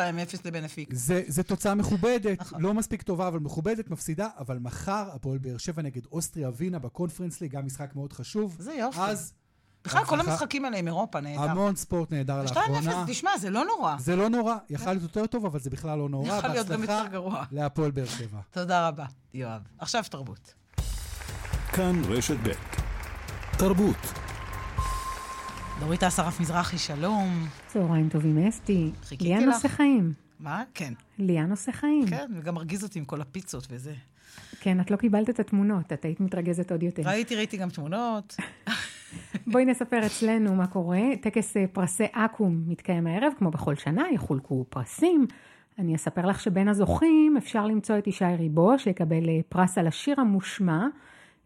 [0.45, 0.89] לבנפיק.
[1.27, 2.61] זה תוצאה מכובדת, נכון.
[2.61, 7.41] לא מספיק טובה, אבל מכובדת, מפסידה, אבל מחר הפועל באר שבע נגד אוסטריה ווינה בקונפרנס
[7.41, 8.55] ליג, גם משחק מאוד חשוב.
[8.59, 8.99] זה יופי.
[9.01, 9.33] אז...
[9.85, 11.41] בכלל, כל המשחקים האלה עם אירופה נהדר.
[11.41, 13.05] המון ספורט נהדר לאחרונה.
[13.05, 13.95] 2-0, תשמע, זה לא נורא.
[13.99, 14.55] זה לא נורא.
[14.69, 16.37] יכל להיות יותר טוב, אבל זה בכלל לא נורא.
[16.37, 17.43] יכול להיות גם יותר גרוע.
[17.51, 18.39] להפועל באר שבע.
[18.51, 19.61] תודה רבה, יואב.
[19.79, 20.53] עכשיו תרבות.
[21.73, 22.51] כאן רשת ב'
[23.57, 24.13] תרבות.
[25.79, 27.47] דורית אסרף מזרחי, שלום.
[27.67, 28.91] צהריים טובים, אסתי.
[29.03, 29.39] חיכיתי לך.
[29.39, 30.13] ליאן עושה חיים.
[30.39, 30.63] מה?
[30.73, 30.93] כן.
[31.19, 32.07] ליאן עושה חיים.
[32.07, 33.93] כן, וגם מרגיז אותי עם כל הפיצות וזה.
[34.59, 37.01] כן, את לא קיבלת את התמונות, את היית מתרגזת עוד יותר.
[37.05, 38.35] ראיתי, ראיתי גם תמונות.
[39.47, 41.01] בואי נספר אצלנו מה קורה.
[41.21, 45.27] טקס אה, פרסי אקו"ם מתקיים הערב, כמו בכל שנה, יחולקו פרסים.
[45.79, 50.21] אני אספר לך שבין הזוכים אפשר למצוא את ישי ריבו, שיקבל אה, פרס על השיר
[50.21, 50.87] המושמע.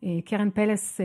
[0.04, 1.02] אה, קרן פלס,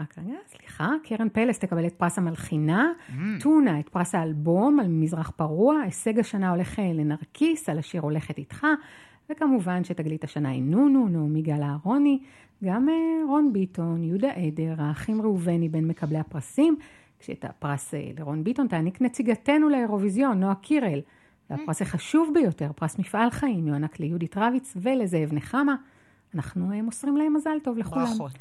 [0.00, 3.12] רק רגע, סליחה, קרן פלס תקבל את פרס המלחינה, mm.
[3.40, 8.66] טונה את פרס האלבום על מזרח פרוע, הישג השנה הולך לנרקיס על השיר הולכת איתך,
[9.30, 12.18] וכמובן שתגלית השנה היא נונו, נעמי גל אהרוני,
[12.64, 12.88] גם
[13.28, 16.76] רון ביטון, יהודה עדר, האחים ראובני בין מקבלי הפרסים,
[17.18, 21.00] כשאת הפרס לרון ביטון תעניק נציגתנו לאירוויזיון, נועה קירל.
[21.50, 25.74] והפרס החשוב ביותר, פרס מפעל חיים, יוענק ליהודית רביץ ולזאב נחמה.
[26.34, 28.04] אנחנו מוסרים להם מזל טוב לכולם.
[28.04, 28.32] ברכות.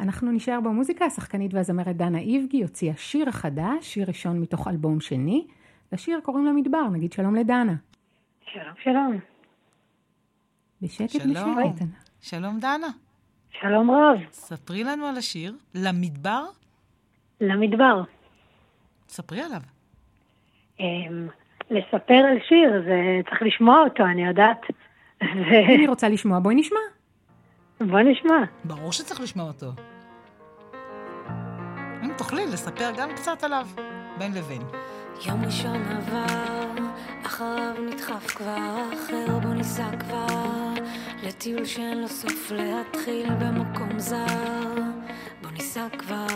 [0.00, 5.46] אנחנו נשאר במוזיקה, השחקנית והזמרת דנה איבגי הוציאה שיר חדש, שיר ראשון מתוך אלבום שני.
[5.92, 7.74] לשיר קוראים למדבר, נגיד שלום לדנה.
[8.52, 9.18] שלום, שלום.
[10.82, 11.72] בשקט שלום.
[11.74, 11.86] בשקט.
[12.20, 13.03] שלום דנה.
[13.60, 14.18] שלום רב.
[14.32, 16.44] ספרי לנו על השיר, למדבר?
[17.40, 18.02] למדבר.
[19.08, 19.60] ספרי עליו.
[20.80, 21.28] אמ,
[21.70, 24.60] לספר על שיר, זה צריך לשמוע אותו, אני יודעת.
[25.22, 25.28] אם
[25.78, 26.78] אני רוצה לשמוע, בואי נשמע.
[27.80, 28.44] בואי נשמע.
[28.64, 29.66] ברור שצריך לשמוע אותו.
[32.04, 33.66] אם תוכלי לספר גם קצת עליו,
[34.18, 34.62] בין לבין.
[35.26, 36.84] יום ראשון עבר,
[37.26, 40.73] אחריו נדחף כבר אחר, בוא ניסע כבר
[41.22, 44.74] לטיול שאין לו סוף להתחיל במקום זר,
[45.42, 46.26] בוא ניסע כבר.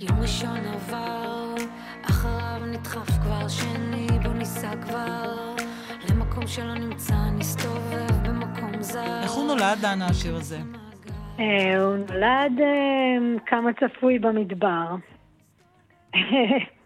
[0.00, 1.54] יום ראשון עבר,
[2.02, 5.54] אחריו נדחף כבר שני, בוא ניסע כבר
[6.10, 9.20] למקום שלא נמצא, נסתובב במקום זר.
[9.22, 10.58] איך הוא נולד, דנה, השיר הזה?
[11.38, 14.94] אה, הוא נולד אה, כמה צפוי במדבר.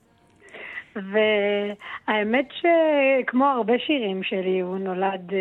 [0.96, 5.32] והאמת שכמו הרבה שירים שלי, הוא נולד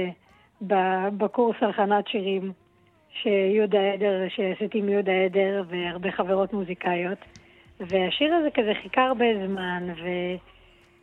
[0.72, 2.52] אה, בקורס הלחנת שירים
[3.10, 7.18] שיהודה עדר, שעשיתי עם יהודה עדר והרבה חברות מוזיקאיות.
[7.80, 9.88] והשיר הזה כזה חיכה הרבה זמן,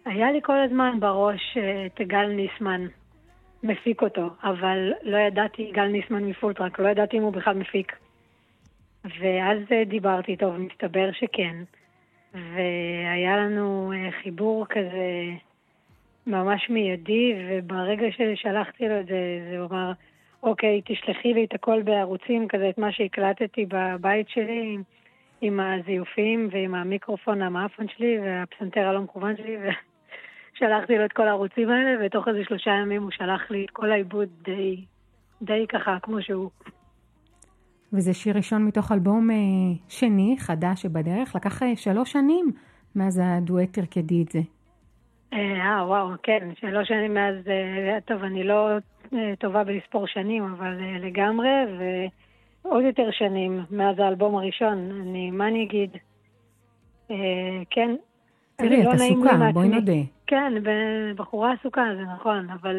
[0.06, 1.56] והיה לי כל הזמן בראש
[1.86, 2.86] את גל ניסמן
[3.62, 7.92] מפיק אותו, אבל לא ידעתי, גל ניסמן מפולטרק, לא ידעתי אם הוא בכלל מפיק.
[9.20, 11.56] ואז דיברתי איתו, ומסתבר שכן.
[12.34, 15.30] והיה לנו אה, חיבור כזה
[16.26, 19.92] ממש מיידי, וברגע ששלחתי לו את זה, זה אמר,
[20.42, 24.76] אוקיי, תשלחי לי את הכל בערוצים, כזה את מה שהקלטתי בבית שלי,
[25.40, 29.56] עם הזיופים ועם המיקרופון המאפון שלי והפסנתר הלא מכוון שלי,
[30.54, 33.92] ושלחתי לו את כל הערוצים האלה, ותוך איזה שלושה ימים הוא שלח לי את כל
[33.92, 34.84] העיבוד די,
[35.42, 36.50] די ככה, כמו שהוא.
[37.94, 39.36] וזה שיר ראשון מתוך אלבום אה,
[39.88, 41.36] שני, חדש שבדרך.
[41.36, 42.52] לקח אה, שלוש שנים
[42.96, 44.40] מאז הדואט תרקדי את זה.
[45.32, 47.34] אה, אה וואו, כן, שלוש שנים מאז,
[48.04, 48.68] טוב, אני לא
[49.38, 51.48] טובה בלספור שנים, אבל לגמרי,
[51.78, 51.82] ו...
[52.62, 54.90] עוד יותר שנים מאז האלבום הראשון.
[55.02, 55.90] אני, מה אני אגיד?
[57.70, 57.94] כן.
[58.56, 59.92] תראי, את לא עסוקה, בואי נודה.
[60.26, 60.52] כן,
[61.16, 62.76] בחורה עסוקה, זה נכון, אבל,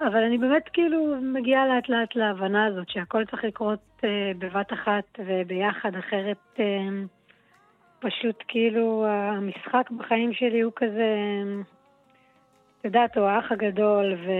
[0.00, 5.04] אבל אני באמת כאילו מגיעה לאט לאט להבנה הזאת שהכל צריך לקרות אה, בבת אחת
[5.18, 6.88] וביחד, אחרת אה,
[7.98, 11.14] פשוט כאילו המשחק בחיים שלי הוא כזה,
[12.80, 14.30] את יודעת, הוא האח הגדול, ו...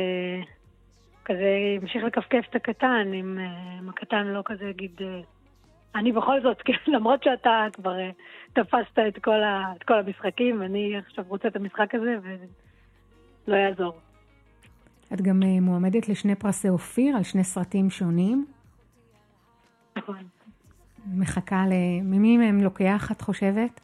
[1.26, 5.00] כזה המשיך לכפכף את הקטן, אם, אה, אם הקטן לא כזה יגיד...
[5.00, 5.20] אה,
[5.94, 8.10] אני בכל זאת, כן, למרות שאתה כבר אה,
[8.52, 12.16] תפסת את כל, ה, את כל המשחקים, אני עכשיו רוצה את המשחק הזה
[13.46, 13.98] ולא יעזור.
[15.12, 18.46] את גם מועמדת לשני פרסי אופיר על שני סרטים שונים.
[19.96, 20.22] נכון.
[21.14, 21.72] מחכה ל...
[22.02, 23.80] ממי מהם לוקח, את חושבת?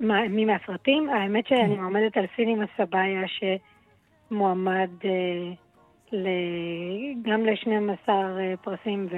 [0.00, 1.08] מי מהסרטים?
[1.08, 1.80] האמת שאני כן.
[1.80, 3.22] מועמדת על סינימה סבאיה
[4.28, 4.90] שמועמד
[7.22, 9.08] גם ל-12 אה, פרסים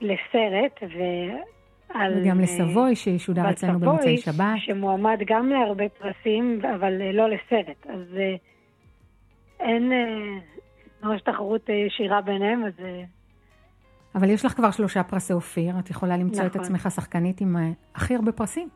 [0.00, 2.22] לסרט, ועל...
[2.22, 4.44] וגם לסבוי שישודר אצלנו במוצאי שבת.
[4.58, 7.86] שמועמד גם להרבה פרסים, אבל אה, לא לסרט.
[7.86, 8.34] אז אה,
[9.62, 9.92] אין
[11.02, 12.72] ממש תחרות ישירה ביניהם, אז...
[14.14, 16.60] אבל יש לך כבר שלושה פרסי אופיר, את יכולה למצוא נכון.
[16.60, 17.56] את עצמך שחקנית עם
[17.94, 18.68] הכי הרבה פרסים.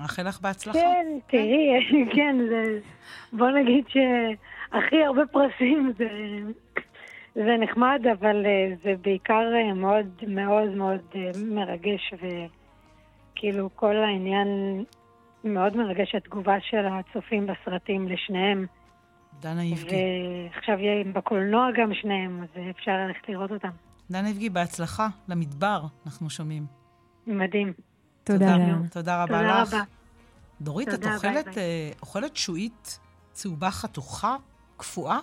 [0.00, 0.78] מאחל לך בהצלחה.
[0.78, 2.36] כן, תראי, כן,
[3.38, 3.96] בוא נגיד ש...
[4.72, 6.08] הכי הרבה פרסים זה,
[7.34, 14.84] זה נחמד, אבל אה, זה בעיקר אה, מאוד מאוד מאוד אה, מרגש, וכאילו כל העניין
[15.44, 18.66] מאוד מרגש התגובה של הצופים בסרטים לשניהם.
[19.40, 19.96] דנה איבגי.
[20.54, 23.68] ועכשיו יהיה בקולנוע גם שניהם, אז אפשר ללכת לראות אותם.
[24.10, 26.66] דנה איבגי, בהצלחה למדבר, אנחנו שומעים.
[27.26, 27.72] מדהים.
[28.24, 29.74] תודה, תודה, תודה רבה תודה לך.
[29.74, 29.82] רבה.
[30.60, 31.92] דורית, תודה, את אוכלת, ביי ביי.
[32.02, 32.98] אוכלת שועית
[33.32, 34.36] צהובה חתוכה
[34.76, 35.18] קפואה?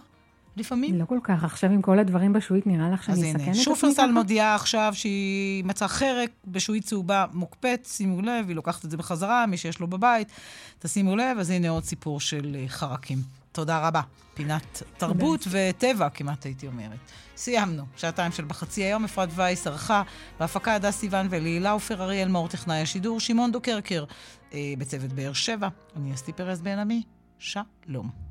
[0.57, 0.99] לפעמים.
[0.99, 1.43] לא כל כך.
[1.43, 3.51] עכשיו עם כל הדברים בשעועית, נראה לך שאני אסכן את עצמי?
[3.51, 8.85] אז הנה, שופרסל מודיעה עכשיו שהיא מצאה חרק בשעועית צהובה מוקפאת, שימו לב, היא לוקחת
[8.85, 10.31] את זה בחזרה, מי שיש לו בבית,
[10.79, 13.17] תשימו לב, אז הנה עוד סיפור של אה, חרקים.
[13.51, 14.01] תודה רבה.
[14.33, 16.99] פינת תרבות וטבע, כמעט הייתי אומרת.
[17.37, 17.83] סיימנו.
[17.95, 20.03] שעתיים של בחצי היום, אפרת וייס ערכה,
[20.39, 24.05] בהפקה הדס סיוון ולילה עופר אריאל מור, טכנאי השידור, שמעון דוקרקר,
[24.53, 25.67] אה, בצוות באר שבע.
[25.95, 27.03] אני אסתי פרז בן עמי.
[27.39, 28.24] שלום.